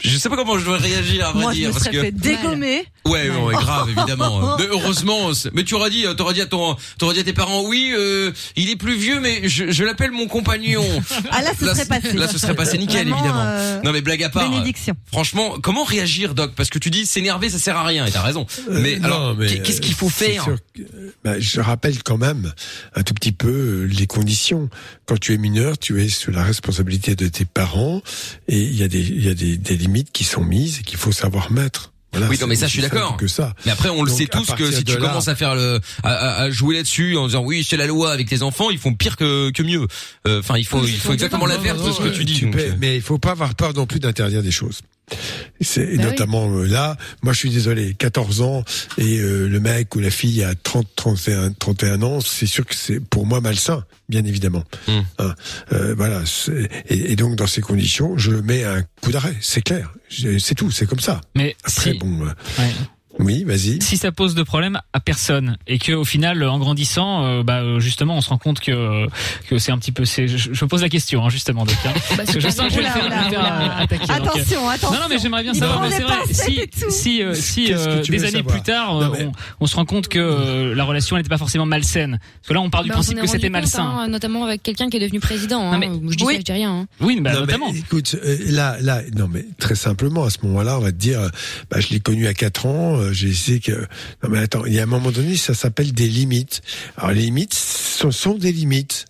[0.00, 1.88] je, je sais pas comment je dois réagir à vrai Moi, je dire me parce
[1.88, 2.84] que fait dégommer.
[3.04, 4.56] Ouais, ouais, ouais, grave, évidemment.
[4.58, 7.62] Mais heureusement, mais tu auras dit, t'auras dit à ton, t'auras dit à tes parents,
[7.66, 10.84] oui, euh, il est plus vieux, mais je, je l'appelle mon compagnon.
[11.30, 12.12] Ah, là, ce serait passé.
[12.14, 13.42] Là, ce serait passé nickel, Vraiment, évidemment.
[13.44, 14.48] euh, non, mais blague à part.
[14.48, 14.94] bénédiction.
[15.10, 16.52] Franchement, comment réagir, Doc?
[16.54, 18.46] Parce que tu dis, s'énerver, ça sert à rien, et t'as raison.
[18.70, 20.44] Mais Euh, alors, non, mais, qu'est- qu'est-ce qu'il faut euh, faire?
[20.44, 20.82] sûr que,
[21.24, 22.52] bah, Je rappelle quand même
[22.94, 24.68] un tout petit peu les conditions.
[25.06, 28.02] Quand tu es mineur, tu es sous la responsabilité de tes parents
[28.48, 30.82] et il y a des il y a des, des limites qui sont mises et
[30.82, 31.92] qu'il faut savoir mettre.
[32.12, 33.18] Voilà, oui, non, mais ça, je suis d'accord.
[33.18, 33.52] Que ça.
[33.66, 36.08] Mais après, on le sait tous que si tu là- commences à faire le, à,
[36.10, 38.94] à- à jouer là-dessus en disant oui, c'est la loi avec tes enfants, ils font
[38.94, 39.86] pire que, que mieux.
[40.26, 42.40] Euh, Enfin, il faut, il faut exactement l'inverse de ce que tu dis.
[42.40, 44.80] donc, mais il faut pas avoir peur non plus d'interdire des choses.
[45.60, 45.98] C'est oui.
[45.98, 48.64] notamment euh, là, moi je suis désolé, 14 ans
[48.98, 52.74] et euh, le mec ou la fille a 30 31 31 ans, c'est sûr que
[52.74, 54.64] c'est pour moi malsain, bien évidemment.
[54.86, 55.00] Hmm.
[55.18, 55.34] Hein,
[55.72, 56.22] euh, voilà,
[56.88, 59.92] et, et donc dans ces conditions, je mets un coup d'arrêt, c'est clair.
[60.10, 61.20] C'est tout, c'est comme ça.
[61.34, 62.70] Mais après si- bon euh, Ouais.
[63.18, 63.80] Oui, vas-y.
[63.82, 67.60] Si ça pose de problème à personne et que au final, en grandissant, euh, bah
[67.62, 69.06] euh, justement, on se rend compte que
[69.48, 70.04] que c'est un petit peu.
[70.04, 71.92] c'est- Je, je pose la question hein, justement, Doc, hein.
[72.16, 74.06] parce que je sens que je vais le faire, attaquer.
[74.06, 74.92] donc, euh, Attention, attention.
[74.96, 75.80] Non, non, mais j'aimerais bien Il savoir.
[75.82, 76.16] Mais c'est vrai.
[76.30, 79.74] Si si euh, si euh, des années savoir plus tard, Non, mais- on, on se
[79.76, 82.18] rend compte que euh, la relation n'était pas forcément malsaine.
[82.40, 83.82] Parce que là, on part du Bah, on principe que c'était malsain.
[83.84, 85.72] hein, notamment avec quelqu'un qui est devenu président.
[85.72, 85.80] Hein.
[86.08, 86.34] je dis oui.
[86.34, 86.72] ça, je dis rien.
[86.72, 86.86] hein.
[87.00, 87.72] Oui, bah Non, mais notamment.
[87.74, 88.16] écoute,
[88.46, 91.20] là, là, non, mais très simplement, à ce moment-là, on va te dire,
[91.70, 93.86] bah, je l'ai connu à 4 ans, j'ai essayé que,
[94.22, 96.62] non, mais attends, il y a un moment donné, ça s'appelle des limites.
[96.96, 99.06] Alors, les limites, ce sont des limites.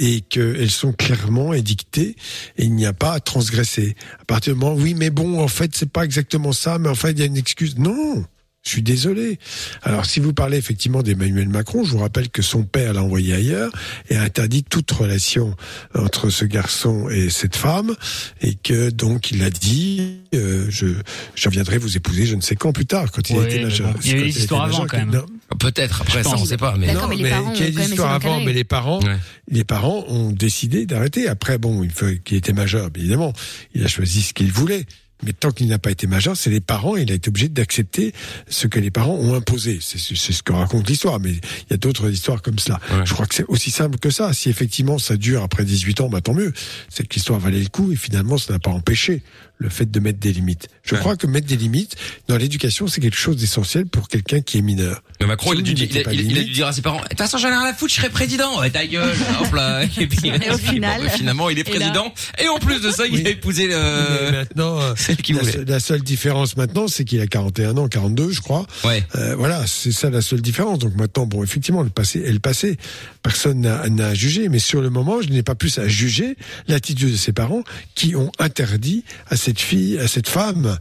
[0.00, 2.14] Et qu'elles sont clairement édictées
[2.56, 3.96] et il n'y a pas à transgresser.
[4.20, 6.94] À partir du moment, oui, mais bon, en fait, c'est pas exactement ça, mais en
[6.94, 7.76] fait, il y a une excuse.
[7.78, 8.24] Non!
[8.68, 9.38] Je suis désolé.
[9.82, 13.32] Alors, si vous parlez effectivement d'Emmanuel Macron, je vous rappelle que son père l'a envoyé
[13.32, 13.72] ailleurs
[14.10, 15.56] et a interdit toute relation
[15.94, 17.96] entre ce garçon et cette femme,
[18.42, 20.86] et que donc il a dit, euh, je,
[21.34, 23.62] je viendrai vous épouser, je ne sais quand plus tard, quand il Ouais, a été
[23.62, 23.90] majeur.
[23.94, 25.10] bon, il y a eu majeur, avant, quand même.
[25.12, 25.24] non.
[25.58, 26.02] Peut-être.
[26.02, 26.74] Après, ça, on sait pas.
[26.78, 29.16] Mais D'accord, mais les parents ont qu'il y essayé avant, mais les parents, Ouais.
[29.50, 31.26] les parents ont décidé d'arrêter.
[31.26, 33.32] Après, bon, il faut qu'il était majeur, évidemment.
[33.74, 34.84] Il a choisi ce qu'il voulait.
[35.24, 38.12] Mais tant qu'il n'a pas été majeur, c'est les parents, il a été obligé d'accepter
[38.48, 39.78] ce que les parents ont imposé.
[39.80, 42.78] C'est ce que raconte l'histoire, mais il y a d'autres histoires comme cela.
[42.90, 43.04] Ouais.
[43.04, 44.32] Je crois que c'est aussi simple que ça.
[44.32, 46.52] Si effectivement ça dure après 18 ans, bah tant mieux.
[46.88, 49.22] C'est que l'histoire valait le coup et finalement ça n'a pas empêché
[49.58, 50.68] le fait de mettre des limites.
[50.84, 51.00] Je Ouais.
[51.00, 51.96] crois que mettre des limites
[52.28, 55.02] dans l'éducation, c'est quelque chose d'essentiel pour quelqu'un qui est mineur.
[55.20, 56.30] Mais Macron, Si il a, dû, dire- mettez il, a, pas il a- de il
[56.30, 57.92] a limite- dû dire à ses parents, de toute façon, j'en ai rien à foutre,
[57.92, 58.60] je serai président.
[58.60, 59.14] Ouais, ta gueule.
[59.40, 59.82] Hop là.
[59.84, 62.12] Et, puis, Et au final- bon, finalement, il est Et président.
[62.38, 63.26] Et, en plus de ça, il Oui.
[63.26, 65.52] a épousé le, maintenant, euh, celle qu'il la, voulait.
[65.52, 68.66] seule- la seule différence maintenant, c'est qu'il a 41 ans, 42, je crois.
[68.84, 69.04] Ouais.
[69.16, 70.78] Euh, voilà, c'est ça la seule différence.
[70.78, 72.76] Donc maintenant, bon, effectivement, le passé est le passé.
[73.22, 76.36] Personne n'a n'a à juger, mais sur le moment, je n'ai pas plus à juger
[76.68, 77.62] l'attitude de ses parents
[77.96, 80.76] qui ont interdit à cette fille, à cette femme,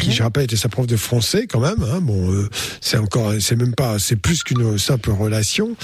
[0.00, 1.82] qui, je rappelle, était sa prof de français quand même.
[1.82, 2.48] Hein, bon, euh,
[2.80, 5.74] c'est encore, c'est même pas, c'est plus qu'une simple relation.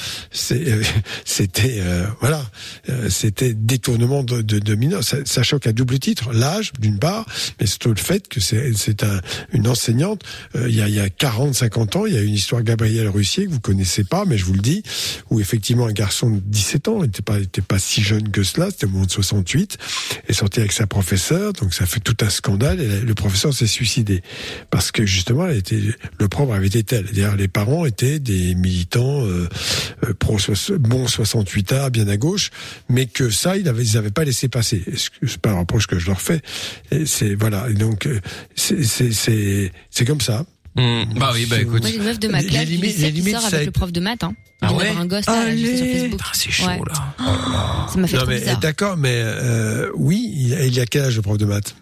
[0.53, 0.83] Euh,
[1.25, 2.45] c'était, euh, voilà,
[2.91, 5.03] euh, c'était détournement de, de, de mineurs.
[5.03, 7.27] Ça, ça choque à double titre, l'âge d'une part,
[7.59, 9.21] mais surtout le fait que c'est, un,
[9.53, 10.23] une enseignante.
[10.55, 12.63] Euh, il y a, il y a 40, 50 ans, il y a une histoire
[12.63, 14.85] Gabriel Russier que vous connaissez pas, mais je vous le dis,
[15.31, 18.31] où effectivement un garçon de 17 ans, il n'était pas, il était pas si jeune
[18.31, 19.77] que cela, c'était au moment de 68,
[20.29, 23.67] est sorti avec sa professeure, donc ça fait tout un scandale, et le professeur s'est
[23.67, 24.23] suicidé.
[24.71, 25.81] Parce que justement, elle était,
[26.19, 27.07] le propre avait été tel.
[27.13, 29.49] D'ailleurs, les parents étaient des militants euh,
[30.05, 30.37] euh, pro
[30.79, 32.51] bon 68A, bien à gauche,
[32.89, 34.83] mais que ça, ils n'avaient ils avaient pas laissé passer.
[34.95, 36.41] C'est pas un reproche que je leur fais.
[36.91, 37.69] Et C'est voilà.
[37.71, 38.21] Et donc euh,
[38.55, 40.45] c'est c'est c'est c'est comme ça.
[40.77, 41.05] Hmm.
[41.17, 41.81] Bah oui, bah écoute.
[41.81, 43.65] Moi, j'ai une meuf de ma Les classe limites- qui, les limites, sort avec est-
[43.67, 44.23] le prof de maths.
[44.23, 44.33] Hein.
[44.61, 45.67] Ah ouais un gosse là, sur.
[45.87, 46.21] Facebook.
[46.23, 46.79] Ah, c'est chaud, Ouais.
[46.87, 47.15] là.
[47.93, 48.61] Ça m'a fait Non trop mais bizarre.
[48.61, 51.75] d'accord, mais euh, oui, il y a quel âge le prof de maths?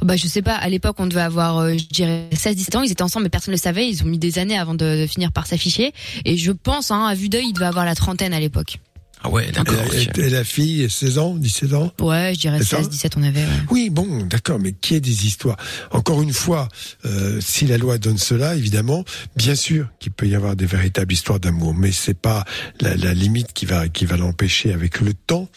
[0.00, 2.82] Oh, Bah, je sais pas, à l'époque, on devait avoir, euh, je dirais, 16-17 ans,
[2.82, 5.02] ils étaient ensemble, mais personne ne le savait, ils ont mis des années avant de,
[5.02, 5.92] de finir par s'afficher.
[6.24, 8.78] Et je pense, hein, à vue d'œil, il devait avoir la trentaine à l'époque.
[9.26, 9.74] Ah ouais, d'accord.
[9.94, 12.90] Et, la- et la fille, 16 ans, 17 ans Ouais, je dirais C'est ça 16,
[12.90, 13.40] 17, on avait.
[13.40, 13.48] ouais.
[13.70, 15.56] Oui, bon, d'accord, mais qui est des histoires?
[15.92, 16.68] Encore une fois,
[17.06, 19.02] euh, si la loi donne cela, évidemment,
[19.34, 22.44] bien sûr qu'il peut y avoir des véritables histoires d'amour, mais c'est pas
[22.82, 25.48] la, la limite qui va qui va l'empêcher avec le temps.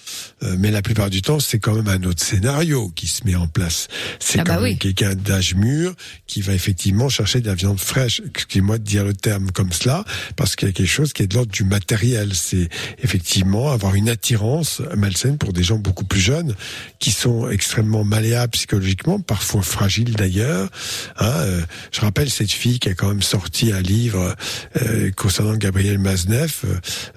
[0.43, 3.35] Euh, mais la plupart du temps, c'est quand même un autre scénario qui se met
[3.35, 3.89] en place.
[4.19, 4.77] C'est Ah quand bah même oui.
[4.77, 5.93] quelqu'un d'âge mûr
[6.25, 8.21] qui va effectivement chercher de la viande fraîche.
[8.25, 10.05] Excusez-moi de dire le terme comme cela,
[10.37, 12.31] parce qu'il y a quelque chose qui est de l'ordre du matériel.
[12.33, 12.69] C'est
[13.03, 16.55] effectivement avoir une attirance malsaine pour des gens beaucoup plus jeunes
[16.99, 20.69] qui sont extrêmement malléables psychologiquement, parfois fragiles d'ailleurs.
[21.17, 21.61] Hein, euh,
[21.91, 24.35] je rappelle cette fille qui a quand même sorti un livre
[24.81, 26.61] euh, concernant Gabriel Maznev,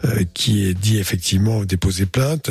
[0.05, 2.51] euh, qui est dit effectivement déposer plainte.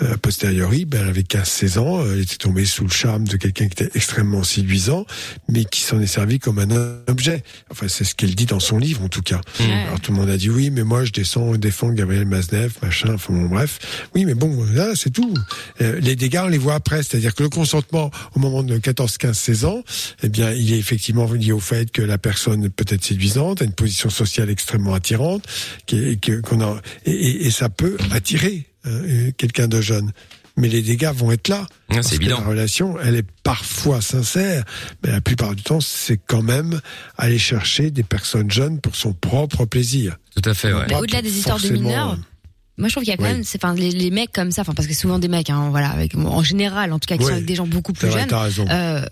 [0.00, 3.68] A posteriori, ben, elle avait 15-16 ans, elle était tombée sous le charme de quelqu'un
[3.68, 5.06] qui était extrêmement séduisant,
[5.48, 6.68] mais qui s'en est servi comme un
[7.08, 7.42] objet.
[7.70, 9.40] Enfin, c'est ce qu'elle dit dans son livre, en tout cas.
[9.60, 13.13] Alors tout le monde a dit oui, mais moi je descends, défends Gabriel Maznev, machin,
[13.14, 13.78] enfin bon, bref.
[14.14, 15.32] Oui, mais bon, là, c'est tout.
[15.80, 17.02] Euh, les dégâts, on les voit après.
[17.02, 19.82] C'est-à-dire que le consentement au moment de 14, 15, 16 ans,
[20.22, 23.64] eh bien, il est effectivement lié au fait que la personne peut être séduisante, a
[23.64, 25.44] une position sociale extrêmement attirante,
[25.86, 30.12] qui qu'on a, et, et- et ça peut attirer euh, quelqu'un de jeune.
[30.56, 31.66] Mais les dégâts vont être là.
[31.90, 32.38] Ah, c'est évident.
[32.38, 34.62] La relation, elle est parfois sincère,
[35.02, 36.80] mais la plupart du temps, c'est quand même
[37.18, 40.16] aller chercher des personnes jeunes pour son propre plaisir.
[40.40, 40.84] Tout à fait, ouais.
[40.88, 42.16] Mais au-delà des histoires de mineurs,
[42.78, 43.32] moi je trouve qu'il y a quand Oui.
[43.32, 45.68] même, c'est, enfin, les, les mecs comme ça, enfin, parce que souvent des mecs, hein,
[45.70, 47.28] voilà, avec, en général, en tout cas, qui Oui.
[47.28, 48.28] sont avec des gens beaucoup plus jeunes.
[48.70, 49.04] euh,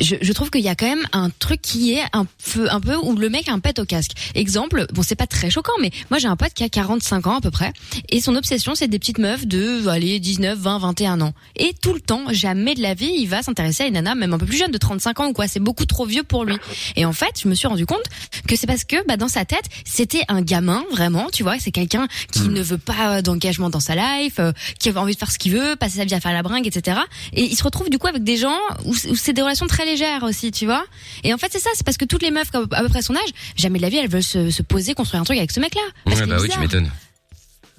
[0.00, 2.80] je, je trouve qu'il y a quand même un truc qui est un peu, un
[2.80, 4.12] peu où le mec a un pet au casque.
[4.34, 7.36] Exemple, bon, c'est pas très choquant, mais moi j'ai un pote qui a 45 ans
[7.36, 7.72] à peu près,
[8.08, 11.32] et son obsession c'est des petites meufs de, allez, 19, 20, 21 ans.
[11.56, 14.32] Et tout le temps, jamais de la vie, il va s'intéresser à une nana, même
[14.34, 15.48] un peu plus jeune, de 35 ans ou quoi.
[15.48, 16.56] C'est beaucoup trop vieux pour lui.
[16.96, 18.02] Et en fait, je me suis rendu compte
[18.46, 21.70] que c'est parce que, bah, dans sa tête, c'était un gamin, vraiment, tu vois, c'est
[21.72, 22.52] quelqu'un qui Hmm.
[22.52, 25.52] ne veut pas d'engagement dans sa life, euh, qui a envie de faire ce qu'il
[25.52, 26.98] veut, passer sa vie à faire la bringue, etc.
[27.32, 29.66] Et il se retrouve du coup avec des gens où c'est où c'est des relations
[29.66, 30.84] très légères aussi, tu vois.
[31.24, 33.14] Et en fait, c'est ça, c'est parce que toutes les meufs à peu près son
[33.14, 35.60] âge, jamais de la vie, elles veulent se, se poser, construire un truc avec ce
[35.60, 35.82] mec-là.
[36.06, 36.90] Ouais, bah oui, tu m'étonnes.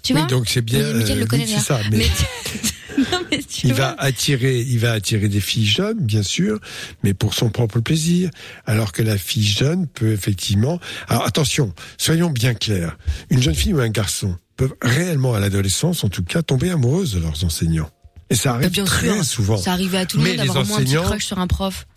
[0.02, 0.80] Tu oui, vois donc c'est bien.
[0.80, 1.80] Euh, le connaît oui, c'est ça.
[1.92, 2.08] Mais,
[3.12, 3.86] non, mais tu il vois.
[3.94, 6.60] va attirer, il va attirer des filles jeunes, bien sûr,
[7.04, 8.30] mais pour son propre plaisir.
[8.66, 10.80] Alors que la fille jeune peut effectivement.
[11.08, 12.98] Alors attention, soyons bien clairs.
[13.30, 17.14] Une jeune fille ou un garçon peuvent réellement, à l'adolescence, en tout cas, tomber amoureuses
[17.14, 17.90] de leurs enseignants.
[18.30, 19.58] Et ça arrive Bah, bien très sûr, souvent.
[19.58, 21.88] ça arrivait à tout le Mais monde d'avoir moins un petit crush sur un prof.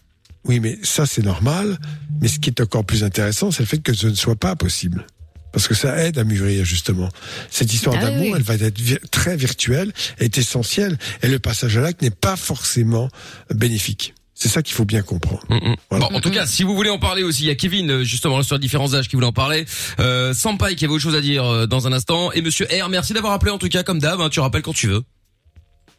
[0.45, 1.79] Oui, mais ça c'est normal.
[2.21, 4.57] Mais ce qui est encore plus intéressant, c'est le fait que ce ne soit pas
[4.57, 5.07] possible.
[5.53, 7.09] Parce que ça aide à mûrir justement.
[7.51, 8.33] Cette histoire Ah d'amour, oui.
[8.37, 12.37] elle va être vi- très virtuelle, est essentielle, et le passage à l'acte n'est pas
[12.37, 13.09] forcément
[13.55, 14.15] bénéfique.
[14.35, 15.43] C'est ça qu'il faut bien comprendre.
[15.91, 18.03] Bon, en tout cas, si vous voulez en parler aussi, il y a Kevin, euh,
[18.03, 19.67] justement, sur différents âges qui voulait en parler.
[20.01, 22.33] Euh, Sampai qui avait autre chose à dire euh, dans un instant.
[22.33, 24.21] Et Monsieur R, merci d'avoir appelé en tout cas, comme d'hab.
[24.21, 25.03] hein, tu rappelles quand tu veux.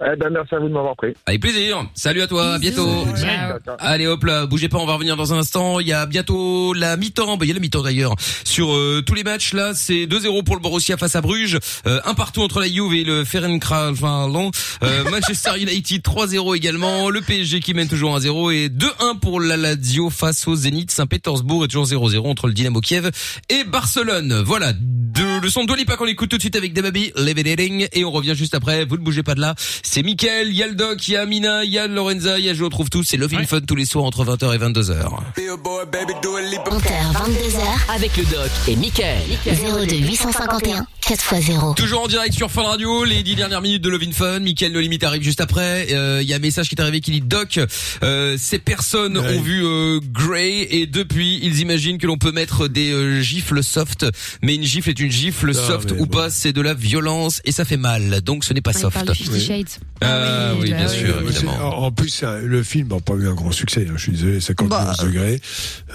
[0.01, 1.13] Eh ben, merci à vous de m'avoir pris.
[1.25, 1.85] Avec plaisir.
[1.93, 3.05] Salut à toi, à bientôt.
[3.15, 3.59] Ciao.
[3.79, 5.79] Allez hop là, bougez pas, on va revenir dans un instant.
[5.79, 8.15] Il y a bientôt la mi-temps, bah, il y a la mi-temps d'ailleurs.
[8.43, 11.99] Sur euh, tous les matchs là, c'est 2-0 pour le Borussia face à Bruges, euh,
[12.05, 14.51] un partout entre la Juve et le Ferencváros.
[14.83, 19.57] Euh, Manchester United 3-0 également, le PSG qui mène toujours 1-0 et 2-1 pour la
[19.57, 23.09] Lazio face au Zénith Saint-Pétersbourg et toujours 0-0 entre le Dynamo Kiev
[23.49, 24.43] et Barcelone.
[24.45, 28.05] Voilà, de, le son de Dolipa qu'on écoute tout de suite avec Demabi, Levelating et
[28.05, 28.85] on revient juste après.
[28.85, 29.55] Vous ne bougez pas de là.
[29.83, 32.39] C'est Mickaël, il y a le Doc, il y a Amina, il y a Lorenza,
[32.39, 33.03] il y a Je retrouve tous.
[33.03, 35.09] C'est Love in Fun tous les soirs entre 20h et 22h.
[35.37, 37.93] 20h, 22h.
[37.95, 39.21] Avec le doc et Michael.
[39.45, 41.75] 02 851 4x0.
[41.75, 44.39] Toujours en direct sur Fun Radio, les dix dernières minutes de Love in Fun.
[44.39, 45.87] Mickaël No Limite arrive juste après.
[45.91, 47.59] Euh, Il y a un message qui est arrivé qui dit Doc,
[48.03, 52.67] euh, ces personnes ont vu euh, Grey et depuis ils imaginent que l'on peut mettre
[52.67, 54.05] des euh, gifles soft,
[54.41, 57.51] mais une gifle est une gifle Ah, soft ou pas, c'est de la violence et
[57.51, 58.21] ça fait mal.
[58.21, 58.93] Donc ce n'est pas Ah, il soft.
[58.95, 59.69] parle de Fifty Shades.
[60.01, 61.83] Ah oui, bien sûr, évidemment.
[61.83, 63.85] En plus, le film n'a pas eu un grand succès.
[63.89, 65.41] hein, je suis désolé, 51 Bah, degrés.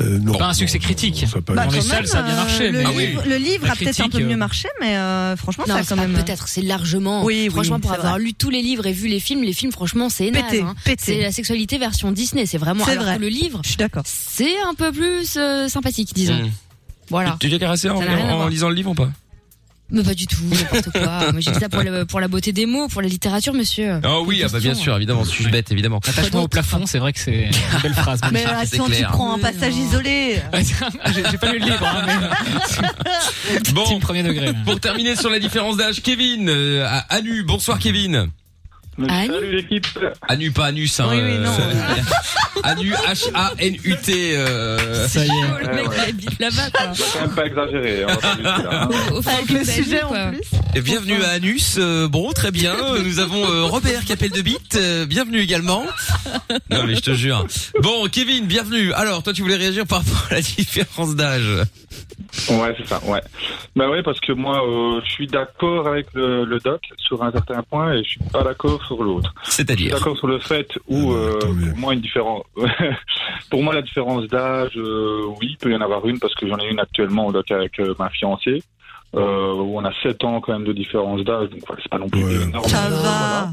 [0.01, 1.23] Euh, non, Pas un succès critique.
[1.23, 2.71] non, ça pas Bah, eu- Dans les quand salles, même, ça a bien euh, marché,
[2.71, 3.07] Le, mais- Ah oui.
[3.09, 5.75] livre, le livre La a peut-être un peu mieux euh, marché, mais euh, franchement, Non,
[5.75, 6.13] ça a c'est quand même.
[6.15, 7.25] peut-être, c'est largement.
[7.25, 8.23] Oui, oui, franchement, pour avoir vrai.
[8.23, 10.75] lu tous les livres et vu les films, les films, franchement, c'est Pété, hein.
[10.85, 11.03] pété.
[11.05, 12.85] C'est la sexualité version Disney, c'est vraiment.
[12.87, 13.17] C'est vrai.
[13.17, 14.05] que le livre, Je suis d'accord.
[14.07, 16.51] c'est un peu plus euh, sympathique, disons.
[17.11, 17.37] Voilà.
[17.41, 19.09] Tu t'es caressé en, lisant le livre ou pas?
[19.91, 21.33] Mais pas du tout, n'importe quoi.
[21.33, 23.99] Moi, j'ai dit ça pour la, pour la beauté des mots, pour la littérature, monsieur.
[24.05, 25.25] Ah oui, ah bah bien sûr, évidemment.
[25.25, 25.99] Suis-je bête, évidemment.
[26.07, 27.51] Attachement au plafond, c'est vrai que c'est une
[27.83, 28.21] belle phrase.
[28.31, 30.41] Mais Ah, c'est attends, tu prends un passage isolé.
[30.53, 32.05] Ah, J'ai pas lu le livre, hein,
[33.51, 34.47] mais Bon, premier degré.
[34.47, 34.53] là.
[34.67, 37.43] pour terminer sur la différence d'âge, Kevin euh, à Anu.
[37.45, 38.29] Bonsoir Kevin.
[39.07, 39.87] Salut l'équipe.
[40.29, 41.07] Anu, pas anus, hein.
[41.11, 41.51] Oui, oui, non.
[41.51, 44.37] euh, Anu, H-A-N-U-T.
[44.37, 45.07] Euh...
[45.07, 45.67] Ça y est.
[45.69, 46.95] Le mec, il habite là-bas, quoi.
[46.95, 48.03] Faut quand même pas exagérer.
[48.03, 48.89] hein, pas hein.
[49.27, 50.41] Avec le sujet en plus.
[50.75, 51.77] Et bienvenue à Anus.
[51.79, 52.75] Euh, bon, très bien.
[53.05, 54.75] Nous avons euh, Robert qui appelle de bite.
[54.75, 55.85] Euh, bienvenue également.
[56.71, 57.47] Non mais je te jure.
[57.81, 58.93] Bon, Kevin, bienvenue.
[58.95, 61.49] Alors, toi, tu voulais réagir par rapport à la différence d'âge?
[62.51, 63.21] Ouais, c'est ça, ouais.
[63.75, 67.33] Bah ouais, parce que moi, euh, je suis d'accord avec le, le doc sur un
[67.33, 69.33] certain point et je suis pas d'accord sur l'autre.
[69.45, 72.45] Je suis C'est-à-dire d'accord sur le fait où, euh, pour moi, une différence,
[73.51, 76.47] pour moi, la différence d'âge, euh, oui, il peut y en avoir une parce que
[76.47, 78.63] j'en ai une actuellement au doc avec euh, ma fiancée.
[79.15, 81.97] Euh, où on a 7 ans quand même de différence d'âge, donc voilà, c'est pas
[81.97, 82.69] non plus énorme.
[82.69, 83.49] Ça va.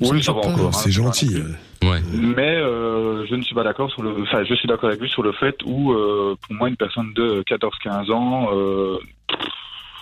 [0.00, 0.66] Oui, ça va encore.
[0.68, 1.36] hein, C'est gentil.
[1.82, 2.00] Ouais.
[2.12, 4.14] Mais euh, je ne suis pas d'accord sur le.
[4.22, 7.12] Enfin, je suis d'accord avec lui sur le fait où, euh, pour moi, une personne
[7.14, 8.98] de 14-15 ans euh,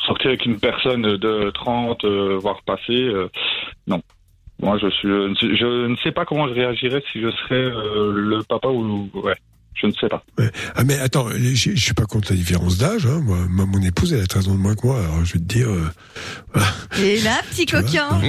[0.06, 3.28] sortir avec une personne de 30, euh, voire passé, euh,
[3.86, 4.00] non.
[4.60, 5.08] Moi, je suis.
[5.08, 8.42] je ne sais- Je ne sais pas comment je réagirais si je serais euh, le
[8.42, 9.36] papa ou ouais.
[9.80, 10.24] Je ne sais pas.
[10.74, 13.06] Ah mais attends, je, je suis pas contre la différence d'âge.
[13.06, 13.20] Hein.
[13.22, 14.98] Moi, moi, mon épouse, elle a 13 ans de moins que moi.
[14.98, 15.88] Alors je vais te dire, euh.
[17.00, 18.20] Et là, petit coquin.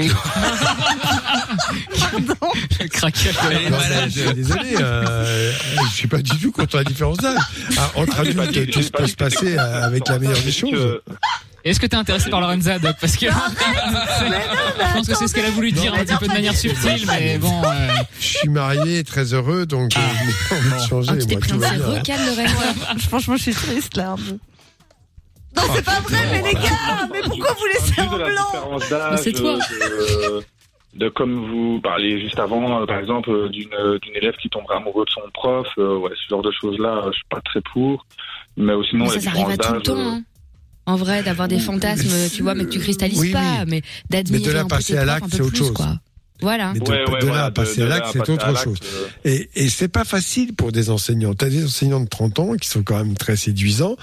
[2.79, 5.51] Le craquage de Non, mais je suis désolé, euh,
[5.85, 7.39] je suis pas du tout contre la différence d'âge.
[7.77, 11.01] Ah, entre adultes, tout peut se passer euh, avec la meilleure des choses.
[11.69, 15.45] Est-ce que t'es intéressé par Lorenza, Doc Parce que je pense que c'est ce qu'elle
[15.45, 17.61] a voulu dire un petit peu de manière subtile, mais bon.
[17.63, 17.87] euh,
[18.19, 21.11] Je suis marié, très heureux, donc euh, je n'ai pas envie de changer.
[21.13, 21.87] Ah, tu t'es pris un va petit bien.
[21.99, 22.97] recal, Lorenza.
[23.09, 24.11] Franchement, je suis triste là.
[24.11, 24.37] un peu.
[25.55, 29.57] Non, c'est pas vrai, mais les gars, mais pourquoi vous laissez en blanc c'est toi.
[29.57, 30.43] De,
[30.95, 35.05] de comme vous parliez juste avant, euh, par exemple, euh, d'une élève qui tomberait amoureux
[35.05, 38.05] de son prof, euh, ouais, ce genre de choses-là, euh, je suis pas très pour.
[38.57, 39.97] Mais euh, sinon, Mais ça, ça arrive à tout le d'âge, temps.
[39.97, 40.21] euh, hein.
[40.89, 44.23] En vrai, d'avoir des fantasmes, tu vois, mais que tu cristallises Oui, pas, mais Mais
[44.23, 45.71] de d'admirer là un peu tes à l'acte, c'est autre plus, chose.
[45.73, 45.99] quoi.
[46.41, 46.71] Voilà.
[46.73, 48.57] Mais de, Ouais, ouais, de là voilà, à passer de- à de l'acte, c'est autre
[48.63, 48.77] chose.
[48.93, 49.07] euh.
[49.25, 51.33] Et, et c'est pas facile pour des enseignants.
[51.33, 53.97] T'as des enseignants de 30 ans qui sont quand même très séduisants.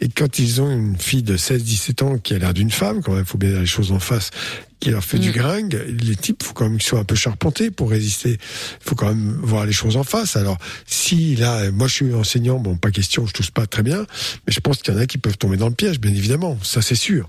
[0.00, 3.12] Et quand ils ont une fille de 16-17 ans qui a l'air d'une femme, quand
[3.14, 4.30] même, faut bien dire les choses en face,
[4.78, 5.20] qui leur fait Mm.
[5.20, 8.38] du gringue, les types, faut quand même qu'ils soient un peu charpentés pour résister.
[8.40, 10.36] Il faut quand même voir les choses en face.
[10.36, 10.56] Alors,
[10.86, 14.06] si là, moi je suis enseignant, bon, pas question, je touche pas très bien,
[14.46, 16.56] mais je pense qu'il y en a qui peuvent tomber dans le piège, bien évidemment.
[16.62, 17.28] Ça, c'est sûr.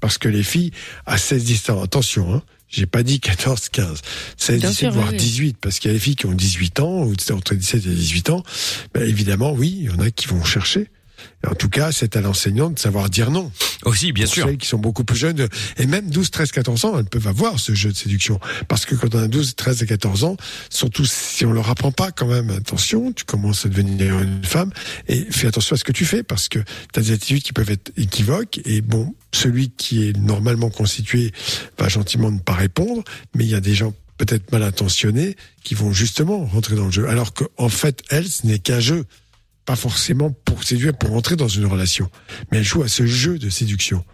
[0.00, 0.70] Parce que les filles,
[1.06, 4.02] à 16-17 ans, attention, hein, j'ai pas dit 14, 15,
[4.36, 5.18] 16, Bien 17, sûr, voire oui, oui.
[5.18, 7.88] 18, parce qu'il y a des filles qui ont 18 ans, ou entre 17 et
[7.88, 8.42] 18 ans,
[8.92, 10.88] ben évidemment, oui, il y en a qui vont chercher.
[11.48, 13.50] En tout cas, c'est à l'enseignant de savoir dire non.
[13.84, 14.46] Aussi, bien Pour sûr.
[14.46, 17.60] Celles qui sont beaucoup plus jeunes, et même 12, 13, 14 ans, elles peuvent avoir
[17.60, 18.40] ce jeu de séduction.
[18.68, 20.36] Parce que quand on a 12, 13 et 14 ans,
[20.70, 24.72] surtout si on leur apprend pas quand même, attention, tu commences à devenir une femme,
[25.08, 26.58] et fais attention à ce que tu fais, parce que
[26.92, 31.32] tu as des attitudes qui peuvent être équivoques, et bon, celui qui est normalement constitué
[31.78, 33.04] va gentiment ne pas répondre,
[33.34, 36.90] mais il y a des gens peut-être mal intentionnés qui vont justement rentrer dans le
[36.90, 37.08] jeu.
[37.08, 39.04] Alors qu'en fait, elle, ce n'est qu'un jeu.
[39.66, 42.08] Pas forcément pour séduire, pour rentrer dans une relation.
[42.50, 44.04] Mais elle joue à ce jeu de séduction.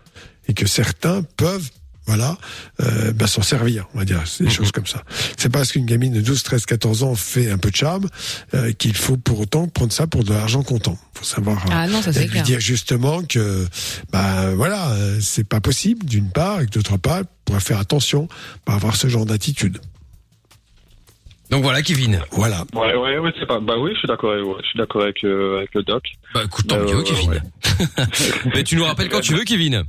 [0.49, 1.71] Et que certains peuvent,
[2.07, 2.37] voilà,
[2.81, 4.23] euh, bah, s'en servir, on va dire.
[4.27, 5.05] C'est des choses comme ça.
[5.37, 8.09] C'est pas parce qu'une gamine de 12, 13, 14 ans fait un peu de charme
[8.55, 10.99] euh, qu'il faut pour autant prendre ça pour de l'argent comptant.
[11.15, 12.43] faut savoir euh, Ah non, ça, c'est lui clair.
[12.45, 13.69] dire justement que,
[14.11, 17.79] bah voilà, euh, c'est pas possible d'une part, et que d'autre part, elle pourrait faire
[17.79, 18.27] attention,
[18.65, 19.79] pas avoir ce genre d'attitude.
[21.53, 22.21] Donc voilà, Kevin.
[22.33, 22.65] Voilà.
[22.75, 23.61] Ouais, ouais, ouais, c'est pas.
[23.61, 24.33] Bah oui, je suis d'accord.
[24.33, 26.03] avec- je suis d'accord avec, euh, avec le doc.
[26.35, 27.31] Bah écoute, tant Euh, mieux, Kevin.
[27.31, 27.87] ouais.
[28.55, 29.85] Mais tu nous rappelles quand tu veux, Kevin.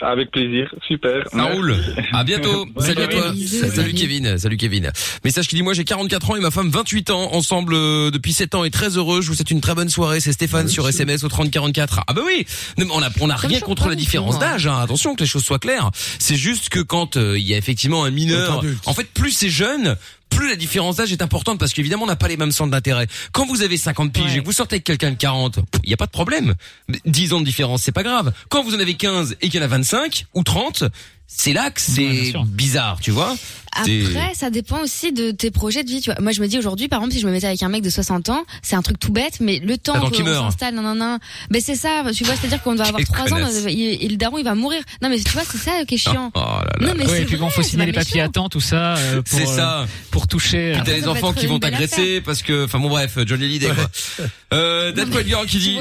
[0.00, 1.24] Avec plaisir, super.
[1.32, 1.74] Ça roule.
[2.12, 2.66] À bientôt.
[2.74, 3.32] Bonne Salut à toi.
[3.74, 4.38] Salut Kevin.
[4.38, 4.92] Salut Kevin.
[5.24, 8.32] Message qui dit moi j'ai 44 ans et ma femme 28 ans ensemble euh, depuis
[8.32, 9.22] 7 ans et très heureux.
[9.22, 10.20] Je vous souhaite une très bonne soirée.
[10.20, 12.00] C'est Stéphane sur SMS au 3044.
[12.06, 12.46] Ah bah oui.
[12.78, 14.68] Non, mais on a on a rien contre la différence d'âge.
[14.68, 14.78] hein.
[14.80, 15.90] Attention que les choses soient claires.
[16.20, 19.50] C'est juste que quand euh, il y a effectivement un mineur, en fait plus c'est
[19.50, 19.96] jeune.
[20.30, 23.06] Plus la différence d'âge est importante parce qu'évidemment on n'a pas les mêmes centres d'intérêt.
[23.32, 25.94] Quand vous avez 50 piges et que vous sortez avec quelqu'un de 40, il y
[25.94, 26.54] a pas de problème.
[26.88, 28.32] Mais 10 ans de différence, c'est pas grave.
[28.48, 30.84] Quand vous en avez 15 et qu'il y en a 25 ou 30,
[31.30, 33.36] c'est là que c'est bizarre, tu vois.
[33.72, 36.00] Après, ça dépend aussi de tes projets de vie.
[36.00, 36.18] Tu vois.
[36.20, 37.90] Moi, je me dis aujourd'hui, par exemple, si je me mettais avec un mec de
[37.90, 40.44] 60 ans, c'est un truc tout bête, mais le temps qu'on meure.
[40.44, 41.18] s'installe, non, non, non.
[41.50, 44.16] Mais c'est ça, tu vois, c'est-à-dire qu'on va avoir Quelle 3 ans, et, et le
[44.16, 44.80] daron, il va mourir.
[45.02, 46.32] Non, mais tu vois, c'est ça qui est chiant.
[46.34, 48.48] Oh là là Non, mais c'est et puis bon, faut signer les papiers à temps,
[48.48, 48.96] tout ça.
[48.96, 49.86] euh, pour, C'est euh, ça.
[50.10, 50.72] pour toucher.
[50.72, 53.70] Puis euh, t'as les enfants qui vont t'agresser parce que, enfin bon bref, Johnny Hallyday
[53.74, 53.90] quoi.
[54.54, 55.10] Euh, Dan
[55.46, 55.78] qui dit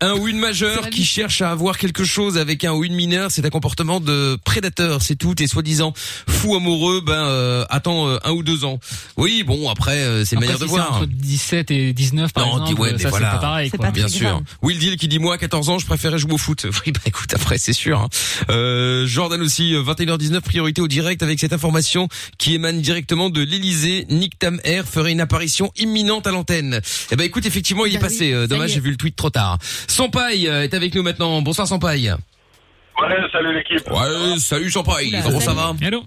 [0.00, 3.30] un ou une majeure qui cherche à avoir quelque chose avec un ou une mineure,
[3.30, 5.40] c'est un comportement de prédateur heures, c'est tout.
[5.42, 5.92] Et soi-disant
[6.28, 8.78] fou amoureux, ben euh, attends euh, un ou deux ans.
[9.16, 10.96] Oui, bon après euh, c'est une manière de si voir.
[10.96, 13.30] entre 17 et 19 par Non, exemple, ouais, mais ça voilà.
[13.30, 13.90] c'est pas pareil quoi.
[13.90, 14.42] Bien sûr.
[14.62, 16.66] Will Deal qui dit moi à 14 ans je préférais jouer au foot.
[16.86, 18.00] Oui bah écoute après c'est sûr.
[18.00, 18.08] hein.
[18.50, 23.40] Euh, Jordan aussi euh, 21h19 priorité au direct avec cette information qui émane directement de
[23.40, 24.06] l'Elysée.
[24.10, 26.80] Nick Tam Air ferait une apparition imminente à l'antenne.
[27.10, 28.32] Eh ben écoute effectivement il est Bah passé.
[28.32, 29.58] Euh, dommage j'ai vu le tweet trop tard.
[29.86, 31.40] Sampaï euh, est avec nous maintenant.
[31.42, 32.12] Bonsoir Sampaï.
[33.00, 33.90] Ouais, salut l'équipe.
[33.90, 35.10] Ouais salut Sampaï.
[35.24, 36.02] Comment ça va Hello.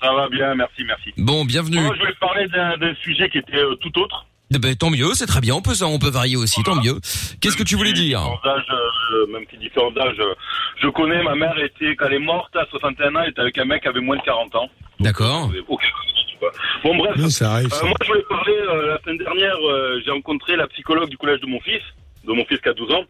[0.00, 1.12] Ça va bien, merci, merci.
[1.16, 1.78] Bon bienvenue.
[1.80, 4.26] Moi, je voulais te parler d'un sujet qui était euh, tout autre.
[4.54, 6.74] Eh ben tant mieux c'est très bien on peut ça on peut varier aussi tant
[6.74, 7.00] mieux.
[7.40, 8.66] Qu'est-ce que tu voulais dire âges,
[9.14, 10.34] euh, même si différents âges, euh,
[10.82, 13.56] je connais, ma mère était, quand elle est morte à 61 ans, elle était avec
[13.56, 14.68] un mec qui avait moins de 40 ans.
[15.00, 15.50] D'accord.
[16.84, 17.86] Bon bref, Non, ça arrive, Euh, ça.
[17.86, 21.40] moi je voulais parler, euh, la semaine dernière, euh, j'ai rencontré la psychologue du collège
[21.40, 21.80] de mon fils,
[22.26, 23.04] de mon fils qui a 12 ans.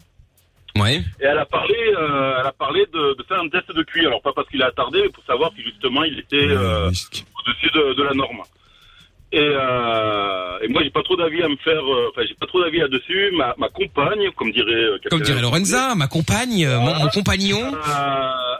[0.78, 0.96] Ouais.
[1.20, 4.06] Et elle a parlé, euh, elle a parlé de, de faire un test de QI.
[4.06, 7.70] Alors pas parce qu'il a attardé, mais pour savoir si justement il était euh, au-dessus
[7.74, 8.40] de, de la norme.
[9.34, 12.46] Et, euh, et moi j'ai pas trop d'avis à me faire, euh, enfin j'ai pas
[12.46, 13.30] trop d'avis là-dessus.
[13.32, 17.72] Ma, ma compagne, comme dirait euh, Comme dirait Lorenza, ma compagne, euh, mon, mon compagnon.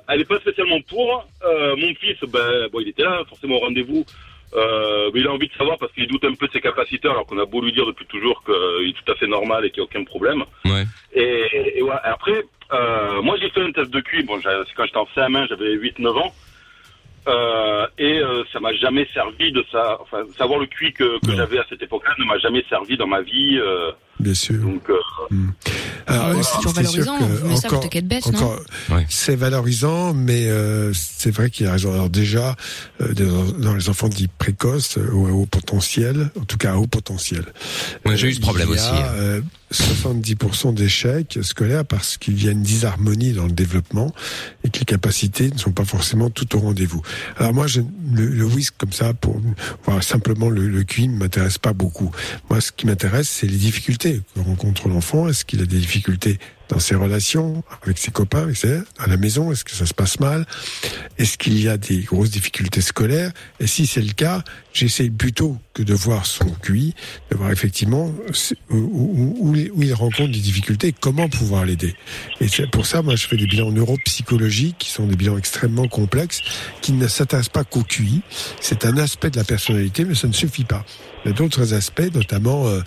[0.09, 1.27] elle est pas spécialement pour.
[1.45, 4.05] Euh, mon fils, ben, bon, il était là, forcément au rendez-vous.
[4.55, 7.09] Euh, mais il a envie de savoir parce qu'il doute un peu de ses capacités,
[7.09, 9.71] alors qu'on a beau lui dire depuis toujours qu'il est tout à fait normal et
[9.71, 10.45] qu'il n'y a aucun problème.
[10.65, 10.85] Ouais.
[11.15, 14.23] Et, et ouais, après, euh, moi j'ai fait un test de QI.
[14.25, 16.33] Bon, c'est quand j'étais en CM1, j'avais 8-9 ans.
[17.29, 19.99] Euh, et euh, ça m'a jamais servi de ça.
[20.01, 23.07] Enfin, savoir le QI que, que j'avais à cette époque-là ne m'a jamais servi dans
[23.07, 23.61] ma vie.
[24.23, 24.63] Euh, Bien sûr.
[24.63, 24.95] donc, euh,
[26.07, 26.43] Alors, Voilà.
[26.43, 28.61] c'est- toujours valorisant, que mais ça, encore- bête, encore,
[29.09, 31.93] c'est valorisant, mais euh, c'est vrai qu'il a raison.
[31.93, 32.57] Alors déjà,
[33.01, 33.13] euh,
[33.59, 36.87] dans, les enfants dits précoces euh, ou à haut potentiel, en tout cas à haut
[36.89, 37.45] potentiel,
[38.05, 39.03] Ouais, j'ai eu ce problème il y a, aussi.
[39.03, 39.07] hein.
[39.15, 39.41] euh,
[39.71, 44.13] 70% d'échecs scolaires parce qu'il y a une disharmonie dans le développement
[44.65, 47.01] et que les capacités ne sont pas forcément tout au rendez-vous.
[47.39, 47.81] Alors moi, je,
[48.13, 49.41] le, le whisk comme ça, pour
[49.87, 52.11] voir simplement le, le QI ne m'intéresse pas beaucoup.
[52.51, 55.29] Moi, ce qui m'intéresse, c'est les difficultés que rencontre l'enfant.
[55.29, 56.39] Est-ce qu'il a des difficultés
[56.73, 60.19] dans ses relations avec ses copains, ses- à la maison Est-ce que ça se passe
[60.21, 60.47] mal?
[61.19, 63.31] Est-ce qu'il y a des grosses difficultés scolaires?
[63.61, 64.43] Et si c'est le cas,
[64.73, 66.95] j'essaye plutôt que de voir son QI,
[67.31, 68.13] de voir effectivement
[68.71, 71.95] où, il- rencontre des difficultés et comment pouvoir l'aider.
[72.41, 75.87] Et c'est pour ça, moi, je fais des bilans neuropsychologiques qui sont des bilans extrêmement
[75.89, 76.41] complexes,
[76.81, 78.23] qui ne s'intéressent pas qu'au QI.
[78.61, 80.85] C'est un aspect de la personnalité, mais ça ne suffit pas.
[81.25, 82.81] Il y a d'autres aspects, notamment euh,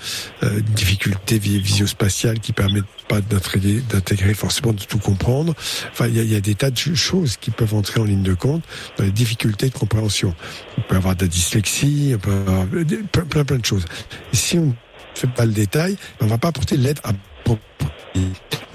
[0.43, 5.53] euh, une difficulté vi- visio-spatiale qui permettent pas d'intégrer, forcément de tout comprendre.
[5.91, 7.99] Enfin, il y, a, il y a des tas de ch- choses qui peuvent entrer
[8.01, 8.63] en ligne de compte
[8.97, 10.33] dans les difficultés de compréhension.
[10.77, 13.85] On peut avoir de la dyslexie, on peut avoir des- plein, plein, plein de choses.
[14.33, 14.71] Et si on ne
[15.13, 17.11] fait pas le détail, on va pas apporter l'aide à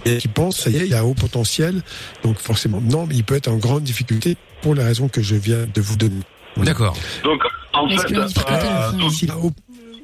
[0.07, 1.83] et qui pense, ça y est, il y a un haut potentiel,
[2.23, 5.35] donc forcément, non, mais il peut être en grande difficulté pour la raison que je
[5.35, 6.21] viens de vous donner.
[6.57, 6.97] D'accord.
[7.25, 7.43] donc
[7.73, 9.13] en fait, euh, donc,
[9.43, 9.53] haut-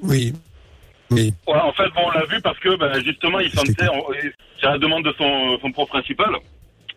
[0.02, 0.34] Oui.
[1.10, 1.32] Oui.
[1.46, 3.86] Ouais, en fait, bon, on l'a vu parce que ben, justement, il sentait,
[4.62, 6.30] à la demande de son, son prof principal,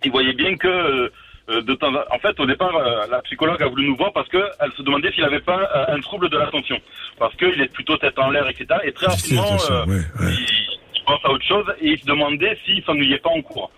[0.03, 3.68] il voyait bien que euh, de temps en fait, au départ, euh, la psychologue a
[3.68, 6.38] voulu nous voir parce que elle se demandait s'il avait pas euh, un trouble de
[6.38, 6.80] l'attention,
[7.18, 8.68] parce qu'il est plutôt tête en l'air, etc.
[8.84, 9.86] Et très rapidement, euh,
[10.22, 10.48] il,
[10.95, 13.72] il pense à autre chose et il se demandait s'il s'ennuyait pas en cours.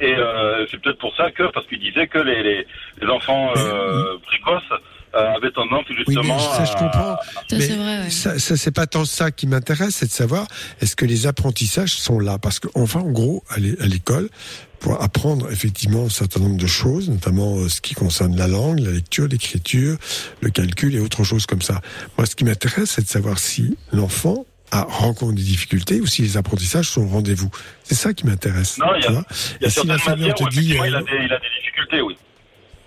[0.00, 2.66] Et euh, c'est peut-être pour ça que, parce qu'il disait que les, les,
[3.00, 4.80] les enfants euh, précoces
[5.16, 7.16] euh, avaient tendance Oui, justement mais ça, je à- comprends.
[7.16, 8.10] Ça, mais c'est vrai, ouais.
[8.10, 10.46] ça, ça c'est pas tant ça qui m'intéresse, c'est de savoir
[10.80, 14.28] est-ce que les apprentissages sont là, parce qu'enfin, en gros, à l'é- à l'école,
[14.80, 18.78] pour apprendre effectivement un certain nombre de choses, notamment euh, ce qui concerne la langue,
[18.80, 19.96] la lecture, l'écriture,
[20.42, 21.80] le calcul et autres choses comme ça.
[22.18, 26.22] Moi, ce qui m'intéresse, c'est de savoir si l'enfant a rencontre des difficultés ou si
[26.22, 27.48] les apprentissages sont au rendez-vous.
[27.84, 28.76] C'est ça qui m'intéresse.
[28.78, 29.10] Non, il y a,
[29.62, 29.96] y a certaines
[30.34, 32.16] te dit, effectivement, il, a euh, des, il a des difficultés, oui.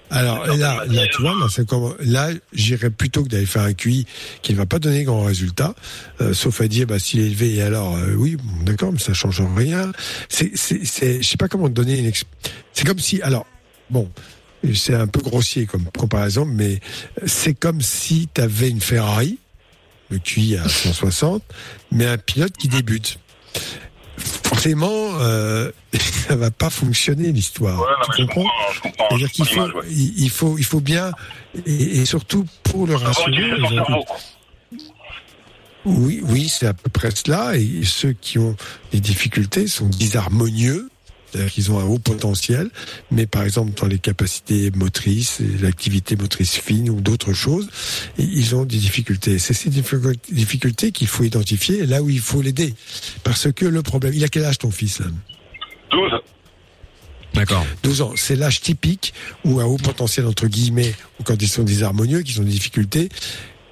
[0.10, 3.74] Alors là, là, tu vois, là, c'est comme, là, j'irais plutôt que d'aller faire un
[3.74, 4.06] QI
[4.42, 5.76] qui ne va pas donner grand résultat,
[6.22, 9.00] euh, sauf à dire, bah, s'il est élevé, et alors, euh, oui, bon, d'accord, mais
[9.00, 9.92] ça change rien.
[10.28, 12.24] C'est, c'est, c'est, je sais pas comment te donner une, ex-
[12.74, 13.46] c'est comme si, alors,
[13.90, 14.10] bon,
[14.74, 16.80] c'est un peu grossier comme comparaison, mais
[17.26, 19.38] c'est comme si tu avais une Ferrari,
[20.10, 21.44] le QI à 160,
[21.92, 23.20] mais un pilote qui débute.
[24.20, 25.72] Forcément, euh,
[26.28, 27.80] ça va pas fonctionner l'histoire.
[28.16, 28.46] tu comprends
[29.10, 31.12] C'est-à-dire qu'il faut, il, il faut, il faut bien,
[31.66, 33.54] et, et surtout pour le rassurer.
[33.54, 33.94] aujourd'hui-
[35.86, 37.56] Oui, oui, c'est à peu près cela.
[37.56, 38.56] Et ceux qui ont
[38.92, 40.90] des difficultés sont disharmonieux.
[41.32, 42.70] C'est-à-dire qu'ils ont un haut potentiel,
[43.12, 47.68] mais par exemple dans les capacités motrices, l'activité motrice fine ou d'autres choses,
[48.18, 49.38] ils ont des difficultés.
[49.40, 52.74] C'est ces difficultés- qu'il faut identifier et là où il faut l'aider.
[53.24, 55.06] Parce que le problème, il a quel âge ton fils là?
[55.92, 56.12] 12.
[57.34, 57.66] D'accord.
[57.84, 59.14] 12 ans, c'est l'âge typique
[59.46, 63.10] où à haut potentiel entre guillemets, ou quand ils sont désharmonieux, qu'ils ont des difficultés,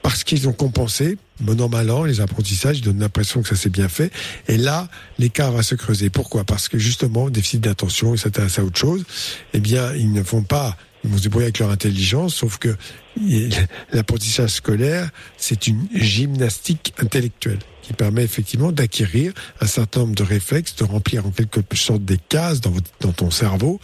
[0.07, 3.57] parce qu'ils ont compensé, bon an, mal an, les apprentissages, ils donnent l'impression que ça
[3.57, 4.09] s'est bien fait.
[4.47, 4.87] Et là,
[5.19, 6.09] l'écart va se creuser.
[6.09, 6.45] Pourquoi?
[6.45, 9.03] Parce que justement, déficit d'attention, ils s'intéressent à autre chose.
[9.53, 12.73] Eh bien, ils ne font pas, ils vont se débrouiller avec leur intelligence, sauf que
[13.91, 19.31] l'apprentissage scolaire, c'est une gymnastique intellectuelle qui permet effectivement d'acquérir
[19.61, 23.13] un certain nombre de réflexes, de remplir en quelque sorte des cases dans, votre- dans
[23.13, 23.79] ton cerveau,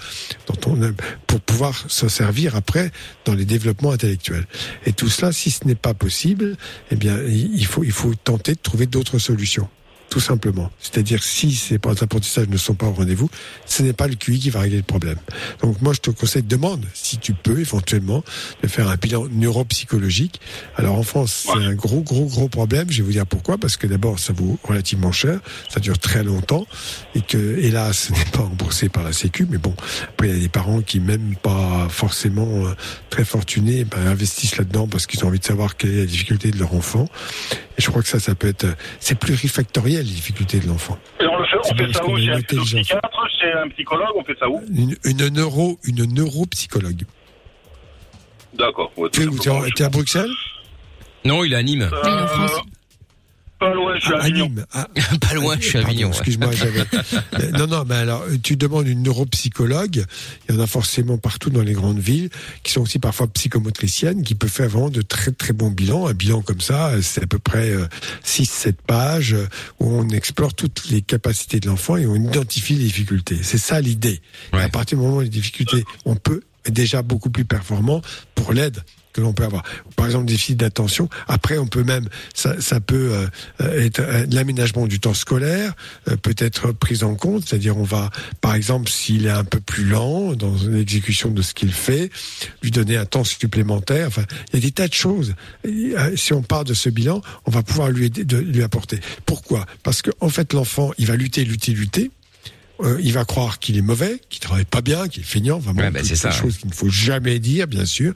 [0.48, 0.78] dans ton,
[1.26, 2.92] pour pouvoir se servir après
[3.24, 4.46] dans les développements intellectuels.
[4.86, 6.58] Et tout cela, si ce n'est pas possible,
[6.92, 9.70] eh bien, il faut, il faut tenter de trouver d'autres solutions.
[10.14, 10.70] Tout simplement.
[10.80, 13.32] C'est-à-dire, si ces apprentissages ne sont pas au rendez-vous,
[13.66, 15.18] ce n'est pas le QI qui va régler le problème.
[15.64, 18.24] Donc, moi, je te conseille, demande, si tu peux, éventuellement,
[18.62, 20.40] de faire un bilan neuropsychologique.
[20.76, 22.92] Alors, en France, c'est un gros, gros, gros problème.
[22.92, 23.58] Je vais vous dire pourquoi.
[23.58, 25.40] Parce que d'abord, ça vaut relativement cher.
[25.68, 26.68] Ça dure très longtemps.
[27.16, 29.48] Et que, hélas, ce n'est pas remboursé par la Sécu.
[29.50, 29.74] Mais bon,
[30.10, 32.76] après, il y a des parents qui, même pas forcément euh,
[33.10, 36.52] très fortunés, ben, investissent là-dedans parce qu'ils ont envie de savoir quelle est la difficulté
[36.52, 37.08] de leur enfant.
[37.80, 38.68] Et je crois que ça, ça peut être,
[39.00, 40.98] c'est plurifactoriel, les difficultés de l'enfant.
[41.20, 43.70] Et on, le fait, on C'est fait ça où Chez une un psychiatre, chez un
[43.70, 47.04] psychologue, on fait ça où Une, une neuro, une neuropsychologue.
[48.54, 48.92] D'accord.
[48.98, 50.32] ouais, Tu es à Bruxelles?
[51.26, 51.90] Non, il est à Nîmes.
[51.92, 52.48] Euh,
[53.64, 54.52] Pas loin, je suis à À Avignon.
[54.74, 54.88] Ah,
[55.22, 56.10] Pas loin, je suis à Avignon.
[56.10, 56.82] Excuse-moi, j'avais.
[56.82, 60.06] Euh, non, non, mais alors, euh, tu demandes une neuropsychologue.
[60.50, 62.30] Il y en a forcément partout dans les grandes villes,
[62.64, 66.08] qui sont aussi parfois psychomotriciennes, qui peut faire vraiment de très très bons bilans.
[66.08, 67.74] Un bilan comme ça, euh, c'est à peu près
[68.26, 69.36] 6-7 pages
[69.80, 73.40] où on explore toutes les capacités de l'enfant et on identifie les difficultés.
[73.42, 74.22] C'est ça l'idée.
[74.52, 78.02] À partir du moment où les difficultés, on peut être déjà beaucoup plus performant
[78.36, 78.84] pour l'aide
[79.14, 79.64] que l'on peut avoir.
[79.96, 81.10] Par exemple, déficit d'attention.
[81.28, 83.14] Après, on peut même, ça, ça peut
[83.62, 85.74] euh, être euh, l'aménagement du temps scolaire
[86.10, 87.48] euh, peut être pris en compte.
[87.48, 88.10] C'est-à-dire, on va,
[88.42, 92.10] par exemple, s'il est un peu plus lent dans l'exécution de ce qu'il fait,
[92.62, 94.08] lui donner un temps supplémentaire.
[94.08, 95.36] Enfin, il y a des tas de choses.
[95.64, 98.64] Et, euh, si on part de ce bilan, on va pouvoir lui aider, de, lui
[98.64, 99.00] apporter.
[99.26, 99.66] Pourquoi?
[99.84, 102.12] Parce que en fait, l'enfant, il va lutter, lutter, lutter.
[102.82, 105.82] Euh, il va croire qu'il est mauvais, qu'il travaille pas bien, qu'il est feignant, vraiment
[105.82, 106.36] Ouais, bah, c'est ces ça, ouais.
[106.36, 108.14] choses qu'il ne faut jamais dire, bien sûr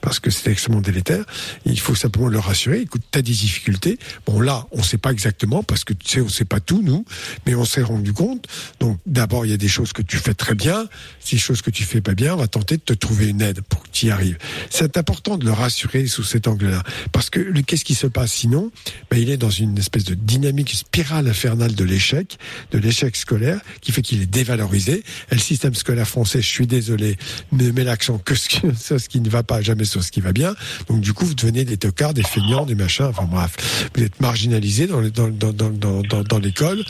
[0.00, 1.24] parce que c'est extrêmement délétère.
[1.64, 2.80] Il faut simplement le rassurer.
[2.80, 3.98] Écoute, t'as des difficultés.
[4.26, 7.04] Bon, là, on sait pas exactement parce que tu sais, on sait pas tout nous,
[7.46, 8.46] mais on s'est rendu compte.
[8.80, 10.88] Donc, d'abord, il y a des choses que tu fais très bien.
[11.20, 13.60] Ces choses que tu fais pas bien, on va tenter de te trouver une aide
[13.62, 14.38] pour que tu y arrives.
[14.70, 16.82] C'est important de le rassurer sous cet angle-là,
[17.12, 18.70] parce que qu'est-ce qui se passe sinon?
[19.10, 22.38] Ben, il est dans une espèce de dynamique spirale infernale de l'échec,
[22.72, 25.04] de l'échec scolaire, qui fait qu'il est dévalorisé.
[25.30, 27.16] Et le système scolaire français, je suis désolé,
[27.52, 30.32] ne met l'accent que sur ce qui ne va pas, jamais sur ce qui va
[30.32, 30.54] bien.
[30.88, 33.06] Donc du coup, vous devenez des tocards, des feignants, des machins.
[33.06, 36.82] Enfin bref, vous êtes marginalisés dans, le- dans, dans, dans, dans, l'école.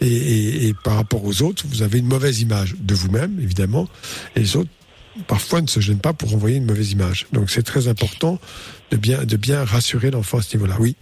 [0.00, 3.88] Et, et, et par rapport aux autres, vous avez une mauvaise image de vous-même, évidemment.
[4.36, 4.70] Et les autres,
[5.26, 7.26] parfois, ne se gênent pas pour envoyer une mauvaise image.
[7.32, 8.38] Donc c'est très important
[8.90, 10.76] de bien, de bien rassurer l'enfant à ce niveau-là.
[10.80, 10.96] Oui.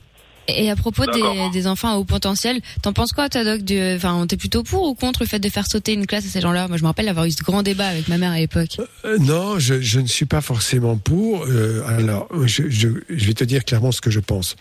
[0.49, 1.20] Et à propos des,
[1.53, 4.89] des enfants à haut potentiel, t'en penses quoi, toi, Doc du- Enfin, t'es plutôt pour
[4.89, 6.69] ou contre le fait de faire sauter une classe à ces gens-là?
[6.69, 8.79] Moi, je me rappelle avoir eu ce grand débat avec ma mère à l'époque.
[9.05, 11.45] Euh, non, je, je ne suis pas forcément pour.
[11.47, 14.57] Euh, alors, je, je, je vais te dire clairement ce que je pense.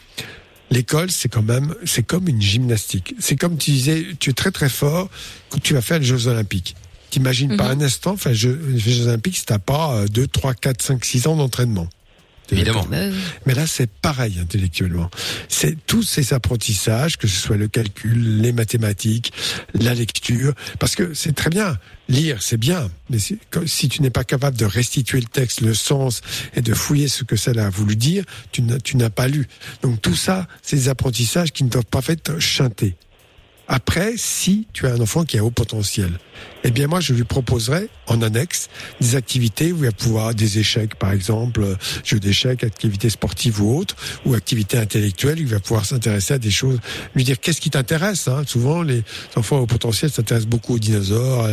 [0.70, 3.16] L'école, c'est quand même, c'est comme une gymnastique.
[3.20, 5.10] C'est comme tu disais, tu es très très fort
[5.50, 6.76] quand tu vas faire les Jeux Olympiques.
[7.10, 10.54] T'imagines pas un instant faire les Jeux, les Jeux Olympiques si t'as pas 2, 3,
[10.56, 11.88] 4, 5, 6 ans d'entraînement.
[12.52, 12.88] Évidemment.
[13.46, 15.10] Mais là, c'est pareil intellectuellement.
[15.50, 19.34] C'est tous ces apprentissages, que ce soit le calcul, les mathématiques,
[19.74, 21.78] la lecture, parce que c'est très bien.
[22.10, 26.22] Lire, c'est bien, mais si, tu n'es pas capable de restituer le texte, le sens,
[26.56, 29.48] et de fouiller ce que ça a voulu dire, tu n'as tu n'as pas lu.
[29.82, 32.96] Donc tout ça, c'est des apprentissages qui ne doivent pas être chantés.
[33.68, 36.12] Après, si tu as un enfant qui a haut potentiel,
[36.64, 38.70] eh bien moi je lui proposerai en annexe
[39.02, 41.76] des activités où il va pouvoir des échecs par exemple, euh,
[42.06, 43.96] jeux d'échecs, activités sportives ou autres,
[44.26, 46.80] ou activités intellectuelles, il va pouvoir s'intéresser à des choses,
[47.14, 48.30] lui dire qu'est-ce qui t'intéresse.
[48.30, 48.44] Hein?
[48.46, 49.04] Souvent les
[49.36, 51.46] enfants à haut potentiel s'intéressent beaucoup aux dinosaures,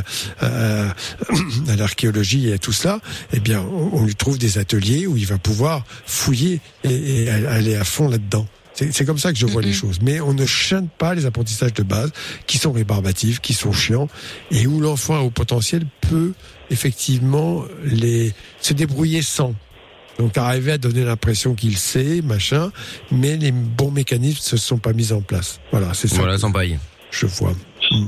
[0.42, 0.90] euh, à,
[1.72, 3.00] à l'archéologie et à tout cela.
[3.32, 7.84] Eh bien on, lui trouve des ateliers où il va pouvoir fouiller et aller à
[7.84, 8.46] fond là-dedans.
[8.74, 10.00] C'est c'est comme ça que je vois les choses.
[10.02, 12.12] Mais on ne chaîne pas les apprentissages de base
[12.46, 14.08] qui sont rébarbatifs, qui sont chiants,
[14.50, 16.32] et où l'enfant au potentiel peut
[16.70, 19.54] effectivement les se débrouiller sans.
[20.18, 22.70] Donc arriver à donner l'impression qu'il sait, machin,
[23.10, 25.60] mais les bons mécanismes ne se sont pas mis en place.
[25.72, 26.16] Voilà, c'est ça.
[26.18, 26.78] Voilà, sans paille.
[27.10, 27.52] Je vois.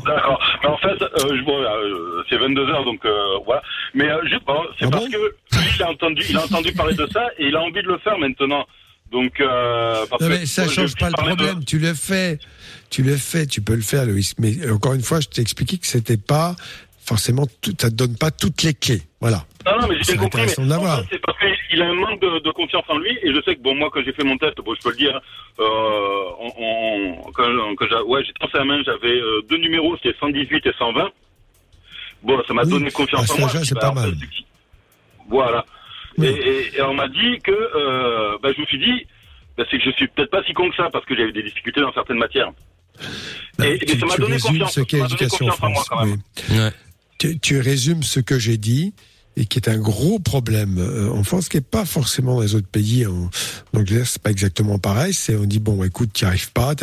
[0.05, 0.41] D'accord.
[0.63, 3.63] Mais en fait, euh, je vois, euh, c'est 22 heures, donc euh, voilà.
[3.95, 6.95] Mais euh, juste, bon, c'est parce que lui, il a entendu, il a entendu parler
[6.95, 8.65] de ça et il a envie de le faire maintenant.
[9.13, 11.65] Donc, euh, parce Non, que mais ça moi, change je pas le de- problème.
[11.65, 12.39] Tu le fais,
[12.91, 14.35] tu le fais, tu peux le faire, Loïs.
[14.39, 16.57] Mais euh, encore une fois, je t'ai expliqué que c'était pas
[17.05, 19.03] forcément, tout- ça te donne pas toutes les clés.
[19.21, 19.45] Voilà.
[19.65, 21.39] Non, non, mais j'ai compris, mais c'est parce
[21.71, 23.91] qu'il a un manque de, de confiance en lui, et je sais que, bon, moi,
[23.93, 25.21] quand j'ai fait mon test, bon, je peux le dire,
[25.61, 25.65] euh,
[26.41, 30.17] on, on- quand, quand j'ai, ouais, j'ai tracé la main, j'avais euh, deux numéros, c'était
[30.19, 31.11] 118 et 120.
[32.25, 33.51] Bon, ça m'a Oui, donné confiance en moi.
[33.65, 34.13] c'est pas mal.
[35.29, 35.65] Voilà.
[36.23, 39.07] Et, et- et on m'a dit que, euh, bah, je me suis dit,
[39.57, 41.43] bah, c'est que je suis peut-être pas si con que ça, parce que j'avais des
[41.43, 42.51] difficultés dans certaines matières.
[43.63, 44.73] et, et tu, ça m'a tu donné résumes confiance.
[44.75, 45.89] ce qu'est l'éducation en en moi, France.
[45.89, 46.19] quand même.
[46.51, 46.57] oui.
[47.19, 48.95] Tu, tu résumes ce que j'ai dit
[49.37, 52.55] et qui est un gros problème euh, en France, qui est pas forcément dans les
[52.55, 53.07] autres pays.
[53.07, 53.31] En,
[53.75, 55.13] en Angleterre, c'est pas exactement pareil.
[55.13, 56.75] C'est on dit bon, écoute, tu n'y arrives pas.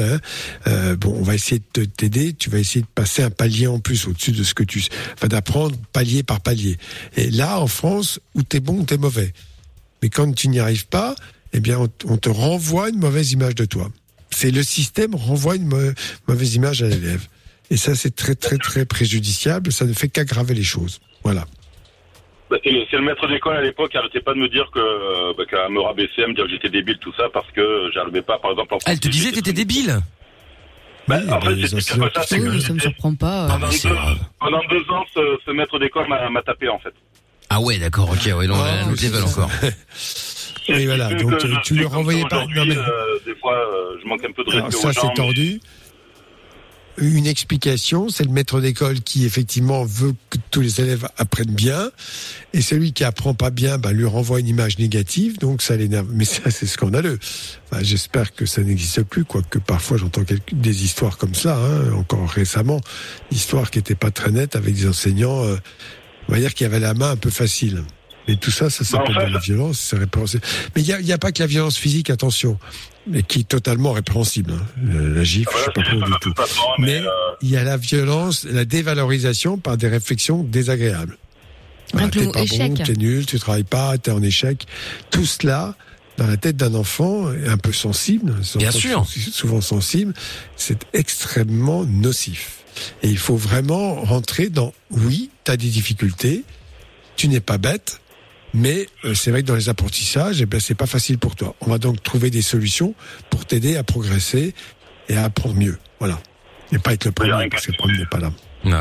[0.68, 2.34] euh, bon, on va essayer de t'aider.
[2.34, 5.28] Tu vas essayer de passer un palier en plus au-dessus de ce que tu, enfin
[5.28, 6.78] d'apprendre palier par palier.
[7.18, 9.34] Et là, en France, où t'es bon, t'es mauvais.
[10.02, 11.16] Mais quand tu n'y arrives pas,
[11.54, 13.90] eh bien, on, te renvoie une mauvaise image de toi.
[14.32, 15.92] C'est le système renvoie une mau-
[16.28, 17.28] mauvaise image à l'élève.
[17.70, 19.72] Et ça, c'est très, très, très préjudiciable.
[19.72, 21.00] Ça ne fait qu'aggraver les choses.
[21.24, 21.48] Voilà.
[22.54, 25.34] Bah, C'est le, maître d'école à l'époque qui arrêtait pas de me dire que, euh,
[25.36, 28.22] bah, qu'à me rabaisser, à me dire que j'étais débile, tout ça, parce que j'arrivais
[28.22, 29.98] pas, par exemple, en Elle te disait que t'étais débile.
[31.08, 31.82] Bah, en fait, ça,
[32.28, 33.48] c'est que ça me surprend pas.
[33.50, 33.96] pendant, deux,
[34.40, 36.94] pendant deux ans, ce, ce maître d'école m'a, tapé, en fait.
[37.50, 39.50] Ah ouais, d'accord, ok, ouais, non, Ah, level encore.
[40.70, 43.98] Et voilà, donc euh, tu le comme renvoyais aujourd'hui, Non, mais euh, des fois, euh,
[44.02, 45.60] je manque un peu de alors, respect ça, aux c'est mais- tordu.
[46.98, 51.90] Une explication, c'est le maître d'école qui effectivement veut que tous les élèves apprennent bien,
[52.53, 56.07] et celui qui apprend pas bien, bah, lui renvoie une image négative, donc ça l'énerve.
[56.14, 57.18] Mais ça, c'est scandaleux.
[57.82, 60.22] J'espère que ça n'existe plus, quoique parfois j'entends
[60.52, 62.80] des histoires comme ça, hein, encore récemment,
[63.32, 65.57] histoires qui étaient pas très nettes avec des enseignants, euh,
[66.30, 67.84] on va dire qui avaient la main un peu facile.
[68.28, 70.44] Mais tout ça, ça s'appelle Bah, en de la violence, c'est répréhensible.
[70.76, 72.58] Mais il n'y a, pas que la violence physique, attention,
[73.06, 74.54] mais qui est totalement répréhensible.
[74.54, 74.66] hein.
[74.95, 76.34] Euh, La gifle, je suis pas pour du tout.
[76.80, 77.10] Mais euh,
[77.41, 81.18] il y a la violence, la dévalorisation par des réflexions désagréables.
[82.12, 82.74] T'es pas échec.
[82.74, 84.66] bon, t'es nul, tu travailles pas, t'es en échec.
[85.12, 85.76] Tout cela,
[86.18, 88.34] dans la tête d'un enfant, est un peu sensible.
[88.44, 89.06] ces Bien sûr.
[89.32, 90.14] Souvent sensible,
[90.56, 92.60] c'est extrêmement nocif.
[93.04, 96.44] Et il faut vraiment rentrer dans, oui, t'as des difficultés,
[97.16, 98.02] tu n'es pas bête,
[98.54, 101.56] mais euh, c'est vrai que dans les apprentissages, eh ben, c'est pas facile pour toi.
[101.62, 102.94] On va donc trouver des solutions
[103.30, 104.54] pour t'aider à progresser
[105.10, 105.78] et à apprendre mieux.
[106.00, 106.20] Voilà.
[106.72, 108.32] Et pas être le premier, parce que le premier n'est pas là.
[108.66, 108.72] Ouais.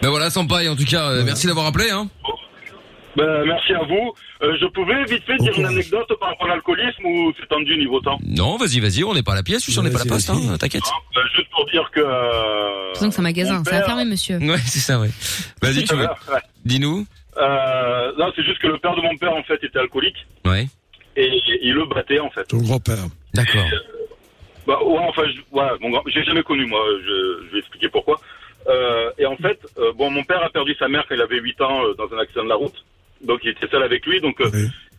[0.00, 2.08] Ben voilà, Sampaï, en tout cas, euh, merci d'avoir appelé, hein.
[3.14, 4.12] Ben, merci à vous.
[4.42, 7.76] Euh, je pouvais vite fait dire une anecdote par rapport à l'alcoolisme ou c'est tendu
[7.76, 10.04] niveau temps Non, vas-y, vas-y, on n'est pas à la pièce, on n'est pas à
[10.04, 10.82] la poste, hein, t'inquiète.
[11.16, 12.00] Euh, Juste pour dire que...
[12.00, 14.38] euh, Disons que c'est un magasin, ça va père- fermer, monsieur.
[14.38, 15.10] Ouais, c'est ça, ouais.
[15.60, 16.04] Vas-y, tu veux.
[16.06, 16.40] Ouais.
[16.64, 17.06] Dis-nous.
[17.38, 20.66] Euh, non, c'est juste que le père de mon père, en fait, était alcoolique Ouais.
[21.16, 22.44] et il le battait, en fait.
[22.44, 22.98] Ton grand-père.
[23.34, 23.64] D'accord.
[24.66, 25.40] Bah, ouais, enfin, je,
[25.80, 28.20] mon grand, j'ai jamais connu, moi, je, je vais expliquer pourquoi.
[28.68, 31.40] Euh, et en fait, euh, bon, mon père a perdu sa mère quand il avait
[31.40, 32.84] 8 ans euh, dans un accident de la route.
[33.24, 34.50] Donc, il était seul avec lui, donc, euh,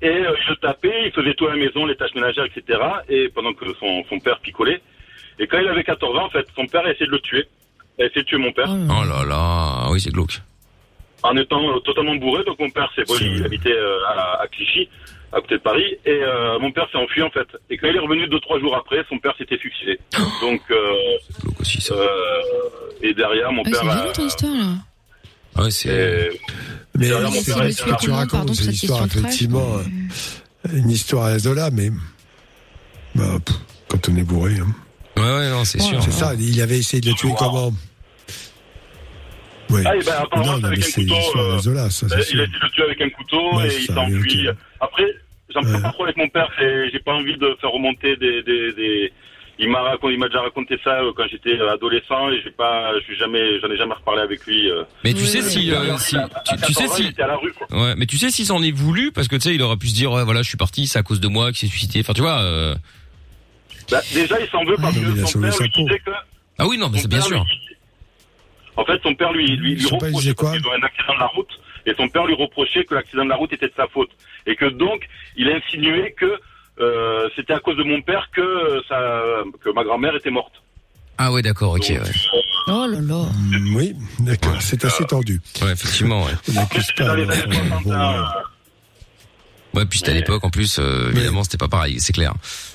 [0.01, 2.79] et euh, le tapait, il faisait tout à la maison, les tâches ménagères, etc.,
[3.09, 4.81] et pendant que son, son père picolait.
[5.39, 7.45] Et quand il avait 14 ans, en fait, son père a essayé de le tuer.
[7.97, 8.67] Il a essayé de tuer mon père.
[8.69, 10.41] Oh là là, oui, c'est glauque.
[11.23, 12.43] En étant euh, totalement bourré.
[12.45, 13.75] Donc mon père s'est bon, il habitait
[14.07, 14.87] à, à Clichy,
[15.31, 17.47] à côté de Paris, et euh, mon père s'est enfui en fait.
[17.69, 19.99] Et quand il est revenu deux trois jours après, son père s'était suicidé.
[20.41, 20.75] Donc euh,
[21.91, 22.07] euh,
[23.01, 23.79] et derrière mon Ah, père.
[23.81, 25.63] c'est a- violent ton histoire, là.
[25.63, 26.29] Ouais, c'est.
[26.95, 29.77] Mais Derrière mon c'est père, ce que tu racontes, c'est une cette histoire effectivement,
[30.71, 31.89] une histoire à la Zola, mais
[33.15, 33.55] bah, pff,
[33.87, 34.53] quand on est bourré.
[34.59, 34.67] Hein.
[35.17, 36.01] Ouais, ouais, non, c'est sûr.
[36.01, 36.33] C'est ça.
[36.39, 37.71] Il avait essayé de le tuer comment?
[39.73, 39.81] Oui.
[39.85, 42.51] Ah, et ben, apparemment, non, avec un couteau, euh, Zola, ça, il a essayé de
[42.61, 44.47] le tuer avec un couteau Ouais, et il s'est enfui.
[44.49, 44.55] ok.
[44.81, 45.05] Après,
[45.53, 46.49] j'en parle pas trop avec mon père.
[46.57, 48.43] c'est- J'ai pas envie de faire remonter des.
[48.43, 49.13] des, des...
[49.59, 52.91] Il m'a raconté, il m'a déjà raconté ça euh, quand j'étais adolescent et j'ai pas,
[52.99, 54.67] je suis jamais, j'en ai jamais reparlé avec lui.
[55.03, 57.53] Mais tu sais si, euh, si, tu, tu sais si, Il était à la rue,
[57.53, 57.67] quoi.
[57.71, 59.89] ouais, mais tu sais s'il s'en est voulu parce que tu sais, il aurait pu
[59.89, 61.99] se dire, ouais, voilà, je suis parti, c'est à cause de moi qu'il s'est suicidé.
[61.99, 62.39] Enfin, tu vois.
[62.41, 62.73] euh,
[63.91, 65.69] Bah, déjà, il s'en veut parce mais il a que son sauvé père sa lui
[65.71, 65.81] peau.
[65.83, 66.11] disait que.
[66.57, 67.45] Ah oui, non, mais c'est bien sûr.
[68.77, 71.27] En fait, son père lui, lui, lui reprochait parce qu'ils ont un accident de la
[71.27, 74.09] route et son père lui reprochait que l'accident de la route était de sa faute
[74.47, 76.39] et que donc il a insinué que
[76.79, 79.21] euh, c'était à cause de mon père que euh, ça,
[79.63, 80.53] que ma grand-mère était morte.
[81.19, 81.99] Ah ouais, d'accord, ok, ouais.
[82.67, 83.25] Oh là là.
[83.35, 85.39] Mm, Oui, d'accord, c'est assez tendu.
[85.61, 86.31] Ouais, effectivement, ouais.
[86.49, 87.03] On n'accuse pas.
[87.15, 87.27] euh,
[87.87, 88.23] euh,
[89.75, 92.33] Ouais, puis c'était à l'époque en plus, euh, évidemment, c'était pas pareil, c'est clair.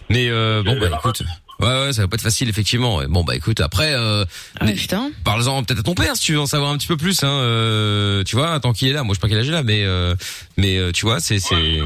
[0.09, 1.23] Mais euh, bon, bah écoute.
[1.60, 2.97] Ouais, ouais, ça va pas être facile, effectivement.
[2.97, 3.06] ouais.
[3.09, 4.24] Bon, bah écoute, après, euh,
[4.60, 5.10] Ah, putain.
[5.24, 7.22] parle-en peut-être à ton père si tu veux en savoir un petit peu plus.
[7.24, 9.02] Hein, euh, tu vois, tant qu'il est là.
[9.02, 10.14] Moi, je sais pas quel âge il a, mais euh,
[10.56, 11.80] mais euh, tu vois, c'est c'est.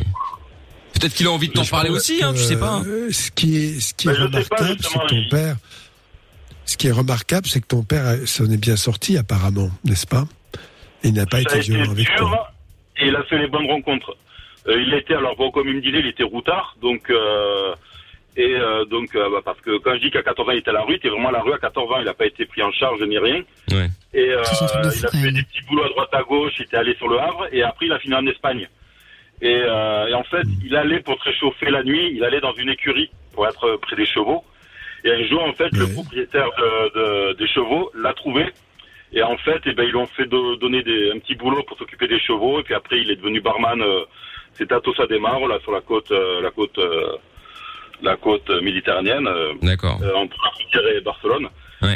[0.94, 2.74] Peut-être qu'il a envie de t'en parler aussi, hein, tu sais pas.
[2.74, 2.84] hein.
[2.86, 5.56] Euh, ce qui est, ce qui est remarquable, c'est que ton père,
[6.66, 10.06] ce qui est remarquable, c'est que ton père euh, s'en est bien sorti apparemment, n'est-ce
[10.06, 10.26] pas?
[11.02, 12.52] Il n'a pas ça été violent avec dur toi.
[12.98, 14.16] et il a fait les bonnes rencontres.
[14.68, 17.74] Euh, il était, alors bon, comme il me disait, il était routard, donc euh,
[18.36, 20.70] et euh, donc euh, bah, parce que quand je dis qu'à 14 ans il était
[20.70, 22.26] à la rue, il était vraiment à la rue à 14 ans, il n'a pas
[22.26, 23.42] été pris en charge ni rien.
[23.70, 23.88] Ouais.
[24.14, 24.42] Et euh,
[25.00, 27.18] il a fait des petits boulots à droite à gauche, il était allé sur le
[27.18, 28.68] Havre et après il a fini en Espagne.
[29.40, 32.54] Et, euh, et en fait, il allait pour se réchauffer la nuit, il allait dans
[32.54, 34.44] une écurie pour être près des chevaux.
[35.04, 38.46] Et un jour, en fait, le propriétaire de, de- des chevaux l'a trouvé.
[39.12, 41.64] Et en fait, eh ben, ils lui ont fait do- donner des, un petit boulot
[41.64, 42.60] pour s'occuper des chevaux.
[42.60, 43.82] Et puis après, il est devenu barman.
[43.82, 44.04] Euh,
[44.54, 47.16] C'était à Tossa de Mar, là, sur la côte, euh, la côte, euh,
[48.02, 49.26] la côte euh, méditerranéenne.
[49.26, 49.98] euh, D'accord.
[50.02, 51.48] euh, entre la frontière et Barcelone.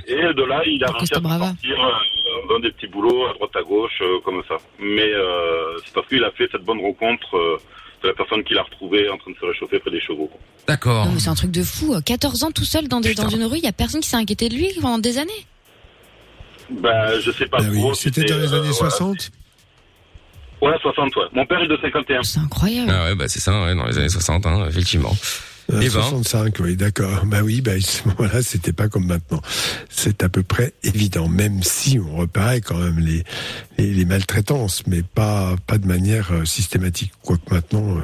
[0.09, 3.55] Et de là, il a réussi à sortir euh, dans des petits boulots à droite
[3.55, 4.57] à gauche, euh, comme ça.
[4.81, 7.57] Mais euh, c'est parce qu'il a fait cette bonne rencontre euh,
[8.03, 10.29] de la personne qu'il a retrouvée en train de se réchauffer près des chevaux.
[10.67, 11.07] D'accord.
[11.19, 11.95] C'est un truc de fou.
[12.05, 14.17] 14 ans tout seul dans, des, dans une rue, il y a personne qui s'est
[14.17, 15.47] inquiété de lui pendant des années.
[16.69, 17.95] Ben, je sais pas oui, trop.
[17.95, 18.91] C'était dans les euh, années voilà.
[18.91, 19.31] 60
[20.63, 21.23] Ouais, 60, ouais.
[21.33, 22.23] Mon père est de 51.
[22.25, 22.91] C'est incroyable.
[22.93, 25.15] Ah ouais, bah c'est ça, ouais, dans les années 60, hein, effectivement.
[25.73, 25.91] Euh, Eh ben.
[25.91, 27.25] 65, oui, d'accord.
[27.27, 29.41] Bah oui, bah à ce moment-là, c'était pas comme maintenant.
[29.89, 33.25] C'est à peu près évident, même si on reparaît quand même les,
[33.79, 37.13] les, les maltraitances, mais pas pas de manière euh, systématique.
[37.23, 38.01] Quoique maintenant, euh,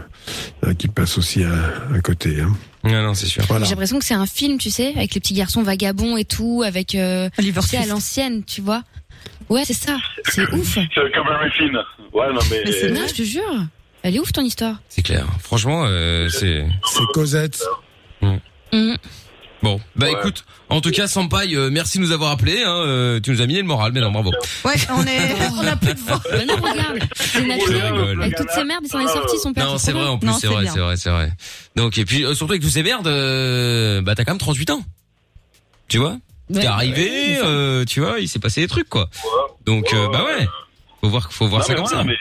[0.63, 1.53] il y en a qui passent aussi à
[1.93, 2.41] un côté.
[2.41, 2.57] Hein.
[2.85, 3.45] Non, non, c'est sûr.
[3.47, 3.65] Voilà.
[3.65, 6.65] J'ai l'impression que c'est un film, tu sais, avec les petits garçons vagabonds et tout,
[6.67, 8.83] avec euh, tu sais, à l'ancienne, tu vois.
[9.49, 9.99] Ouais, c'est ça.
[10.25, 10.75] C'est ouf.
[10.75, 11.79] C'est comme un film.
[12.13, 12.63] Ouais, non, mais.
[12.65, 13.67] Mais c'est non, je te jure.
[14.03, 14.77] Elle est ouf ton histoire.
[14.89, 15.27] C'est clair.
[15.41, 16.67] Franchement, euh, c'est.
[16.85, 17.63] C'est Cosette.
[18.73, 18.97] Mhm.
[19.63, 22.65] Bon, bah écoute, en tout cas, Sampaï, euh, merci de nous avoir appelés.
[22.65, 24.33] Hein, euh, tu nous as mis le moral, mais non, bravo.
[24.65, 26.21] Ouais, on est, on a plus de voix.
[26.33, 28.21] Mais non, regarde, c'est naturel.
[28.21, 29.67] Avec toutes ces merdes, il s'en est sorti son père.
[29.67, 31.31] Non, c'est vrai en plus, c'est vrai, c'est vrai, c'est vrai.
[31.77, 34.71] Donc et puis euh, surtout avec tous ces merdes, euh, bah t'as quand même 38
[34.71, 34.83] ans.
[35.87, 36.17] Tu vois?
[36.51, 36.61] Ouais.
[36.61, 39.09] T'es arrivé, euh, tu vois, il s'est passé des trucs quoi.
[39.65, 40.49] Donc euh, bah ouais,
[41.03, 42.03] faut voir, faut voir ça comme ça.
[42.03, 42.17] mais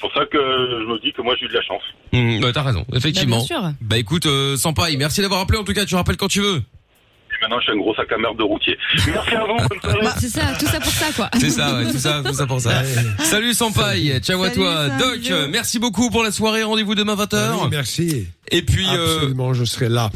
[0.00, 1.82] C'est pour ça que je me dis que moi j'ai eu de la chance.
[2.12, 3.38] Hum, bah t'as raison, effectivement.
[3.38, 3.72] Bah, bien sûr.
[3.80, 5.84] Bah écoute, euh, Sampaï, merci d'avoir appelé en tout cas.
[5.84, 6.56] Tu rappelles quand tu veux.
[6.58, 8.76] Et maintenant, je suis un gros sac à merde de routier.
[9.06, 9.98] Merci à vous, bonne soirée.
[10.02, 11.30] Bah, c'est ça, tout ça pour ça, quoi.
[11.38, 12.82] C'est ça, ouais, tout ça, tout ça pour ça.
[13.18, 14.88] Salut Sampaï, ciao à Salut, toi.
[14.88, 16.62] Sam, Doc, merci beaucoup pour la soirée.
[16.62, 17.54] Rendez-vous demain 20h.
[17.62, 18.28] Oui, merci.
[18.52, 20.10] Et puis, euh, Absolument, je serai là.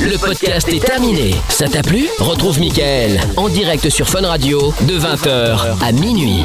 [0.00, 1.34] Le podcast est terminé.
[1.48, 2.06] Ça t'a plu?
[2.20, 6.44] Retrouve Mickaël en direct sur Fun Radio de 20h à minuit.